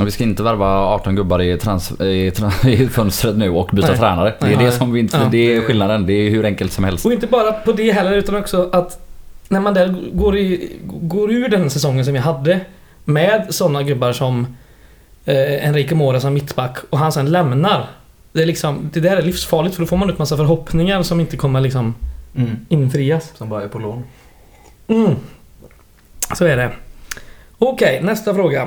Vi 0.05 0.11
ska 0.11 0.25
inte 0.25 0.43
värva 0.43 0.79
18 0.87 1.17
gubbar 1.17 1.43
i, 1.43 1.59
trans, 1.59 2.01
i, 2.01 2.33
i 2.67 2.89
fönstret 2.89 3.37
nu 3.37 3.51
och 3.51 3.69
byta 3.73 3.89
Nej. 3.89 3.97
tränare. 3.99 4.35
Det 4.41 4.47
är 4.47 4.57
Nej. 4.57 4.65
det 4.67 4.73
som 4.73 4.93
vi 4.93 5.01
inte... 5.01 5.17
Ja. 5.17 5.29
Det 5.31 5.57
är 5.57 5.61
skillnaden. 5.61 6.07
Det 6.07 6.13
är 6.13 6.31
hur 6.31 6.45
enkelt 6.45 6.73
som 6.73 6.85
helst. 6.85 7.07
Och 7.07 7.13
inte 7.13 7.27
bara 7.27 7.53
på 7.53 7.73
det 7.73 7.93
heller 7.93 8.13
utan 8.13 8.35
också 8.37 8.69
att 8.73 9.08
när 9.49 9.61
man 9.61 9.75
där 9.75 9.95
går, 10.13 10.37
i, 10.39 10.71
går 10.87 11.33
ur 11.33 11.49
den 11.49 11.71
säsongen 11.71 12.05
som 12.05 12.15
vi 12.15 12.21
hade 12.21 12.61
med 13.05 13.47
sådana 13.51 13.83
gubbar 13.83 14.13
som 14.13 14.57
eh, 15.25 15.67
Enrique 15.69 15.95
Mora 15.95 16.21
som 16.21 16.35
mittback 16.35 16.77
och 16.91 16.99
han 16.99 17.13
sen 17.13 17.31
lämnar. 17.31 17.87
Det, 18.33 18.43
är 18.43 18.47
liksom, 18.47 18.91
det 18.93 19.01
där 19.01 19.17
är 19.17 19.23
livsfarligt 19.23 19.75
för 19.75 19.83
då 19.83 19.87
får 19.87 19.97
man 19.97 20.11
ut 20.11 20.19
massa 20.19 20.37
förhoppningar 20.37 21.03
som 21.03 21.21
inte 21.21 21.37
kommer 21.37 21.61
liksom 21.61 21.95
Mm. 22.37 22.57
infrias. 22.69 23.33
Som 23.35 23.49
bara 23.49 23.63
är 23.63 23.69
på 23.69 23.79
lån. 23.79 24.05
Mm. 24.89 25.15
Så 26.35 26.45
är 26.45 26.57
det. 26.57 26.71
Okej, 27.59 28.01
nästa 28.03 28.35
fråga. 28.35 28.63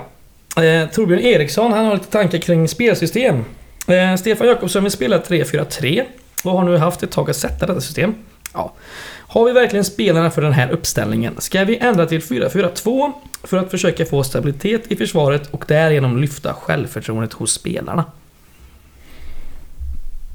Eh, 0.57 0.89
Torbjörn 0.89 1.19
Eriksson, 1.19 1.71
han 1.73 1.85
har 1.85 1.93
lite 1.93 2.07
tankar 2.11 2.37
kring 2.37 2.67
spelsystem. 2.67 3.45
Eh, 3.87 4.15
Stefan 4.15 4.47
Jakobsson 4.47 4.83
vill 4.83 4.91
spela 4.91 5.17
3-4-3 5.17 6.03
och 6.43 6.51
har 6.51 6.63
nu 6.63 6.77
haft 6.77 7.03
ett 7.03 7.11
tag 7.11 7.29
att 7.29 7.35
sätta 7.35 7.65
detta 7.65 7.81
system. 7.81 8.15
Ja. 8.53 8.73
Har 9.27 9.45
vi 9.45 9.51
verkligen 9.51 9.85
spelarna 9.85 10.31
för 10.31 10.41
den 10.41 10.53
här 10.53 10.69
uppställningen? 10.71 11.33
Ska 11.37 11.63
vi 11.63 11.77
ändra 11.77 12.05
till 12.05 12.21
4-4-2 12.21 13.11
för 13.43 13.57
att 13.57 13.71
försöka 13.71 14.05
få 14.05 14.23
stabilitet 14.23 14.91
i 14.91 14.95
försvaret 14.95 15.47
och 15.51 15.65
därigenom 15.67 16.17
lyfta 16.17 16.53
självförtroendet 16.53 17.33
hos 17.33 17.51
spelarna? 17.51 18.05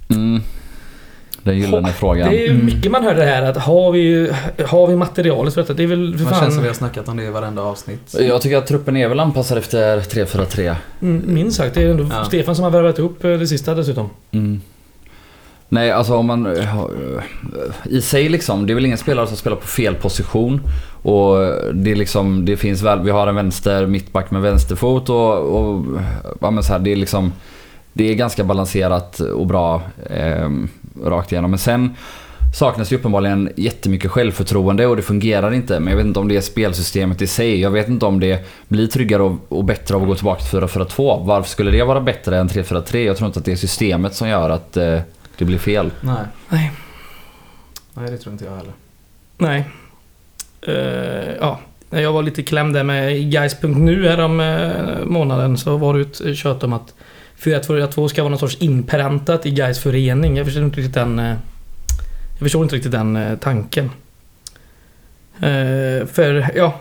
Mm. 0.09 0.43
Den 1.43 1.59
gyllene 1.59 1.93
frågan. 1.93 2.31
Det 2.31 2.47
är 2.47 2.53
ju 2.53 2.63
mycket 2.63 2.93
man 2.93 3.05
hör 3.05 3.15
det 3.15 3.25
här 3.25 3.43
att 3.43 3.57
har 3.57 3.93
vi, 3.93 4.33
har 4.67 4.87
vi 4.87 4.97
materialet 4.97 5.55
för 5.55 5.61
detta? 5.61 5.75
Det 5.75 5.83
är 5.83 5.87
väl 5.87 6.19
för 6.19 6.25
Det 6.25 6.31
känns 6.31 6.41
som 6.41 6.49
vi 6.49 6.55
fan 6.55 6.67
har 6.67 6.73
snackat 6.75 7.09
om 7.09 7.17
det 7.17 7.25
i 7.25 7.31
varenda 7.31 7.63
avsnitt. 7.63 8.17
Jag 8.19 8.43
tycker 8.43 8.57
att 8.57 8.67
truppen 8.67 8.97
är 8.97 9.09
väl 9.09 9.21
anpassad 9.21 9.59
efter 9.59 10.01
3-4-3. 10.01 10.75
mm, 11.03 11.23
minst 11.27 11.57
sagt. 11.57 11.75
Det 11.75 11.83
är 11.83 11.91
ändå 11.91 12.09
Ja. 12.11 12.25
Stefan 12.25 12.57
som 12.57 12.65
har 12.65 12.71
värvat 12.71 12.99
upp 12.99 13.25
eh, 13.25 13.31
det 13.31 13.47
sista 13.47 13.75
dessutom. 13.75 14.11
Mm. 14.31 14.61
Nej, 15.69 15.91
alltså 15.91 16.17
om 16.17 16.27
man... 16.27 16.47
Eh, 16.47 16.79
eh, 16.79 16.85
I 17.85 18.03
sig 18.03 18.29
liksom, 18.29 18.67
det 18.67 18.73
är 18.73 18.75
väl 18.75 18.87
ingen 18.87 18.99
spelare 18.99 19.27
som 19.27 19.37
spelar 19.37 19.57
på 19.57 19.67
fel 19.67 19.95
position. 19.95 20.61
Och 21.03 21.37
det 21.75 21.91
är 21.91 21.97
liksom, 21.97 22.45
det 22.45 22.57
finns 22.57 22.83
väl, 22.83 23.01
vi 23.01 23.11
har 23.11 23.27
en 23.27 23.35
vänster 23.35 23.87
mittback 23.87 24.31
med 24.31 24.43
vänsterfot 24.43 25.09
och, 25.11 25.39
och 25.39 25.85
ja 26.41 26.51
men 26.51 26.63
så 26.63 26.73
här, 26.73 26.79
det 26.79 26.93
är 26.93 26.97
liksom... 26.97 27.33
Det 27.93 28.11
är 28.11 28.15
ganska 28.15 28.45
balanserat 28.45 29.21
och 29.21 29.47
bra 29.47 29.83
eh, 30.11 30.51
rakt 31.05 31.33
igenom. 31.33 31.51
Men 31.51 31.59
sen 31.59 31.95
saknas 32.55 32.93
ju 32.93 32.97
uppenbarligen 32.97 33.53
jättemycket 33.57 34.11
självförtroende 34.11 34.87
och 34.87 34.97
det 34.97 35.03
fungerar 35.03 35.55
inte. 35.55 35.81
Men 35.81 35.89
jag 35.91 35.97
vet 35.97 36.07
inte 36.07 36.21
om 36.21 36.29
det 36.29 36.37
är 36.37 36.41
spelsystemet 36.41 37.23
i 37.23 37.27
sig. 37.27 37.61
Jag 37.61 37.71
vet 37.71 37.89
inte 37.89 38.07
om 38.07 38.21
det 38.21 38.47
blir 38.69 38.87
tryggare 38.87 39.23
och, 39.23 39.37
och 39.49 39.65
bättre 39.65 39.95
av 39.95 40.03
att 40.03 40.09
gå 40.09 40.15
tillbaka 40.15 40.43
till 40.43 40.61
4-4-2. 40.61 41.27
Varför 41.27 41.51
skulle 41.51 41.71
det 41.71 41.85
vara 41.85 42.01
bättre 42.01 42.39
än 42.39 42.49
3-4-3? 42.49 42.97
Jag 42.97 43.17
tror 43.17 43.27
inte 43.27 43.39
att 43.39 43.45
det 43.45 43.53
är 43.53 43.57
systemet 43.57 44.15
som 44.15 44.29
gör 44.29 44.51
att 44.51 44.77
eh, 44.77 45.01
det 45.39 45.45
blir 45.45 45.59
fel. 45.59 45.91
Nej. 46.01 46.25
Nej. 46.49 46.73
Nej, 47.95 48.11
det 48.11 48.19
tror 48.19 48.33
inte 48.33 48.45
jag 48.45 48.57
heller. 48.57 48.73
Nej. 49.39 49.65
Eh, 50.63 51.35
ja. 51.41 51.61
När 51.91 52.01
jag 52.01 52.13
var 52.13 52.23
lite 52.23 52.43
klämd 52.43 52.75
där 52.75 52.85
med 52.85 53.31
Guys.nu 53.31 54.09
här 54.09 54.21
om 54.21 54.41
eh, 54.41 55.05
månaden 55.05 55.59
så 55.59 55.77
var 55.77 55.95
det 55.95 56.01
ett 56.01 56.37
tjöt 56.37 56.63
om 56.63 56.73
att 56.73 56.95
4-2 57.39 58.09
ska 58.09 58.23
vara 58.23 58.31
någon 58.31 58.39
sorts 58.39 58.57
inpräntat 58.57 59.47
i 59.47 59.51
Guys 59.51 59.79
förening. 59.79 60.37
Jag 60.37 60.47
förstår 60.47 60.65
inte 60.65 60.77
riktigt 60.77 60.95
den... 60.95 61.19
eh, 61.19 61.37
jag 62.31 62.39
förstår 62.39 62.63
inte 62.63 62.77
riktigt 62.77 62.93
den 62.93 63.17
eh, 63.17 63.39
tanken. 63.39 63.91
Eh, 65.37 66.07
för, 66.07 66.51
ja. 66.57 66.81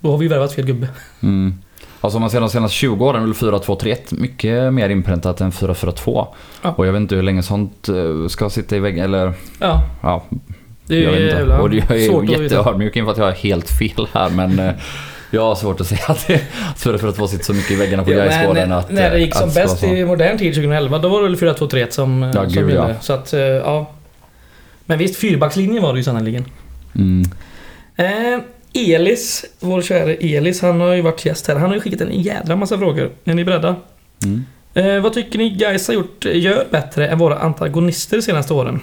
Då 0.00 0.10
har 0.10 0.18
vi 0.18 0.24
ju 0.24 0.28
värvat 0.28 0.52
fel 0.52 0.66
gubbe. 0.66 0.88
Mm. 1.20 1.58
Alltså 2.04 2.16
om 2.16 2.20
man 2.20 2.30
ser 2.30 2.40
de 2.40 2.48
senaste 2.48 2.76
20 2.76 3.06
åren 3.06 3.22
väl 3.22 3.32
4-2-3-1 3.32 3.96
mycket 4.20 4.72
mer 4.72 4.88
inpräntat 4.88 5.40
än 5.40 5.50
4-4-2. 5.52 6.26
Ja. 6.62 6.74
Och 6.76 6.86
jag 6.86 6.92
vet 6.92 7.00
inte 7.00 7.14
hur 7.14 7.22
länge 7.22 7.42
sånt 7.42 7.88
eh, 7.88 8.28
ska 8.28 8.50
sitta 8.50 8.76
i 8.76 8.80
väggen 8.80 9.04
eller 9.04 9.32
Ja. 9.60 9.82
ja, 10.02 10.24
Det 10.86 10.96
är 10.96 11.02
jag 11.02 11.10
vet 11.10 11.20
ju 11.20 11.26
inte. 11.30 11.52
Och 12.08 12.24
jag 12.24 12.34
är 12.38 12.42
jätteödmjuk 12.42 12.96
inför 12.96 13.12
att 13.12 13.18
jag 13.18 13.24
har 13.24 13.32
helt 13.32 13.70
fel 13.70 14.06
här 14.12 14.30
men 14.30 14.58
eh, 14.58 14.72
jag 15.30 15.42
har 15.42 15.54
svårt 15.54 15.80
att 15.80 15.86
säga 15.86 16.00
att 16.06 16.26
det- 16.26 16.34
att 16.70 16.78
4-4-2 16.78 17.26
sitter 17.26 17.44
så 17.44 17.52
mycket 17.54 17.70
i 17.70 17.74
väggarna 17.76 18.04
på 18.04 18.10
Ja, 18.12 18.16
Gaisgården 18.16 18.72
att... 18.72 18.90
när 18.92 19.10
det 19.10 19.16
eh, 19.16 19.22
gick 19.22 19.34
som 19.34 19.50
bäst 19.54 19.84
i 19.84 20.04
modern 20.04 20.38
tid 20.38 20.54
2011, 20.54 20.98
då 20.98 21.08
var 21.08 21.22
det 21.22 21.28
väl 21.28 21.36
4-2-3-1 21.36 21.90
som, 21.90 22.22
Ja, 22.22 22.32
som 22.32 22.42
gud, 22.44 22.54
gällde. 22.56 22.74
ja. 22.74 22.94
Så 23.00 23.12
att, 23.12 23.32
ja. 23.64 23.90
Men 24.86 24.98
visst, 24.98 25.16
fyrbackslinjen 25.16 25.82
var 25.82 25.92
det 25.92 25.98
ju 25.98 26.04
sannerligen. 26.04 26.44
Mm. 26.94 27.22
Eh, 27.96 28.40
Elis, 28.74 29.44
vår 29.60 29.82
kära 29.82 30.14
Elis, 30.14 30.62
han 30.62 30.80
har 30.80 30.94
ju 30.94 31.02
varit 31.02 31.24
gäst 31.24 31.48
här. 31.48 31.54
Han 31.54 31.68
har 31.68 31.74
ju 31.74 31.80
skickat 31.80 32.00
en 32.00 32.22
jädra 32.22 32.56
massa 32.56 32.78
frågor. 32.78 33.10
Är 33.24 33.34
ni 33.34 33.44
beredda? 33.44 33.76
Mm. 34.24 34.44
Eh, 34.74 35.02
vad 35.02 35.12
tycker 35.12 35.38
ni 35.38 35.50
guys 35.50 35.88
har 35.88 35.94
gjort, 35.94 36.24
gör 36.24 36.66
bättre 36.70 37.08
än 37.08 37.18
våra 37.18 37.38
antagonister 37.38 38.16
de 38.16 38.22
senaste 38.22 38.54
åren? 38.54 38.80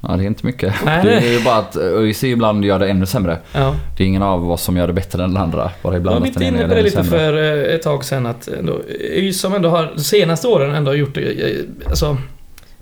Ja, 0.00 0.16
det 0.16 0.22
är 0.24 0.26
inte 0.26 0.46
mycket. 0.46 0.74
Nej, 0.84 1.04
Det 1.04 1.12
är 1.14 1.32
ju 1.32 1.44
bara 1.44 1.56
att 1.56 1.76
ÖIS 1.76 2.24
ibland 2.24 2.64
gör 2.64 2.78
det 2.78 2.88
ännu 2.88 3.06
sämre. 3.06 3.38
Ja. 3.52 3.74
Det 3.96 4.04
är 4.04 4.06
ingen 4.08 4.22
av 4.22 4.50
oss 4.50 4.62
som 4.62 4.76
gör 4.76 4.86
det 4.86 4.92
bättre 4.92 5.24
än 5.24 5.34
den 5.34 5.42
andra. 5.42 5.70
Bara 5.82 5.96
ibland 5.96 6.20
var 6.20 6.42
ena 6.42 6.58
inne 6.58 6.68
på 6.68 6.74
det 6.74 6.82
lite 6.82 7.04
sämre. 7.04 7.18
för 7.18 7.68
eh, 7.68 7.74
ett 7.74 7.82
tag 7.82 8.04
sedan 8.04 8.26
att 8.26 8.48
ändå, 8.48 8.80
ÖIS 9.00 9.40
som 9.40 9.54
ändå 9.54 9.68
har 9.68 9.92
de 9.96 10.02
senaste 10.02 10.48
åren 10.48 10.74
ändå 10.74 10.94
gjort 10.94 11.14
det, 11.14 11.50
eh, 11.50 11.64
alltså 11.86 12.16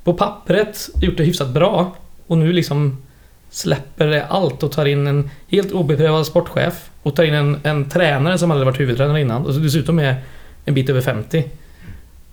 på 0.04 0.14
pappret 0.14 0.88
gjort 1.02 1.16
det 1.16 1.24
hyfsat 1.24 1.48
bra 1.48 1.96
och 2.26 2.38
nu 2.38 2.52
liksom 2.52 2.96
släpper 3.50 4.26
allt 4.28 4.62
och 4.62 4.72
tar 4.72 4.86
in 4.86 5.06
en 5.06 5.30
helt 5.48 5.72
obeprövad 5.72 6.26
sportchef 6.26 6.90
och 7.02 7.16
tar 7.16 7.24
in 7.24 7.34
en, 7.34 7.60
en 7.62 7.88
tränare 7.88 8.38
som 8.38 8.50
aldrig 8.50 8.66
varit 8.66 8.80
huvudtränare 8.80 9.20
innan 9.20 9.46
och 9.46 9.54
dessutom 9.54 9.98
är 9.98 10.22
en 10.64 10.74
bit 10.74 10.90
över 10.90 11.00
50. 11.00 11.44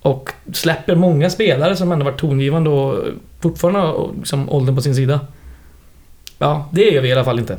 Och 0.01 0.30
släpper 0.53 0.95
många 0.95 1.30
spelare 1.30 1.75
som 1.75 1.91
ändå 1.91 2.06
varit 2.06 2.19
tongivande 2.19 2.69
och 2.69 3.03
fortfarande 3.39 3.80
har 3.80 4.10
liksom 4.17 4.49
åldern 4.49 4.75
på 4.75 4.82
sin 4.82 4.95
sida. 4.95 5.19
Ja, 6.38 6.69
det 6.71 6.82
gör 6.82 7.01
vi 7.01 7.10
i 7.10 7.13
alla 7.13 7.23
fall 7.23 7.39
inte. 7.39 7.58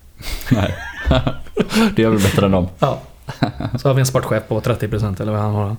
Nej. 0.50 0.74
det 1.96 2.02
gör 2.02 2.10
vi 2.10 2.16
bättre 2.16 2.46
än 2.46 2.52
dem. 2.52 2.68
Ja. 2.78 3.00
Så 3.78 3.88
har 3.88 3.94
vi 3.94 4.00
en 4.00 4.06
sportchef 4.06 4.42
på 4.48 4.60
30% 4.60 5.22
eller 5.22 5.32
vad 5.32 5.40
han 5.40 5.54
har. 5.54 5.76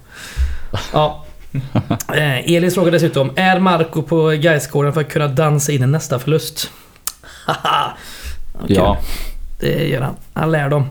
Ja. 0.94 1.26
Eh, 2.16 2.54
Elis 2.54 2.74
frågar 2.74 2.92
dessutom, 2.92 3.32
är 3.36 3.60
Marco 3.60 4.02
på 4.02 4.30
Gaisgården 4.30 4.94
för 4.94 5.02
att 5.02 5.10
kunna 5.10 5.28
dansa 5.28 5.72
in 5.72 5.92
nästa 5.92 6.20
förlust? 6.20 6.72
Haha! 7.64 7.92
Kul. 8.68 8.76
Ja. 8.78 8.98
Det 9.60 9.88
gör 9.88 10.02
han. 10.02 10.16
Han 10.34 10.52
lär 10.52 10.70
dem. 10.70 10.86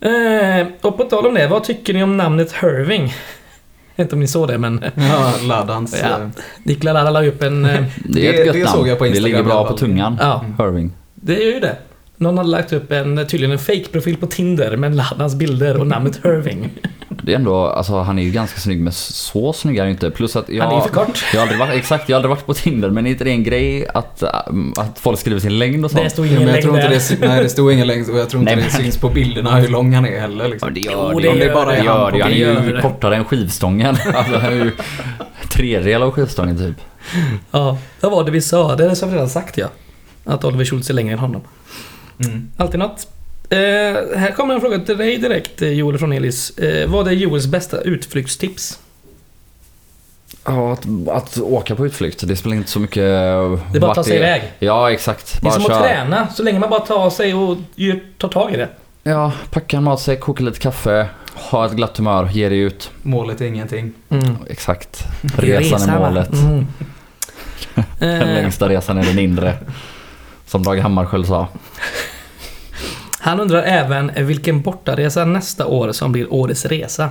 Eh, 0.00 0.66
och 0.80 0.96
på 0.96 1.04
tal 1.04 1.26
om 1.26 1.34
det, 1.34 1.46
vad 1.46 1.64
tycker 1.64 1.94
ni 1.94 2.02
om 2.02 2.16
namnet 2.16 2.52
Herving? 2.52 3.02
Jag 3.02 3.08
vet 3.96 4.04
inte 4.04 4.14
om 4.14 4.20
ni 4.20 4.26
såg 4.26 4.48
det 4.48 4.58
men 4.58 4.84
Ja, 4.94 5.32
Laddans... 5.42 5.96
Ja. 6.02 6.08
eh, 6.20 6.28
Niklas 6.62 6.94
Ladda 6.94 7.10
la 7.10 7.24
upp 7.26 7.42
en... 7.42 7.64
eh, 7.64 7.82
Det 7.96 8.28
är 8.28 8.32
Det- 8.32 8.38
ett 8.40 8.46
gött 8.46 8.54
det 8.54 8.64
namn. 8.64 8.76
såg 8.76 8.88
jag 8.88 8.98
på 8.98 9.04
Det 9.04 9.10
Instagram 9.10 9.24
ligger 9.30 9.40
i 9.40 9.42
bra 9.42 9.66
på 9.68 9.76
tungan. 9.76 10.16
Ja, 10.20 10.44
Irving. 10.60 10.92
det 11.14 11.36
är 11.42 11.54
ju 11.54 11.60
det. 11.60 11.76
Någon 12.22 12.38
hade 12.38 12.50
lagt 12.50 12.72
upp 12.72 12.92
en, 12.92 13.16
tydligen 13.26 13.52
en 13.52 13.58
fake-profil 13.58 14.16
på 14.16 14.26
Tinder 14.26 14.76
med 14.76 14.94
Laddans 14.96 15.34
bilder 15.34 15.80
och 15.80 15.86
namnet 15.86 16.20
Herving. 16.24 16.70
Det 17.22 17.32
är 17.32 17.36
ändå, 17.36 17.66
alltså 17.66 17.98
han 17.98 18.18
är 18.18 18.22
ju 18.22 18.30
ganska 18.30 18.60
snygg 18.60 18.80
men 18.80 18.92
så 18.92 19.52
snygg 19.52 19.76
är 19.76 19.80
han 19.80 19.88
ju 19.88 19.92
inte. 19.92 20.10
Plus 20.10 20.36
att 20.36 20.48
jag... 20.48 20.64
Han 20.64 20.72
är 20.72 20.76
ju 20.76 20.82
för 20.82 20.88
kort. 20.94 21.24
Jag 21.32 21.40
har 21.40 21.42
aldrig 21.42 21.60
varit, 21.60 21.74
exakt, 21.74 22.08
jag 22.08 22.16
har 22.16 22.18
aldrig 22.18 22.30
varit 22.30 22.46
på 22.46 22.54
Tinder 22.54 22.90
men 22.90 23.06
är 23.06 23.10
inte 23.10 23.24
det 23.24 23.30
en 23.30 23.44
grej 23.44 23.86
att, 23.94 24.22
att 24.22 24.98
folk 25.00 25.18
skriver 25.18 25.40
sin 25.40 25.58
längd 25.58 25.84
och 25.84 25.90
Det 25.90 25.96
sånt? 25.96 26.12
stod 26.12 26.26
Ja, 26.26 26.30
ingen 26.30 26.44
men 26.44 26.54
jag 26.54 26.62
tror 26.62 26.72
längd 26.76 26.92
inte 26.94 27.14
det, 27.20 27.28
nej, 27.28 27.42
det 27.42 27.48
stod 27.48 27.72
ingen 27.72 27.86
längd 27.86 28.10
och 28.10 28.18
jag 28.18 28.30
tror 28.30 28.40
inte 28.42 28.54
Nej, 28.54 28.64
det 28.64 28.72
men- 28.78 28.82
syns 28.84 28.96
på 28.98 29.08
bilderna 29.08 29.56
hur 29.56 29.68
lång 29.68 29.92
han 29.94 30.06
är 30.06 30.20
heller. 30.20 30.44
Ja, 30.44 30.50
Liksom. 30.50 30.74
det 30.74 30.80
Jo, 30.80 30.90
gör 30.90 31.14
det 31.14 31.20
det. 31.20 31.38
gör 31.38 31.46
Det 31.48 31.54
bara 31.54 31.70
det 31.70 31.76
är 31.76 31.84
gör 31.84 32.04
han 32.04 32.12
det. 32.12 32.22
Han 32.22 32.32
är 32.32 32.66
ju 32.74 32.80
kortare 32.80 33.16
än 33.16 33.24
skivstången. 33.24 33.96
Alltså 34.14 34.38
han 34.38 34.52
är 34.52 34.64
ju 34.64 34.70
tredjedel 35.48 36.02
av 36.02 36.10
skivstången 36.10 36.58
typ. 36.58 36.76
Ja, 37.50 37.78
vad 38.00 38.12
var 38.12 38.24
det 38.24 38.30
vi 38.30 38.40
sa? 38.40 38.76
Det 38.76 38.84
är 38.84 38.88
det 38.88 38.96
som 38.96 39.10
redan 39.10 39.28
sagt 39.28 39.58
ja. 39.58 39.66
Att 40.24 40.44
Oliver 40.44 40.64
Schultz 40.64 40.90
är 40.90 40.94
längre 40.94 41.12
än 41.12 41.18
honom. 41.18 41.40
Mm. 42.24 42.50
Alltid 42.56 42.78
något. 42.80 43.06
Eh, 43.50 43.58
här 44.18 44.32
kommer 44.36 44.54
en 44.54 44.60
fråga 44.60 44.78
till 44.78 44.96
dig 44.96 45.18
direkt 45.18 45.62
eh, 45.62 45.68
Joel 45.68 45.98
från 45.98 46.12
Elis. 46.12 46.58
Eh, 46.58 46.88
vad 46.90 47.08
är 47.08 47.12
Joels 47.12 47.46
bästa 47.46 47.80
utflyktstips? 47.80 48.78
Ja, 50.44 50.72
att, 50.72 50.86
att 51.08 51.38
åka 51.38 51.74
på 51.76 51.86
utflykt, 51.86 52.28
det 52.28 52.36
spelar 52.36 52.56
inte 52.56 52.70
så 52.70 52.80
mycket... 52.80 52.96
Det 53.02 53.02
är 53.76 53.80
bara 53.80 53.90
att 53.90 53.94
ta 53.96 54.04
sig 54.04 54.16
iväg. 54.16 54.42
Ja, 54.58 54.90
exakt. 54.92 55.42
Det 55.42 55.48
är 55.48 55.50
som 55.52 55.62
att 55.62 55.68
köra. 55.68 55.78
träna, 55.82 56.28
så 56.28 56.42
länge 56.42 56.58
man 56.58 56.70
bara 56.70 56.80
tar 56.80 57.10
sig 57.10 57.34
och 57.34 57.56
gör, 57.74 58.00
tar 58.18 58.28
tag 58.28 58.54
i 58.54 58.56
det. 58.56 58.68
Ja, 59.02 59.32
packa 59.50 59.76
en 59.76 59.82
matsäck, 59.82 60.20
koka 60.20 60.44
lite 60.44 60.58
kaffe, 60.58 61.08
ha 61.34 61.66
ett 61.66 61.72
glatt 61.72 61.96
humör, 61.98 62.28
ge 62.32 62.48
dig 62.48 62.58
ut. 62.58 62.90
Målet 63.02 63.40
är 63.40 63.44
ingenting. 63.44 63.92
Mm. 64.08 64.36
Exakt. 64.50 65.04
Resan 65.36 65.88
är 65.90 65.98
målet. 65.98 66.32
Mm. 66.32 66.66
Den 67.98 68.20
Eh, 68.20 68.34
längsta 68.34 68.68
resan 68.68 68.98
är 68.98 69.04
den 69.04 69.18
inre. 69.18 69.54
Som 70.52 70.62
Dag 70.62 70.76
Hammarskjöld 70.80 71.26
sa. 71.26 71.48
han 73.18 73.40
undrar 73.40 73.62
även 73.62 74.10
vilken 74.26 74.62
bortaresa 74.62 75.24
nästa 75.24 75.66
år 75.66 75.92
som 75.92 76.12
blir 76.12 76.32
årets 76.32 76.64
resa. 76.64 77.10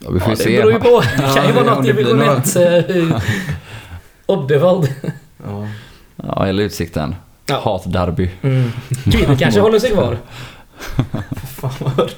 Ja, 0.00 0.10
vi 0.10 0.20
får 0.20 0.30
Ja, 0.30 0.36
det 0.36 0.42
se. 0.44 0.56
beror 0.56 0.72
ju 0.72 0.78
på. 0.80 1.00
Det 1.16 1.22
kan 1.34 1.46
ju 1.48 1.54
Ja, 1.54 1.62
vara 1.62 1.74
något 1.74 1.84
det 1.84 1.90
i 1.90 1.92
blir 1.94 2.04
division 2.04 2.18
några. 2.26 3.06
1. 3.06 3.16
eh, 3.16 3.22
Oddevald. 4.26 4.94
Ja. 5.46 5.68
Ja, 6.16 6.46
eller 6.46 6.62
Utsikten. 6.62 7.14
Ja. 7.46 7.60
Hatderby. 7.64 8.30
Mm. 8.42 8.72
Kvinnor 9.04 9.36
kanske 9.36 9.60
håller 9.66 9.78
sig 9.78 9.90
kvar. 9.90 10.18
Fan 11.56 11.70
vad 11.78 12.10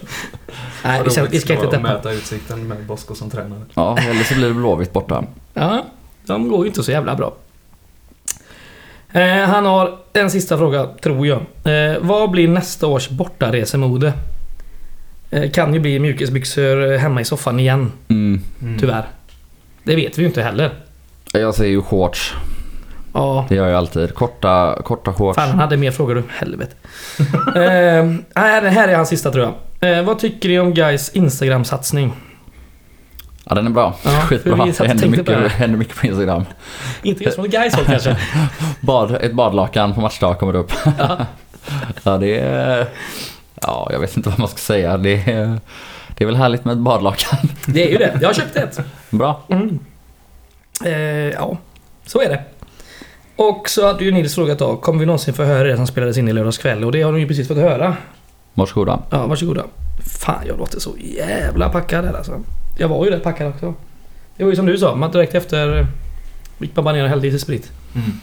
Nej, 0.85 1.03
vi 1.05 1.11
ska, 1.11 1.25
vi 1.25 1.41
ska 1.41 1.53
inte 1.55 1.67
täppa. 1.67 1.83
mäta 1.83 2.13
utsikten 2.13 2.69
med 2.69 2.85
Bosko 2.87 3.15
som 3.15 3.31
tränare. 3.31 3.61
Ja, 3.75 3.99
eller 3.99 4.25
så 4.25 4.35
blir 4.35 4.49
det 4.49 4.55
Blåvitt 4.55 4.93
borta. 4.93 5.25
Ja, 5.55 5.85
de 6.27 6.49
går 6.49 6.61
ju 6.65 6.69
inte 6.69 6.83
så 6.83 6.91
jävla 6.91 7.15
bra. 7.15 7.35
Eh, 9.13 9.23
han 9.49 9.67
har 9.67 9.99
en 10.13 10.31
sista 10.31 10.59
fråga, 10.59 10.87
tror 11.03 11.27
jag. 11.27 11.39
Eh, 11.65 11.97
vad 12.01 12.31
blir 12.31 12.49
nästa 12.49 12.87
års 12.87 13.09
bortaresemode? 13.09 14.13
Eh, 15.31 15.51
kan 15.51 15.75
ju 15.75 15.81
bli 15.81 15.99
mjukisbyxor 15.99 16.97
hemma 16.99 17.21
i 17.21 17.25
soffan 17.25 17.61
igen, 17.61 17.93
Mm. 18.09 18.41
tyvärr. 18.81 19.05
Det 19.85 19.97
vet 19.97 20.19
vi 20.19 20.23
ju 20.23 20.29
inte 20.29 20.43
heller. 20.43 20.71
Jag 21.33 21.55
säger 21.55 21.71
ju 21.71 21.83
shorts. 21.83 22.35
Ja, 23.15 23.47
Det 23.49 23.55
gör 23.55 23.69
jag 23.69 23.77
alltid. 23.79 24.15
Korta, 24.15 24.79
korta 24.85 25.13
shorts. 25.13 25.37
fan 25.37 25.49
han 25.51 25.59
hade 25.59 25.77
mer 25.77 25.91
frågor 25.91 26.15
du. 26.15 26.23
Helvete. 26.29 26.73
eh, 27.55 28.43
här, 28.43 28.63
här 28.63 28.89
är 28.89 28.97
hans 28.97 29.09
sista 29.09 29.31
tror 29.33 29.45
jag. 29.81 29.99
Eh, 29.99 30.05
vad 30.05 30.19
tycker 30.19 30.49
ni 30.49 30.59
om 30.59 30.75
Guys 30.75 31.11
Instagram-satsning? 31.15 32.13
Ja, 33.49 33.55
den 33.55 33.67
är 33.67 33.71
bra. 33.71 33.95
Ja, 34.05 34.11
Skitbra. 34.29 34.65
Det 34.65 34.87
händer 34.87 35.09
mycket, 35.09 35.53
händer 35.53 35.79
mycket 35.79 35.97
på 35.97 36.07
Instagram. 36.07 36.45
Inte 37.03 37.25
just 37.25 37.37
från 37.37 37.49
Guys 37.49 37.75
håll 37.75 37.85
kanske. 37.85 38.17
Bad, 38.81 39.15
ett 39.21 39.33
badlakan 39.33 39.95
på 39.95 40.01
matchdag 40.01 40.39
kommer 40.39 40.57
upp. 40.57 40.73
Ja. 40.99 41.19
Ja, 42.03 42.19
det 42.19 42.39
är... 42.39 42.87
Ja, 43.63 43.89
jag 43.93 44.01
vet 44.01 44.17
inte 44.17 44.29
vad 44.29 44.39
man 44.39 44.49
ska 44.49 44.59
säga. 44.59 44.97
Det 44.97 45.13
är, 45.13 45.59
det 46.17 46.25
är 46.25 46.27
väl 46.27 46.37
härligt 46.37 46.65
med 46.65 46.73
ett 46.73 46.79
badlakan. 46.79 47.39
Det 47.67 47.87
är 47.87 47.91
ju 47.91 47.99
det. 47.99 48.19
Jag 48.21 48.29
har 48.29 48.35
köpt 48.35 48.57
ett. 48.57 48.81
Bra. 49.11 49.43
Mm. 49.49 49.79
Eh, 50.85 50.93
ja, 51.31 51.57
så 52.07 52.21
är 52.21 52.29
det. 52.29 52.43
Och 53.37 53.69
så 53.69 53.87
hade 53.87 54.05
ju 54.05 54.11
Nils 54.11 54.35
frågat 54.35 54.59
då, 54.59 54.77
kommer 54.77 55.01
vi 55.01 55.07
någonsin 55.07 55.35
få 55.35 55.45
höra 55.45 55.69
det 55.69 55.77
som 55.77 55.87
spelades 55.87 56.19
in 56.19 56.29
i 56.29 56.33
lördags 56.33 56.59
kväll? 56.59 56.85
Och 56.85 56.93
det 56.93 57.03
har 57.03 57.13
de 57.13 57.21
ju 57.21 57.29
precis 57.29 57.49
fått 57.49 57.57
höra. 57.57 57.97
Varsågoda. 58.55 59.01
Ja, 59.11 59.27
varsågoda. 59.27 59.65
Fan, 60.21 60.43
jag 60.47 60.59
låter 60.59 60.81
så 60.81 60.95
jävla 60.99 61.69
packad 61.69 62.05
här 62.05 62.15
alltså. 62.15 62.41
Jag 62.77 62.89
var 62.89 63.05
ju 63.05 63.11
rätt 63.11 63.23
packad 63.23 63.49
också. 63.49 63.75
Det 64.37 64.45
var 64.45 64.51
ju 64.51 64.57
som 64.57 64.67
du 64.67 64.79
sa, 64.79 64.95
man 64.95 65.11
direkt 65.11 65.35
efter 65.35 65.87
gick 66.59 66.77
man 66.77 66.85
bara 66.85 66.95
ner 66.95 67.03
och 67.03 67.09
hällde 67.09 67.27
i 67.27 67.31
sig 67.31 67.41
sprit. 67.41 67.73
Mm. 67.95 68.21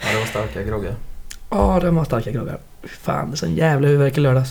Ja, 0.00 0.12
det 0.12 0.18
var 0.18 0.26
starka 0.26 0.62
groggar. 0.62 0.94
Ja, 1.50 1.78
den 1.82 1.94
var 1.94 2.04
starka 2.04 2.30
groggar. 2.30 2.58
Fan, 2.82 3.30
det 3.30 3.34
är 3.34 3.36
sån 3.36 3.54
jävla 3.54 3.88
huvudvärk 3.88 4.18
i 4.18 4.20
lördags. 4.20 4.50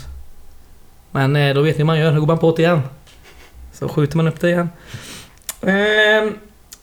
Men 1.12 1.36
eh, 1.36 1.54
då 1.54 1.62
vet 1.62 1.76
ni 1.76 1.78
hur 1.78 1.86
man 1.86 2.00
gör, 2.00 2.12
då 2.12 2.20
går 2.20 2.28
man 2.28 2.38
på 2.38 2.56
det 2.56 2.62
igen. 2.62 2.82
Så 3.74 3.90
skjuter 3.90 4.18
man 4.18 4.28
upp 4.28 4.40
det 4.40 4.50
igen. 4.50 4.70
Ehm, 5.62 6.38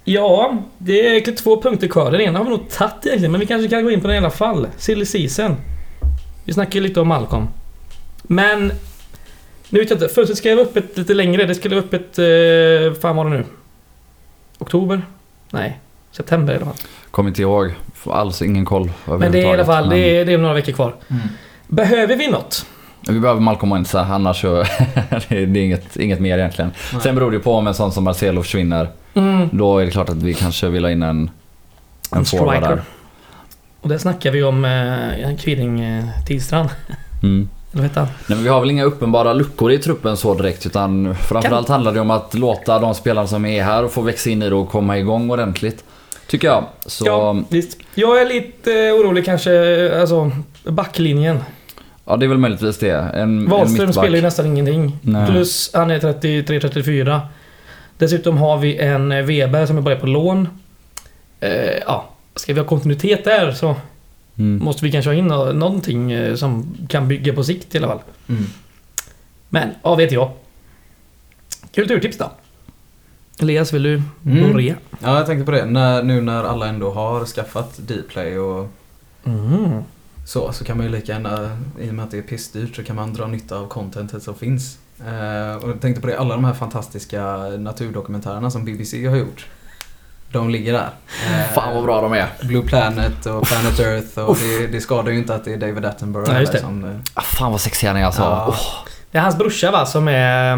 ja, 0.05 0.59
det 0.79 1.07
är 1.07 1.11
egentligen 1.11 1.37
två 1.37 1.63
punkter 1.63 1.89
kvar. 1.89 2.11
Den 2.11 2.21
ena 2.21 2.39
har 2.39 2.45
vi 2.45 2.51
nog 2.51 2.71
tagit 2.71 3.07
egentligen, 3.07 3.33
men 3.33 3.41
vi 3.41 3.47
kanske 3.47 3.69
kan 3.69 3.85
gå 3.85 3.91
in 3.91 4.01
på 4.01 4.07
den 4.07 4.15
i 4.15 4.19
alla 4.19 4.31
fall. 4.31 4.69
Silly 4.77 5.07
season. 5.07 5.57
Vi 6.45 6.53
snackade 6.53 6.77
ju 6.77 6.83
lite 6.83 7.01
om 7.01 7.09
Malcolm. 7.09 7.49
Men... 8.23 8.73
Nu 9.71 9.79
vet 9.81 9.91
jag 9.91 9.97
inte, 9.97 10.09
först 10.09 10.37
ska 10.37 10.49
jag 10.49 10.57
vara 10.57 10.67
öppet 10.67 10.99
lite 10.99 11.15
längre. 11.15 11.45
Det 11.45 11.55
skulle 11.55 11.75
vara 11.75 11.85
öppet... 11.85 12.19
Eh, 12.19 13.01
fan 13.01 13.17
var 13.17 13.25
det 13.25 13.31
nu? 13.31 13.45
Oktober? 14.59 15.03
Nej, 15.51 15.81
september 16.13 16.53
i 16.53 16.57
alla 16.57 16.65
fall. 16.67 16.75
Kommer 17.11 17.29
inte 17.29 17.43
ihåg. 17.43 17.75
Får 17.95 18.15
Alls 18.15 18.43
ingen 18.43 18.65
koll 18.65 18.91
Men 19.05 19.33
det 19.33 19.43
är 19.43 19.47
i 19.47 19.53
alla 19.55 19.65
fall, 19.65 19.89
Men 19.89 19.99
det 19.99 20.19
är, 20.19 20.25
det 20.25 20.33
är 20.33 20.39
några 20.39 20.55
veckor 20.55 20.73
kvar. 20.73 20.95
Mm. 21.09 21.23
Behöver 21.67 22.17
vi 22.17 22.29
något? 22.29 22.67
Vi 23.09 23.21
behöver 23.21 23.41
Malcolm 23.41 23.73
Wensa, 23.73 24.01
annars 24.01 24.41
så... 24.41 24.55
det 25.29 25.37
är 25.37 25.57
inget, 25.57 25.97
inget 25.97 26.21
mer 26.21 26.39
egentligen. 26.39 26.71
Nej. 26.93 27.03
Sen 27.03 27.15
beror 27.15 27.31
det 27.31 27.37
ju 27.37 27.43
på 27.43 27.53
om 27.55 27.67
en 27.67 27.75
sån 27.75 27.93
som 27.93 28.05
Marcelo 28.05 28.43
försvinner. 28.43 28.89
Mm. 29.15 29.49
Då 29.53 29.79
är 29.79 29.85
det 29.85 29.91
klart 29.91 30.09
att 30.09 30.23
vi 30.23 30.35
kanske 30.35 30.69
vill 30.69 30.85
ha 30.85 30.91
in 30.91 31.03
en... 31.03 31.31
En, 32.11 32.19
En 32.19 32.25
forward 32.25 32.57
striker. 32.57 32.77
där. 32.77 32.83
Och 33.81 33.89
där 33.89 33.99
snackar 33.99 34.31
vi 34.31 34.43
om 34.43 34.65
eh, 34.65 35.25
en 35.29 35.37
Kviding 35.37 35.81
eh, 35.81 36.05
Tidstrand. 36.27 36.69
Mm. 37.23 37.49
Vad 37.77 37.85
heter 37.85 38.01
han? 38.01 38.09
Nej, 38.27 38.37
men 38.37 38.43
vi 38.43 38.49
har 38.49 38.61
väl 38.61 38.71
inga 38.71 38.85
uppenbara 38.85 39.33
luckor 39.33 39.73
i 39.73 39.79
truppen 39.79 40.17
så 40.17 40.35
direkt 40.35 40.67
utan 40.67 41.15
framförallt 41.15 41.69
handlar 41.69 41.93
det 41.93 42.01
om 42.01 42.11
att 42.11 42.35
låta 42.35 42.79
de 42.79 42.95
spelare 42.95 43.27
som 43.27 43.45
är 43.47 43.63
här 43.63 43.89
få 43.89 44.01
växa 44.01 44.31
in 44.31 44.43
i 44.43 44.49
det 44.49 44.55
och 44.55 44.69
komma 44.69 44.99
igång 44.99 45.31
ordentligt. 45.31 45.85
Tycker 46.27 46.49
jag. 46.49 46.65
Så 46.87 47.07
Ja, 47.07 47.37
visst. 47.49 47.79
Jag 47.95 48.21
är 48.21 48.27
lite 48.27 48.73
eh, 48.73 48.95
orolig 48.95 49.25
kanske, 49.25 50.01
alltså 50.01 50.31
backlinjen. 50.65 51.39
ja, 52.05 52.17
det 52.17 52.27
är 52.27 52.29
väl 52.29 52.39
möjligtvis 52.39 52.79
det. 52.79 52.91
En, 52.91 53.15
en 53.15 53.49
Wahlström 53.51 53.87
mittback. 53.87 54.05
spelar 54.05 54.17
ju 54.17 54.23
nästan 54.23 54.47
ingenting. 54.47 54.99
Nej. 55.03 55.31
Plus 55.31 55.71
han 55.75 55.91
är 55.91 55.99
33-34. 56.01 57.21
Dessutom 57.99 58.39
har 58.39 58.59
vi 58.59 58.77
en 58.77 59.13
eh, 59.13 59.23
Weber 59.25 59.67
som 59.67 59.79
är 59.79 59.83
bara 59.83 59.97
på 59.97 60.07
lån. 60.07 60.49
Eh, 61.41 61.51
ja, 61.87 62.05
ska 62.37 62.53
vi 62.55 62.61
ha 62.61 62.67
kontinuitet 62.67 63.25
där 63.25 63.53
så 63.53 63.75
Mm. 64.39 64.65
måste 64.65 64.85
vi 64.85 64.93
kanske 64.93 65.11
ha 65.11 65.15
in 65.15 65.27
nå- 65.27 65.53
någonting 65.53 66.13
eh, 66.13 66.35
som 66.35 66.77
kan 66.89 67.09
bygga 67.09 67.33
på 67.33 67.45
sikt 67.45 67.75
i 67.75 67.79
alla 67.79 67.87
fall. 67.89 68.01
Mm. 68.29 68.45
Men, 69.49 69.69
ja 69.83 69.95
vet 69.95 70.13
jag. 70.13 70.31
Kulturtips 71.75 72.19
då? 72.19 72.31
Elias, 73.39 73.73
vill 73.73 73.83
du 73.83 74.03
Mm. 74.27 74.53
börja? 74.53 74.75
Ja, 75.03 75.17
jag 75.17 75.27
tänkte 75.27 75.45
på 75.45 75.51
det. 75.51 75.65
När, 75.65 76.03
nu 76.03 76.21
när 76.21 76.45
alla 76.45 76.67
ändå 76.67 76.91
har 76.93 77.25
skaffat 77.25 77.79
Dplay 77.79 78.39
och 78.39 78.69
Mm. 79.25 79.83
så, 80.27 80.53
så 80.53 80.65
kan 80.65 80.77
man 80.77 80.87
ju 80.87 80.93
lika 80.93 81.13
gärna, 81.13 81.59
i 81.81 81.91
och 81.91 81.95
med 81.95 82.05
att 82.05 82.11
det 82.11 82.19
är 82.19 82.23
pissdyrt, 82.23 82.77
så 82.77 82.83
kan 82.85 82.97
man 82.97 83.13
dra 83.15 83.27
nytta 83.27 83.57
av 83.59 83.69
contentet 83.69 84.23
som 84.23 84.35
finns. 84.35 84.79
Eh, 85.01 85.57
och 85.57 85.71
jag 85.71 85.81
tänkte 85.81 86.01
på 86.01 86.07
det, 86.07 86.19
alla 86.19 86.35
de 86.35 86.45
här 86.45 86.55
fantastiska 86.55 87.37
naturdokumentärerna 87.59 88.51
som 88.51 88.65
BBC 88.65 89.07
har 89.07 89.17
gjort. 89.17 89.47
De 90.39 90.51
ligger 90.51 90.73
där. 90.73 90.89
Eh, 91.27 91.53
Fan 91.55 91.75
vad 91.75 91.85
bra 91.85 92.01
de 92.01 92.13
är. 92.13 92.27
Blue 92.43 92.63
Planet 92.63 93.27
och 93.27 93.43
Planet 93.47 93.81
Earth 93.81 94.19
och 94.19 94.37
det, 94.37 94.67
det 94.67 94.81
skadar 94.81 95.13
ju 95.13 95.19
inte 95.19 95.35
att 95.35 95.45
det 95.45 95.53
är 95.53 95.57
David 95.57 95.85
Attenborough 95.85 96.31
Nej, 96.33 96.41
just 96.41 96.53
det. 96.53 96.59
som... 96.61 96.85
eh, 96.85 96.91
Ah, 97.15 97.21
fan 97.21 97.53
vad 97.53 97.61
sexiga 97.61 97.93
ni 97.93 98.01
är 98.01 98.05
alltså. 98.05 98.23
Ja. 98.23 98.45
Åh, 98.49 98.57
Det 99.11 99.19
är 99.19 99.23
hans 99.23 99.39
brorsa 99.39 99.71
va, 99.71 99.87
som 99.87 100.09
är 100.09 100.53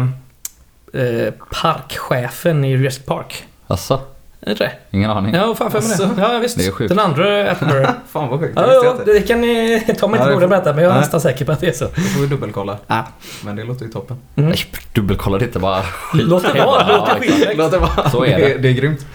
eh, 0.93 1.33
parkchefen 1.61 2.65
i 2.65 2.69
Jurassic 2.71 3.05
Park. 3.05 3.43
Alltså, 3.67 3.93
Är 3.93 4.45
det 4.45 4.51
inte 4.51 4.63
det? 4.63 4.97
ingen 4.97 5.11
aning. 5.11 5.35
Ja, 5.35 5.55
fan 5.55 5.71
för 5.71 5.81
mig 5.81 5.93
Asså? 5.93 6.05
det. 6.05 6.21
Ja, 6.21 6.37
visst. 6.39 6.57
Det 6.57 6.65
är 6.65 6.71
sjukt. 6.71 6.89
Den 6.89 6.99
andra 6.99 7.51
Attenborough. 7.51 7.91
Fan 8.11 8.27
vad 8.29 8.39
sjukt, 8.39 8.55
det 8.55 8.61
ja, 8.61 8.81
ja, 8.83 8.91
inte. 8.91 9.03
det 9.13 9.21
kan 9.21 9.41
ni 9.41 9.79
ta 9.99 10.07
mig 10.07 10.17
inte 10.19 10.29
det 10.29 10.33
på 10.35 10.39
får- 10.41 10.47
berätta, 10.47 10.73
men 10.73 10.83
jag 10.83 10.89
är 10.89 10.93
Nej. 10.93 11.01
nästan 11.01 11.21
säker 11.21 11.45
på 11.45 11.51
att 11.51 11.59
det 11.59 11.67
är 11.67 11.71
så. 11.73 11.85
Det 11.95 12.01
får 12.01 12.21
vi 12.21 12.27
dubbelkolla. 12.27 12.77
Ja. 12.87 13.03
Men 13.45 13.55
det 13.55 13.63
låter 13.63 13.85
ju 13.85 13.91
toppen. 13.91 14.17
Mm. 14.35 14.49
Nej, 14.49 14.59
dubbelkolla 14.93 15.37
det 15.37 15.45
inte 15.45 15.59
bara. 15.59 15.81
Låt 16.13 16.53
det 16.53 16.63
vara, 16.65 16.83
det. 17.19 17.53
Låt 17.55 17.71
det 17.71 17.77
vara. 17.77 18.09
Så 18.11 18.25
är 18.25 18.37
det. 18.39 18.47
det. 18.47 18.57
Det 18.57 18.69
är 18.69 18.73
grymt. 18.73 19.05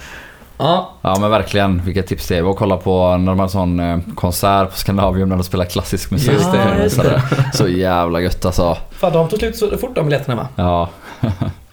Ja, 0.59 0.91
Ja 1.03 1.17
men 1.21 1.31
verkligen, 1.31 1.83
vilket 1.85 2.07
tips 2.07 2.29
det 2.29 2.37
är. 2.37 2.45
Och 2.45 2.57
kolla 2.57 2.77
på 2.77 3.17
när 3.17 3.27
de 3.27 3.39
har 3.39 3.45
en 3.47 3.51
sån 3.51 3.81
eh, 3.81 3.99
konsert 4.15 4.71
på 4.71 4.77
Scandinavium 4.77 5.29
när 5.29 5.37
de 5.37 5.45
spelar 5.45 5.65
klassisk 5.65 6.11
musik. 6.11 6.33
Just 6.33 6.95
sådär. 6.97 7.23
Så 7.55 7.69
jävla 7.69 8.21
gött 8.21 8.45
alltså. 8.45 8.77
fan 8.91 9.13
de 9.13 9.29
tog 9.29 9.39
slut 9.39 9.57
så 9.57 9.77
fort 9.77 9.95
de 9.95 10.05
biljetterna 10.07 10.35
va? 10.37 10.49
Ja. 10.57 10.89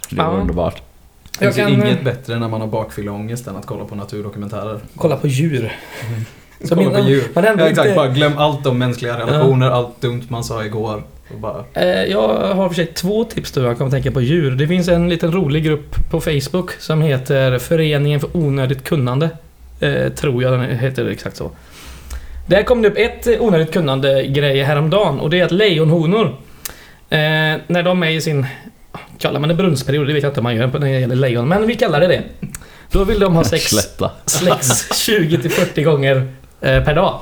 Det 0.09 0.15
var 0.17 0.23
Ja. 0.25 0.29
underbart. 0.39 0.81
Det 1.39 1.45
finns 1.45 1.55
kan 1.55 1.67
ju 1.69 1.73
eh, 1.81 1.85
inget 1.87 2.03
bättre 2.03 2.39
när 2.39 2.47
man 2.47 2.61
har 2.61 2.67
bakfylleångest 2.67 3.47
än 3.47 3.55
att 3.55 3.65
kolla 3.65 3.85
på 3.85 3.95
naturdokumentärer. 3.95 4.79
kolla 4.97 5.15
på 5.15 5.27
djur. 5.27 5.77
Så 6.63 6.75
kolla 6.75 6.81
min- 6.89 6.91
på 7.03 7.09
djur. 7.09 7.23
ja, 7.35 7.41
exakt, 7.41 7.69
inte- 7.87 7.95
bara 7.95 8.07
glöm 8.07 8.37
allt 8.37 8.65
om 8.67 8.77
mänskliga 8.77 9.19
relationer, 9.19 9.69
allt 9.71 10.01
dumt 10.01 10.23
man 10.27 10.43
sa 10.43 10.63
igår. 10.65 11.03
Bara, 11.37 11.63
Eh, 11.73 12.03
Jag 12.03 12.27
har 12.53 12.67
för 12.69 12.75
sig 12.75 12.85
två 12.85 13.23
tips 13.23 13.51
då 13.51 13.61
jag 13.61 13.77
kommer 13.77 13.87
att 13.87 13.93
tänka 13.93 14.11
på 14.11 14.21
djur. 14.21 14.51
Det 14.51 14.67
finns 14.67 14.87
en 14.87 15.09
liten 15.09 15.31
rolig 15.31 15.63
grupp 15.63 15.95
på 16.11 16.21
Facebook 16.21 16.71
som 16.79 17.01
heter 17.01 17.57
Föreningen 17.59 18.19
för 18.19 18.29
onödigt 18.37 18.83
kunnande. 18.83 19.29
Eh, 19.79 20.09
tror 20.09 20.43
jag 20.43 20.51
den 20.53 20.77
heter 20.77 21.05
exakt 21.09 21.37
så. 21.37 21.51
Där 22.47 22.63
kom 22.63 22.81
det 22.81 22.87
upp 22.87 22.97
ett 22.97 23.27
onödigt 23.39 23.73
kunnande 23.73 24.23
grej 24.23 24.63
häromdagen 24.63 25.19
och 25.19 25.29
det 25.29 25.39
är 25.39 25.45
att 25.45 25.51
lejonhonor 25.51 26.25
eh, 27.09 27.17
när 27.67 27.83
de 27.83 28.03
är 28.03 28.09
i 28.09 28.21
sin... 28.21 28.45
Kallar 29.17 29.39
man 29.39 29.49
det 29.49 29.55
brunstperiod? 29.55 30.07
Det 30.07 30.13
vet 30.13 30.23
jag 30.23 30.29
inte 30.29 30.39
om 30.39 30.43
man 30.43 30.55
gör 30.55 30.67
när 30.67 30.79
det 30.79 30.89
gäller 30.99 31.15
lejon, 31.15 31.47
men 31.47 31.67
vi 31.67 31.75
kallar 31.75 31.99
det 31.99 32.07
det. 32.07 32.21
Då 32.91 33.03
vill 33.03 33.19
de 33.19 33.35
ha 33.35 33.43
sex 33.43 33.63
Slätta. 33.63 34.11
släcks 34.25 34.89
20-40 35.09 35.83
gånger 35.83 36.15
eh, 36.61 36.83
per 36.83 36.95
dag. 36.95 37.19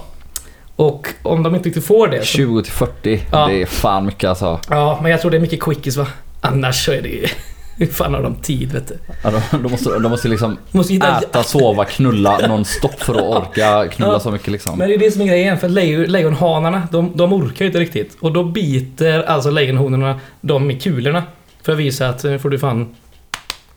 Och 0.79 1.07
om 1.23 1.43
de 1.43 1.55
inte 1.55 1.67
riktigt 1.69 1.85
får 1.85 2.07
det... 2.07 2.19
så- 2.19 2.25
20 2.25 2.61
till 2.63 2.71
40. 2.73 3.21
Ja. 3.31 3.47
Det 3.47 3.61
är 3.61 3.65
fan 3.65 4.05
mycket 4.05 4.29
alltså. 4.29 4.59
Ja, 4.69 4.99
men 5.01 5.11
jag 5.11 5.21
tror 5.21 5.31
det 5.31 5.37
är 5.37 5.41
mycket 5.41 5.59
quickies 5.63 5.97
va? 5.97 6.07
Annars 6.41 6.85
så 6.85 6.91
är 6.91 7.01
det 7.01 7.09
ju... 7.09 7.25
Hur 7.77 7.85
fan 7.85 8.13
har 8.13 8.23
de 8.23 8.35
tid 8.35 8.71
vet 8.73 8.87
du? 8.87 8.97
Ja, 9.23 9.31
de, 9.51 9.63
de, 9.63 9.71
måste, 9.71 9.99
de 9.99 10.09
måste 10.11 10.27
liksom 10.27 10.57
Måste 10.71 10.93
hitta... 10.93 11.17
äta, 11.19 11.43
sova, 11.43 11.85
knulla 11.85 12.37
non-stop 12.47 12.91
för 12.97 13.15
att 13.15 13.21
orka 13.21 13.87
knulla 13.87 14.11
Ja. 14.13 14.19
så 14.19 14.31
mycket 14.31 14.47
liksom. 14.47 14.77
Men 14.77 14.87
det 14.89 14.95
är 14.95 14.99
det 14.99 15.11
som 15.11 15.21
är 15.21 15.25
grejen, 15.25 15.57
för 15.57 15.69
lejon, 15.69 16.03
lejonhanarna, 16.03 16.87
de, 16.91 17.11
de 17.15 17.33
orkar 17.33 17.65
ju 17.65 17.67
inte 17.67 17.79
riktigt. 17.79 18.17
Och 18.19 18.31
då 18.33 18.43
biter 18.43 19.23
alltså 19.23 19.51
lejonhonorna 19.51 20.19
dem 20.41 20.71
i 20.71 20.79
kulorna. 20.79 21.23
För 21.63 21.71
att 21.71 21.77
visa 21.77 22.09
att 22.09 22.23
nu 22.23 22.39
får 22.39 22.49
du 22.49 22.59
fan 22.59 22.95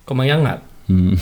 komma 0.05 0.27
igång 0.27 0.47
här. 0.47 0.59
Mm. 0.89 1.17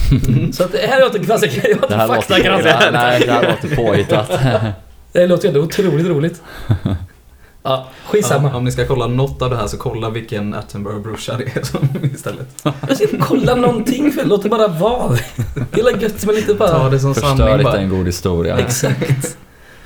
Så 0.53 0.63
att 0.63 0.75
här 0.75 1.01
låter 1.01 1.23
klassiker, 1.23 1.69
jag 1.69 1.77
har 1.77 1.83
inte 1.83 1.97
låter, 2.07 2.15
faktagrannskat. 2.15 2.93
nej, 2.93 3.23
det 3.25 3.31
här 3.31 3.41
låter 3.61 3.75
påhittat. 3.75 4.31
Det 5.11 5.27
låter 5.27 5.43
ju 5.43 5.47
ändå 5.47 5.61
otroligt 5.61 6.07
roligt. 6.07 6.41
Ja, 7.63 7.87
skitsamma. 8.07 8.49
ja, 8.49 8.55
om 8.57 8.63
ni 8.63 8.71
ska 8.71 8.87
kolla 8.87 9.07
något 9.07 9.41
av 9.41 9.49
det 9.49 9.57
här 9.57 9.67
så 9.67 9.77
kolla 9.77 10.09
vilken 10.09 10.53
Attenborough-brorsa 10.53 11.37
det 11.37 11.57
är 11.59 11.63
som 11.63 11.89
istället. 12.15 12.47
Jag 12.87 12.95
ska 12.95 13.03
inte 13.03 13.17
kolla 13.17 13.55
någonting 13.55 14.11
för 14.11 14.25
låt 14.25 14.43
det 14.43 14.49
bara 14.49 14.67
vara. 14.67 15.17
Det 15.71 15.81
är 15.81 16.01
gött 16.01 16.25
men 16.25 16.35
inte 16.37 16.53
Ta 16.53 16.57
bara... 16.57 16.89
det 16.89 16.99
som 16.99 17.13
Förstör 17.13 17.29
sanning 17.37 17.51
inte 17.53 17.63
bara. 17.63 17.77
en 17.79 17.89
god 17.89 18.05
historia. 18.05 18.57
Exakt. 18.57 19.37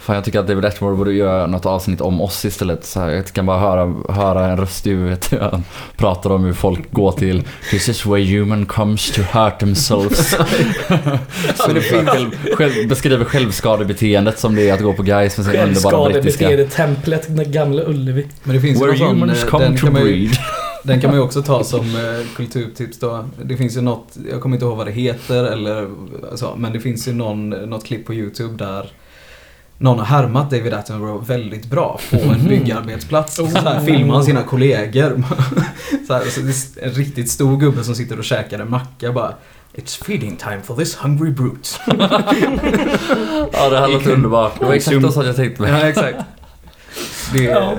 Fan, 0.06 0.16
jag 0.16 0.26
tycker 0.26 0.39
att 0.39 0.47
David 0.47 0.66
Attenborough 0.66 0.97
borde 0.97 1.14
göra 1.14 1.47
något 1.47 1.66
avsnitt 1.66 2.01
om 2.01 2.22
oss 2.22 2.45
istället. 2.45 2.86
Så 2.86 2.99
här, 2.99 3.10
jag 3.10 3.26
kan 3.26 3.45
bara 3.45 3.60
höra, 3.60 4.14
höra 4.14 4.45
en 4.45 4.58
röst 4.58 4.88
i 4.88 4.89
huvudet. 4.89 5.32
Han 5.41 5.64
pratar 5.97 6.30
om 6.30 6.43
hur 6.43 6.53
folk 6.53 6.91
går 6.91 7.12
till 7.12 7.43
This 7.70 7.89
is 7.89 8.06
where 8.06 8.24
human 8.24 8.66
comes 8.66 9.12
to 9.12 9.22
hurt 9.22 9.60
themselves. 9.60 10.30
så 11.56 11.72
det 11.74 11.82
själv, 11.82 12.32
själv, 12.56 12.88
beskriver 12.88 13.26
självskadebeteendet 13.26 14.39
som 14.39 14.56
det 14.56 14.70
är 14.70 14.74
att 14.74 14.82
gå 14.82 14.93
på 14.93 15.03
guys 15.03 15.38
med 15.38 15.45
sin 15.45 15.56
underbara 15.56 16.10
brittiska. 16.10 16.47
Självskadebeteende-templet, 16.47 17.36
den 17.36 17.51
gamla 17.51 17.84
Ullevi. 17.84 18.28
Men 18.43 18.56
det 18.56 18.62
finns 18.62 18.82
ju 18.82 18.86
Where 18.86 18.91
någon 18.91 19.08
sån, 19.08 19.08
humans 19.08 19.43
eh, 19.43 19.49
come 19.49 19.64
den 19.64 19.78
to 19.78 19.86
kan, 19.86 19.93
man 19.93 20.01
ju, 20.01 20.08
breed. 20.08 20.38
den 20.84 21.01
kan 21.01 21.10
man 21.10 21.20
ju 21.20 21.24
också 21.24 21.41
ta 21.41 21.64
som 21.64 21.80
eh, 21.80 22.36
kulturtips 22.36 22.99
då. 22.99 23.26
Det 23.43 23.58
finns 23.58 23.78
ju 23.78 23.82
något, 23.82 24.18
jag 24.32 24.41
kommer 24.41 24.56
inte 24.56 24.66
ihåg 24.66 24.78
vad 24.78 24.88
det 24.88 24.91
heter 24.91 25.43
eller 25.43 25.89
så, 26.36 26.56
men 26.58 26.74
det 26.74 26.80
finns 26.80 27.08
ju 27.08 27.14
någon, 27.14 27.49
något 27.49 27.86
klipp 27.86 28.06
på 28.06 28.14
YouTube 28.14 28.66
där 28.66 28.91
någon 29.78 29.99
har 29.99 30.05
härmat 30.05 30.51
David 30.51 30.73
Attenborough 30.73 31.26
väldigt 31.26 31.65
bra 31.65 31.99
på 32.11 32.17
en 32.17 32.47
byggarbetsplats. 32.47 33.36
Så 33.36 33.45
här 33.45 33.80
filmar 33.80 34.15
han 34.15 34.23
sina 34.23 34.43
kollegor. 34.43 35.23
så 36.07 36.13
här, 36.13 36.26
så 36.26 36.41
det 36.41 36.82
är 36.82 36.88
en 36.88 36.93
riktigt 36.93 37.30
stor 37.30 37.57
gubbe 37.57 37.84
som 37.84 37.95
sitter 37.95 38.17
och 38.17 38.26
käkar 38.26 38.59
en 38.59 38.69
macka 38.69 39.11
bara 39.11 39.34
It's 39.76 40.03
feeding 40.03 40.36
time 40.36 40.61
for 40.63 40.76
this 40.76 40.95
hungry 40.95 41.32
brute. 41.32 41.69
Ja, 43.51 43.69
det 43.69 43.80
här 43.80 43.88
låter 43.88 44.11
underbart. 44.11 44.59
Det 44.59 44.65
var 44.65 44.73
exakt 44.73 45.13
så 45.13 45.23
jag 45.23 45.36
tänkte 45.36 45.61
mig. 45.61 45.71
ja, 45.71 45.88
exakt. 45.88 46.17
Det, 47.34 47.43
Ja. 47.43 47.78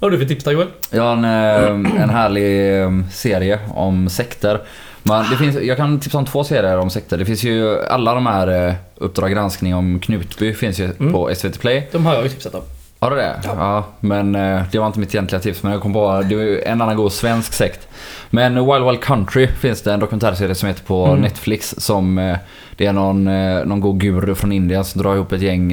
Vad 0.00 0.12
har 0.12 0.18
du 0.18 0.24
för 0.24 0.34
tips 0.34 0.44
då 0.44 0.52
Joel? 0.52 0.68
Jag 0.90 1.02
har 1.02 1.12
en, 1.12 1.24
eh, 1.24 2.02
en 2.02 2.10
härlig 2.10 2.80
eh, 2.82 2.90
serie 3.12 3.58
om 3.74 4.08
sekter. 4.08 4.60
Men 5.08 5.30
det 5.30 5.36
finns, 5.36 5.56
jag 5.62 5.76
kan 5.76 6.00
tipsa 6.00 6.18
om 6.18 6.24
två 6.24 6.44
serier 6.44 6.78
om 6.78 6.90
sekter. 6.90 7.18
Det 7.18 7.24
finns 7.24 7.44
ju 7.44 7.82
alla 7.84 8.14
de 8.14 8.26
här 8.26 8.66
eh, 8.68 8.74
Uppdrag 8.96 9.30
granskning 9.32 9.74
om 9.74 10.00
Knutby 10.00 10.54
finns 10.54 10.78
ju 10.80 10.84
Mm. 11.00 11.12
på 11.12 11.30
SVT 11.34 11.60
Play. 11.60 11.88
De 11.92 12.06
har 12.06 12.14
jag 12.14 12.22
ju 12.22 12.28
tipsat 12.28 12.54
om. 12.54 12.62
Har 13.00 13.10
du 13.10 13.16
det? 13.16 13.40
Ja. 13.44 13.84
men 14.00 14.34
eh, 14.34 14.62
det 14.72 14.78
var 14.78 14.86
inte 14.86 14.98
mitt 14.98 15.14
egentliga 15.14 15.40
tips. 15.40 15.62
Men 15.62 15.72
jag 15.72 15.80
kom 15.82 15.92
på, 15.92 16.22
det 16.28 16.36
var 16.36 16.66
en 16.66 16.82
annan 16.82 16.96
god 16.96 17.12
svensk 17.12 17.52
sekt. 17.52 17.88
Men 18.30 18.54
Wild 18.54 18.84
Wild 18.84 19.00
Country 19.02 19.46
finns 19.46 19.82
det 19.82 19.92
en 19.92 20.00
dokumentärserie 20.00 20.54
som 20.54 20.68
heter 20.68 20.84
på 20.84 21.06
Mm. 21.06 21.20
Netflix. 21.20 21.74
Som, 21.78 22.18
eh, 22.18 22.36
det 22.76 22.86
är 22.86 22.92
någon, 22.92 23.24
någon 23.68 23.80
god 23.80 24.00
guru 24.00 24.34
från 24.34 24.52
Indien 24.52 24.84
som 24.84 25.02
drar 25.02 25.14
ihop 25.14 25.32
ett 25.32 25.42
gäng 25.42 25.72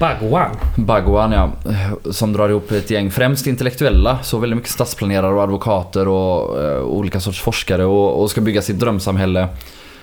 Bagwan. 0.00 0.50
Bhagwan 0.76 1.32
ja, 1.32 1.50
som 2.10 2.32
drar 2.32 2.48
ihop 2.48 2.70
ett 2.70 2.90
gäng 2.90 3.10
främst 3.10 3.46
intellektuella, 3.46 4.18
så 4.22 4.38
väldigt 4.38 4.56
mycket 4.56 4.70
stadsplanerare 4.72 5.34
och 5.34 5.42
advokater 5.42 6.08
och 6.08 6.62
eh, 6.62 6.82
olika 6.82 7.20
sorts 7.20 7.40
forskare 7.40 7.84
och, 7.84 8.22
och 8.22 8.30
ska 8.30 8.40
bygga 8.40 8.62
sitt 8.62 8.78
drömsamhälle. 8.78 9.48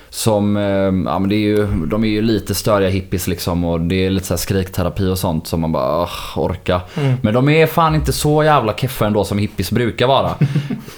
Som, 0.10 0.58
eh, 0.58 0.64
ja 1.12 1.20
men 1.20 1.30
det 1.30 1.36
är 1.36 1.40
ju, 1.40 1.68
de 1.88 2.04
är 2.04 2.08
ju 2.08 2.22
lite 2.22 2.56
störiga 2.56 2.90
hippies 2.90 3.28
liksom 3.28 3.66
och 3.66 3.82
det 3.82 4.06
är 4.06 4.10
lite 4.10 4.26
så 4.26 4.34
här 4.34 4.38
skrikterapi 4.38 5.08
och 5.08 5.18
sånt 5.20 5.48
som 5.48 5.62
man 5.62 5.72
bara 5.72 6.02
"Ugh, 6.04 6.38
orka. 6.38 6.82
Mm. 6.98 7.14
Men 7.22 7.34
de 7.34 7.50
är 7.50 7.68
fan 7.68 7.96
inte 7.96 8.14
så 8.14 8.44
jävla 8.44 8.74
keffa 8.74 9.06
ändå 9.06 9.24
som 9.24 9.38
hippies 9.38 9.72
brukar 9.72 10.08
vara. 10.08 10.36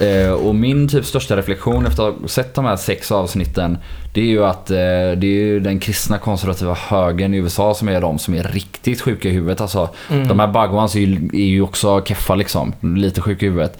eh, 0.00 0.32
och 0.32 0.54
min 0.54 0.88
typ 0.88 1.04
största 1.04 1.36
reflektion 1.36 1.86
efter 1.86 2.08
att 2.08 2.14
ha 2.20 2.28
sett 2.28 2.54
de 2.54 2.64
här 2.64 2.76
sex 2.76 3.12
avsnitten 3.12 3.78
det 4.14 4.20
är 4.20 4.24
ju 4.24 4.44
att 4.44 4.70
eh, 4.70 4.76
det 4.76 5.26
är 5.26 5.44
ju 5.44 5.60
den 5.60 5.78
kristna 5.78 6.18
konservativa 6.18 6.74
högern 6.88 7.34
i 7.34 7.36
USA 7.36 7.74
som 7.74 7.88
är 7.88 8.00
de 8.00 8.18
som 8.18 8.34
är 8.34 8.42
riktigt 8.42 9.00
sjuka 9.00 9.28
i 9.28 9.32
huvudet. 9.32 9.60
Alltså, 9.60 9.88
Mm. 10.10 10.28
De 10.28 10.40
här 10.40 10.46
Bagwans 10.46 10.94
är 10.96 11.00
ju, 11.00 11.28
är 11.32 11.46
ju 11.46 11.62
också 11.62 12.02
keffa 12.04 12.34
liksom. 12.34 12.72
Lite 12.80 13.20
sjuka 13.20 13.46
i 13.46 13.48
huvudet. 13.48 13.78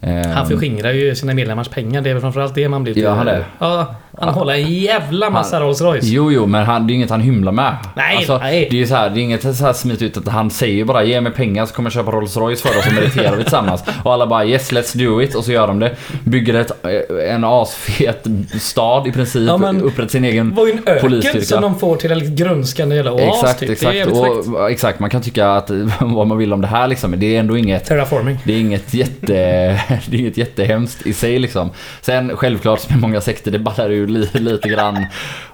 Eh, 0.00 0.26
Han 0.26 0.46
förskingrar 0.48 0.92
ju 0.92 1.14
sina 1.14 1.34
medlemmars 1.34 1.68
pengar. 1.68 2.00
Det 2.02 2.10
är 2.10 2.14
väl 2.14 2.20
framförallt 2.20 2.54
det 2.54 2.68
man 2.68 2.82
blir 2.82 2.98
Gör 2.98 3.14
han 3.14 3.26
det? 3.26 3.44
Ja, 3.58 3.94
han 4.18 4.28
håller 4.34 4.54
en 4.54 4.72
jävla 4.74 5.30
massa 5.30 5.60
Rolls 5.60 5.80
Royce. 5.80 6.04
Jo, 6.06 6.32
jo, 6.32 6.46
men 6.46 6.64
han, 6.66 6.86
det 6.86 6.92
är 6.92 6.94
inget 6.94 7.10
han 7.10 7.20
hymlar 7.20 7.52
med. 7.52 7.76
Nej, 7.96 8.16
alltså, 8.16 8.38
nej. 8.38 8.68
Det 8.70 8.76
är 8.76 8.80
ju 8.80 8.86
så 8.86 8.94
här, 8.94 9.10
det 9.10 9.20
är 9.20 9.22
inget 9.22 9.56
så 9.56 9.64
här 9.64 9.72
smit 9.72 10.02
ut 10.02 10.16
att 10.16 10.28
han 10.28 10.50
säger 10.50 10.84
bara 10.84 11.04
ge 11.04 11.20
mig 11.20 11.32
pengar 11.32 11.66
så 11.66 11.74
kommer 11.74 11.86
jag 11.86 11.92
köpa 11.92 12.10
Rolls 12.10 12.36
Royce 12.36 12.62
för 12.62 12.78
oss 12.78 12.86
och 12.86 12.92
mediterar 12.92 13.36
vi 13.36 13.42
tillsammans. 13.42 13.84
Och 14.02 14.12
alla 14.12 14.26
bara 14.26 14.44
yes 14.44 14.72
let's 14.72 14.96
do 14.98 15.22
it 15.22 15.34
och 15.34 15.44
så 15.44 15.52
gör 15.52 15.66
de 15.66 15.78
det. 15.78 15.96
Bygger 16.24 16.54
ett, 16.54 16.84
eh, 16.84 17.34
en 17.34 17.44
asfet 17.44 18.26
stad 18.60 19.06
i 19.06 19.12
princip. 19.12 19.48
Ja, 19.48 19.58
men- 19.74 19.84
upprättar 19.84 20.08
sin 20.10 20.24
egen 20.24 20.54
var 20.54 20.66
ju 20.66 20.72
en 20.72 20.82
öken 20.86 21.42
som 21.44 21.62
de 21.62 21.78
får 21.78 21.96
till 21.96 22.12
en 22.12 22.18
lite 22.18 22.42
grönskande 22.42 22.96
jävla 22.96 23.12
oas 23.12 23.42
Exakt, 23.42 23.60
typ. 23.60 23.70
Exakt. 23.70 24.06
Och, 24.06 24.70
exakt, 24.70 25.00
man 25.00 25.10
kan 25.10 25.22
tycka 25.22 25.50
att 25.50 25.70
vad 26.00 26.26
man 26.26 26.38
vill 26.38 26.52
om 26.52 26.60
det 26.60 26.66
här 26.66 26.88
liksom, 26.88 27.10
men 27.10 27.20
det 27.20 27.36
är 27.36 27.40
ändå 27.40 27.56
inget 27.58 27.84
Terraforming. 27.84 28.38
det 28.44 28.52
är 28.52 28.60
inget 28.60 28.94
jätte... 28.94 29.24
Det 30.06 30.16
är 30.16 30.20
inget 30.20 30.36
jättehemskt 30.36 31.06
i 31.06 31.12
sig 31.12 31.38
liksom. 31.38 31.70
Sen 32.00 32.36
självklart 32.36 32.80
som 32.80 32.96
i 32.96 33.00
många 33.00 33.20
sekter, 33.20 33.50
det 33.50 33.58
ballar 33.58 33.90
ju 33.90 34.06
li, 34.06 34.28
lite 34.32 34.68
grann 34.68 35.06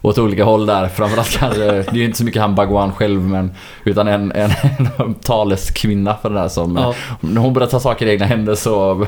åt 0.03 0.19
olika 0.19 0.45
håll 0.45 0.67
där. 0.67 0.89
Framförallt 0.89 1.39
kanske, 1.39 1.65
det 1.65 1.91
är 1.91 1.95
ju 1.95 2.05
inte 2.05 2.19
så 2.19 2.25
mycket 2.25 2.43
han 2.43 2.55
Bagwan 2.55 2.93
själv 2.93 3.21
men 3.21 3.53
utan 3.85 4.09
en, 4.09 4.33
en, 4.33 4.51
en 4.99 5.15
taleskvinna 5.15 6.17
för 6.23 6.31
det 6.31 6.35
där 6.35 6.49
som... 6.49 6.77
Ja. 6.77 6.95
När 7.21 7.41
hon 7.41 7.53
börjar 7.53 7.69
ta 7.69 7.81
saker 7.81 8.07
i 8.07 8.11
egna 8.11 8.27
händer 8.27 8.55
så... 8.55 9.07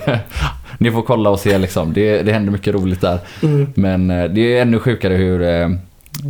ni 0.78 0.90
får 0.90 1.02
kolla 1.02 1.30
och 1.30 1.40
se 1.40 1.58
liksom. 1.58 1.92
Det, 1.92 2.22
det 2.22 2.32
händer 2.32 2.52
mycket 2.52 2.74
roligt 2.74 3.00
där. 3.00 3.18
Mm. 3.42 3.72
Men 3.74 4.10
eh, 4.10 4.24
det 4.24 4.56
är 4.56 4.62
ännu 4.62 4.78
sjukare 4.78 5.14
hur... 5.14 5.42
eh, 5.42 5.68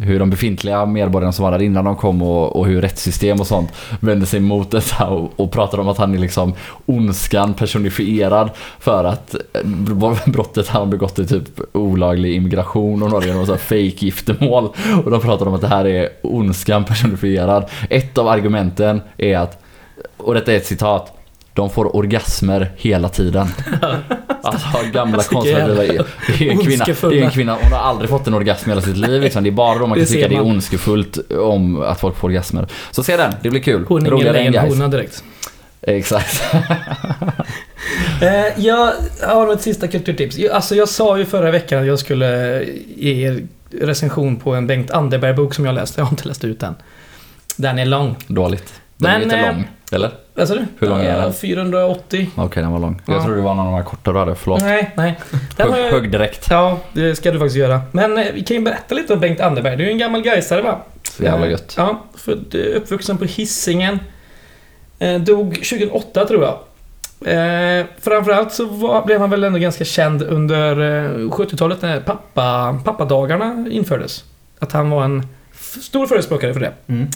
hur 0.02 0.18
de 0.18 0.30
befintliga 0.30 0.86
medborgarna 0.86 1.32
som 1.32 1.44
var 1.44 1.52
där 1.52 1.62
innan 1.62 1.84
de 1.84 1.96
kom 1.96 2.22
och, 2.22 2.56
och 2.56 2.66
hur 2.66 2.80
rättssystem 2.80 3.40
och 3.40 3.46
sånt 3.46 3.72
vände 4.00 4.26
sig 4.26 4.40
mot 4.40 4.70
detta 4.70 5.06
och, 5.06 5.32
och 5.36 5.52
pratade 5.52 5.82
om 5.82 5.88
att 5.88 5.98
han 5.98 6.14
är 6.14 6.18
liksom 6.18 6.54
ondskan 6.86 7.54
personifierad 7.54 8.50
för 8.78 9.04
att 9.04 9.34
eh, 9.34 9.60
brottet 10.26 10.68
han 10.68 10.90
begått 10.90 11.18
är 11.18 11.24
typ 11.24 11.60
olaglig 11.72 12.34
immigration 12.36 13.02
och 13.02 13.10
några 13.10 13.26
genom 13.26 13.46
så 13.46 13.52
här 13.52 13.58
fake 13.58 14.04
giftermål 14.06 14.68
och 15.04 15.10
de 15.10 15.20
pratar 15.20 15.46
om 15.46 15.54
att 15.54 15.60
det 15.60 15.68
här 15.68 15.86
är 15.86 16.08
ondskan 16.22 16.84
personifierad. 16.84 17.64
Ett 17.90 18.18
av 18.18 18.28
argumenten 18.28 19.00
är 19.18 19.38
att, 19.38 19.62
och 20.16 20.34
detta 20.34 20.52
är 20.52 20.56
ett 20.56 20.66
citat, 20.66 21.12
de 21.54 21.70
får 21.70 21.96
orgasmer 21.96 22.72
hela 22.76 23.08
tiden. 23.08 23.48
Alltså 24.44 24.68
gamla 24.92 25.22
konservativa. 25.22 26.04
Det 26.38 26.48
är 26.48 26.50
en 26.50 26.58
kvinna, 26.58 26.84
det 26.84 27.02
är 27.02 27.24
en 27.24 27.30
kvinna, 27.30 27.58
hon 27.62 27.72
har 27.72 27.78
aldrig 27.78 28.10
fått 28.10 28.26
en 28.26 28.34
orgasm 28.34 28.68
i 28.68 28.70
hela 28.70 28.82
sitt 28.82 28.96
liv 28.96 29.22
liksom. 29.22 29.42
Det 29.42 29.48
är 29.48 29.52
bara 29.52 29.78
då 29.78 29.86
man 29.86 29.98
Det 29.98 30.04
kan 30.04 30.14
tycka 30.14 30.28
det 30.28 30.34
är 30.34 30.46
ondskefullt 30.46 31.30
om 31.30 31.82
att 31.82 32.00
folk 32.00 32.16
får 32.16 32.28
orgasmer. 32.28 32.68
Så 32.90 33.02
se 33.02 33.16
den, 33.16 33.32
det 33.42 33.50
blir 33.50 33.60
kul. 33.60 33.84
Hon 33.88 34.06
är 34.06 34.12
än 34.12 34.18
guys. 34.18 34.32
lejonhona 34.34 34.88
direkt. 34.88 35.24
Exakt. 35.82 36.42
Eh, 38.22 38.64
jag 38.64 38.92
har 39.22 39.52
ett 39.52 39.62
sista 39.62 39.88
kulturtips. 39.88 40.38
Alltså 40.52 40.74
jag 40.74 40.88
sa 40.88 41.18
ju 41.18 41.24
förra 41.24 41.50
veckan 41.50 41.80
att 41.80 41.86
jag 41.86 41.98
skulle 41.98 42.62
ge 42.96 43.26
er 43.26 43.42
recension 43.70 44.36
på 44.36 44.54
en 44.54 44.66
Bengt 44.66 44.90
Anderberg-bok 44.90 45.54
som 45.54 45.66
jag 45.66 45.74
läste. 45.74 46.00
Jag 46.00 46.04
har 46.04 46.10
inte 46.10 46.28
läst 46.28 46.44
ut 46.44 46.60
den. 46.60 46.74
Den 47.56 47.78
är 47.78 47.84
lång. 47.84 48.16
Dåligt. 48.26 48.72
Den 48.96 49.10
är 49.10 49.18
Men, 49.18 49.28
lite 49.28 49.36
eh, 49.36 49.46
lång. 49.46 49.68
Eller? 49.92 50.10
Vad 50.34 50.48
sa 50.48 50.54
du? 50.54 50.66
Hur 50.78 50.88
lång 50.88 51.00
är 51.00 51.16
den? 51.16 51.24
Eh, 51.28 51.32
480. 51.32 52.30
Okej, 52.36 52.62
den 52.62 52.72
var 52.72 52.78
lång. 52.78 53.02
Ja. 53.06 53.12
Jag 53.14 53.22
trodde 53.22 53.36
det 53.36 53.42
var 53.42 53.54
någon 53.54 53.66
av 53.66 53.72
de 53.72 53.76
här 53.78 53.84
korta 53.84 54.12
du 54.12 54.18
hade, 54.18 54.34
förlåt. 54.34 54.60
Nej, 54.62 54.90
nej. 54.96 55.20
Den 55.56 55.68
var 55.70 55.76
Högg, 55.90 56.10
direkt. 56.12 56.46
Ja, 56.50 56.78
det 56.92 57.14
ska 57.16 57.30
du 57.32 57.38
faktiskt 57.38 57.56
göra. 57.56 57.80
Men 57.92 58.18
eh, 58.18 58.24
vi 58.34 58.42
kan 58.42 58.56
ju 58.56 58.62
berätta 58.62 58.94
lite 58.94 59.14
om 59.14 59.20
Bengt 59.20 59.40
Anderberg. 59.40 59.76
Du 59.76 59.82
är 59.82 59.86
ju 59.86 59.92
en 59.92 59.98
gammal 59.98 60.22
gaisare 60.22 60.62
va? 60.62 60.78
Så 61.02 61.22
jävla 61.22 61.46
Eh, 61.46 61.50
gött. 61.52 61.74
Ja, 61.76 62.02
född, 62.16 62.54
eh, 62.54 62.76
uppvuxen 62.76 63.18
på 63.18 63.24
Hisingen. 63.24 63.98
Eh, 64.98 65.20
Dog 65.20 65.54
2008 65.54 66.24
tror 66.26 66.42
jag. 66.42 66.58
Eh, 67.26 67.86
framförallt 68.00 68.52
så 68.52 68.64
var, 68.64 69.04
blev 69.06 69.20
han 69.20 69.30
väl 69.30 69.44
ändå 69.44 69.58
ganska 69.58 69.84
känd 69.84 70.22
under 70.22 70.80
eh, 70.80 71.10
70-talet 71.30 71.82
när 71.82 72.00
pappa, 72.00 72.78
pappadagarna 72.84 73.66
infördes. 73.70 74.24
Att 74.58 74.72
han 74.72 74.90
var 74.90 75.04
en 75.04 75.26
f- 75.52 75.76
stor 75.82 76.06
förespråkare 76.06 76.52
för 76.52 76.60
det. 76.60 76.72
Mm. 76.86 77.08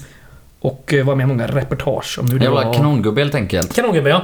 Och 0.66 0.94
eh, 0.94 1.04
var 1.04 1.14
med 1.14 1.24
i 1.24 1.26
många 1.26 1.46
reportage 1.46 2.18
om 2.20 2.30
hur 2.30 2.38
det 2.38 2.44
Jävla 2.44 2.64
var. 2.64 2.74
kanongubbe 2.74 3.20
helt 3.20 3.34
enkelt. 3.34 3.74
Kanongubbe 3.74 4.10
ja. 4.10 4.22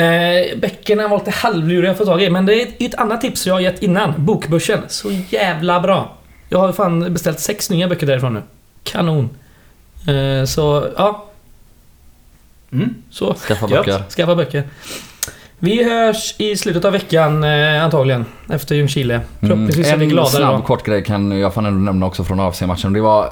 Eh, 0.00 0.58
böckerna 0.58 1.08
var 1.08 1.18
lite 1.18 1.30
halvluriga 1.30 1.90
att 1.90 1.98
få 1.98 2.04
tag 2.04 2.22
i, 2.22 2.30
men 2.30 2.46
det 2.46 2.54
är 2.54 2.62
ett, 2.66 2.74
ett 2.78 2.94
annat 2.94 3.20
tips 3.20 3.46
jag 3.46 3.54
har 3.54 3.60
gett 3.60 3.82
innan. 3.82 4.14
Bokbörsen. 4.16 4.80
Så 4.88 5.08
jävla 5.30 5.80
bra. 5.80 6.16
Jag 6.48 6.58
har 6.58 6.72
fan 6.72 7.12
beställt 7.12 7.40
sex 7.40 7.70
nya 7.70 7.88
böcker 7.88 8.06
därifrån 8.06 8.34
nu. 8.34 8.42
Kanon. 8.84 9.30
Eh, 10.08 10.44
så, 10.44 10.86
ja. 10.96 11.24
Mm. 12.72 12.94
Så. 13.10 13.34
Skaffa 13.34 13.68
Gött. 13.70 13.86
böcker. 13.86 14.02
Skaffa 14.10 14.34
böcker. 14.34 14.64
Vi 15.58 15.84
hörs 15.84 16.34
i 16.38 16.56
slutet 16.56 16.84
av 16.84 16.92
veckan 16.92 17.44
eh, 17.44 17.84
antagligen. 17.84 18.24
Efter 18.50 18.74
Ljungskile. 18.74 19.20
Förhoppningsvis 19.40 19.86
är 19.86 19.90
vi 19.90 19.94
Mm. 19.94 20.02
en 20.02 20.08
gladare 20.08 20.30
snabb 20.30 20.56
då. 20.56 20.62
kort 20.62 20.86
grej 20.86 21.04
kan 21.04 21.32
jag 21.38 21.54
fan 21.54 21.66
ändå 21.66 21.78
nämna 21.80 22.06
också 22.06 22.24
från 22.24 22.40
AFC-matchen. 22.40 22.92
Det 22.92 23.00
var 23.00 23.30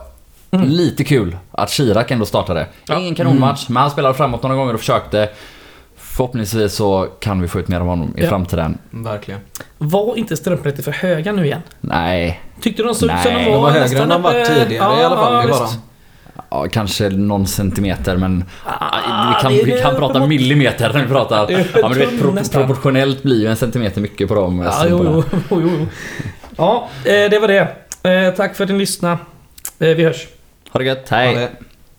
Mm. 0.55 0.69
lite 0.69 1.05
kul 1.05 1.37
att 1.51 1.71
Chirac 1.71 2.07
ändå 2.09 2.27
startade. 2.27 2.67
Ja. 2.89 2.99
Ingen 2.99 3.15
kanonmatch, 3.15 3.69
men 3.69 3.77
han 3.83 3.91
spelade 3.91 4.15
framåt 4.15 4.43
några 4.43 4.57
gånger 4.57 4.75
och 4.75 4.81
försökte. 4.81 5.29
Förhoppningsvis 5.97 6.75
så 6.75 7.09
kan 7.21 7.41
vi 7.43 7.49
få 7.49 7.61
ut 7.61 7.69
mer 7.69 7.81
av 7.81 7.87
honom 7.87 8.15
i 8.17 8.23
Ja. 8.23 8.29
framtiden. 8.29 8.79
Verkligen. 8.91 9.41
Var 9.79 10.17
inte 10.19 10.37
strumporna 10.37 10.77
för 10.83 10.93
höga 10.93 11.33
nu 11.33 11.45
igen? 11.45 11.61
Nej, 11.81 12.41
Tyckte 12.61 12.83
du 12.83 12.87
de 12.89 12.95
såg 12.95 13.11
ut 13.11 13.17
som 13.23 13.33
Nej, 13.35 13.45
de 13.45 13.51
De 13.51 13.57
var 13.57 13.63
var 13.63 13.71
högre 13.71 13.99
än 14.03 14.09
de 14.09 14.23
varit 14.23 14.47
tidigare 14.47 15.01
i 15.01 15.05
alla 15.05 15.17
fall. 15.17 15.47
Visst. 15.47 15.79
ja, 16.51 16.67
kanske 16.73 17.09
någon 17.09 17.47
centimeter 17.47 18.17
men 18.17 18.45
Ah, 18.65 19.29
vi 19.37 19.43
kan, 19.43 19.53
vi 19.75 19.81
kan 19.83 19.95
prata 19.97 20.19
uppemot- 20.19 20.29
millimeter 20.29 20.93
när 20.93 21.03
vi 21.03 21.09
pratar. 21.09 21.51
Ja, 21.51 21.59
men 21.83 21.93
du 21.93 21.99
vet, 21.99 22.21
pro 22.21 22.35
proportionellt 22.53 23.23
blir 23.23 23.41
ju 23.41 23.47
en 23.47 23.57
centimeter 23.57 24.01
mycket 24.01 24.29
på 24.29 24.35
dem. 24.35 24.63
Ja, 24.63 24.85
jo, 24.89 25.25
jo, 25.51 25.61
jo. 25.61 25.87
Ja, 26.57 26.89
eh, 27.05 27.11
det 27.31 27.39
var 27.41 27.49
det. 27.49 27.69
Eh, 28.11 28.35
Tack 28.35 28.57
för 28.57 28.65
att 28.65 28.71
ni 28.71 28.79
lyssnade. 28.79 29.19
Eh, 29.79 29.89
Vi 29.89 30.05
hörs. 30.05 30.27
Ha 30.75 30.79
det 30.79 30.85
gött, 30.85 31.09
hej! 31.11 31.35
det- 31.35 31.51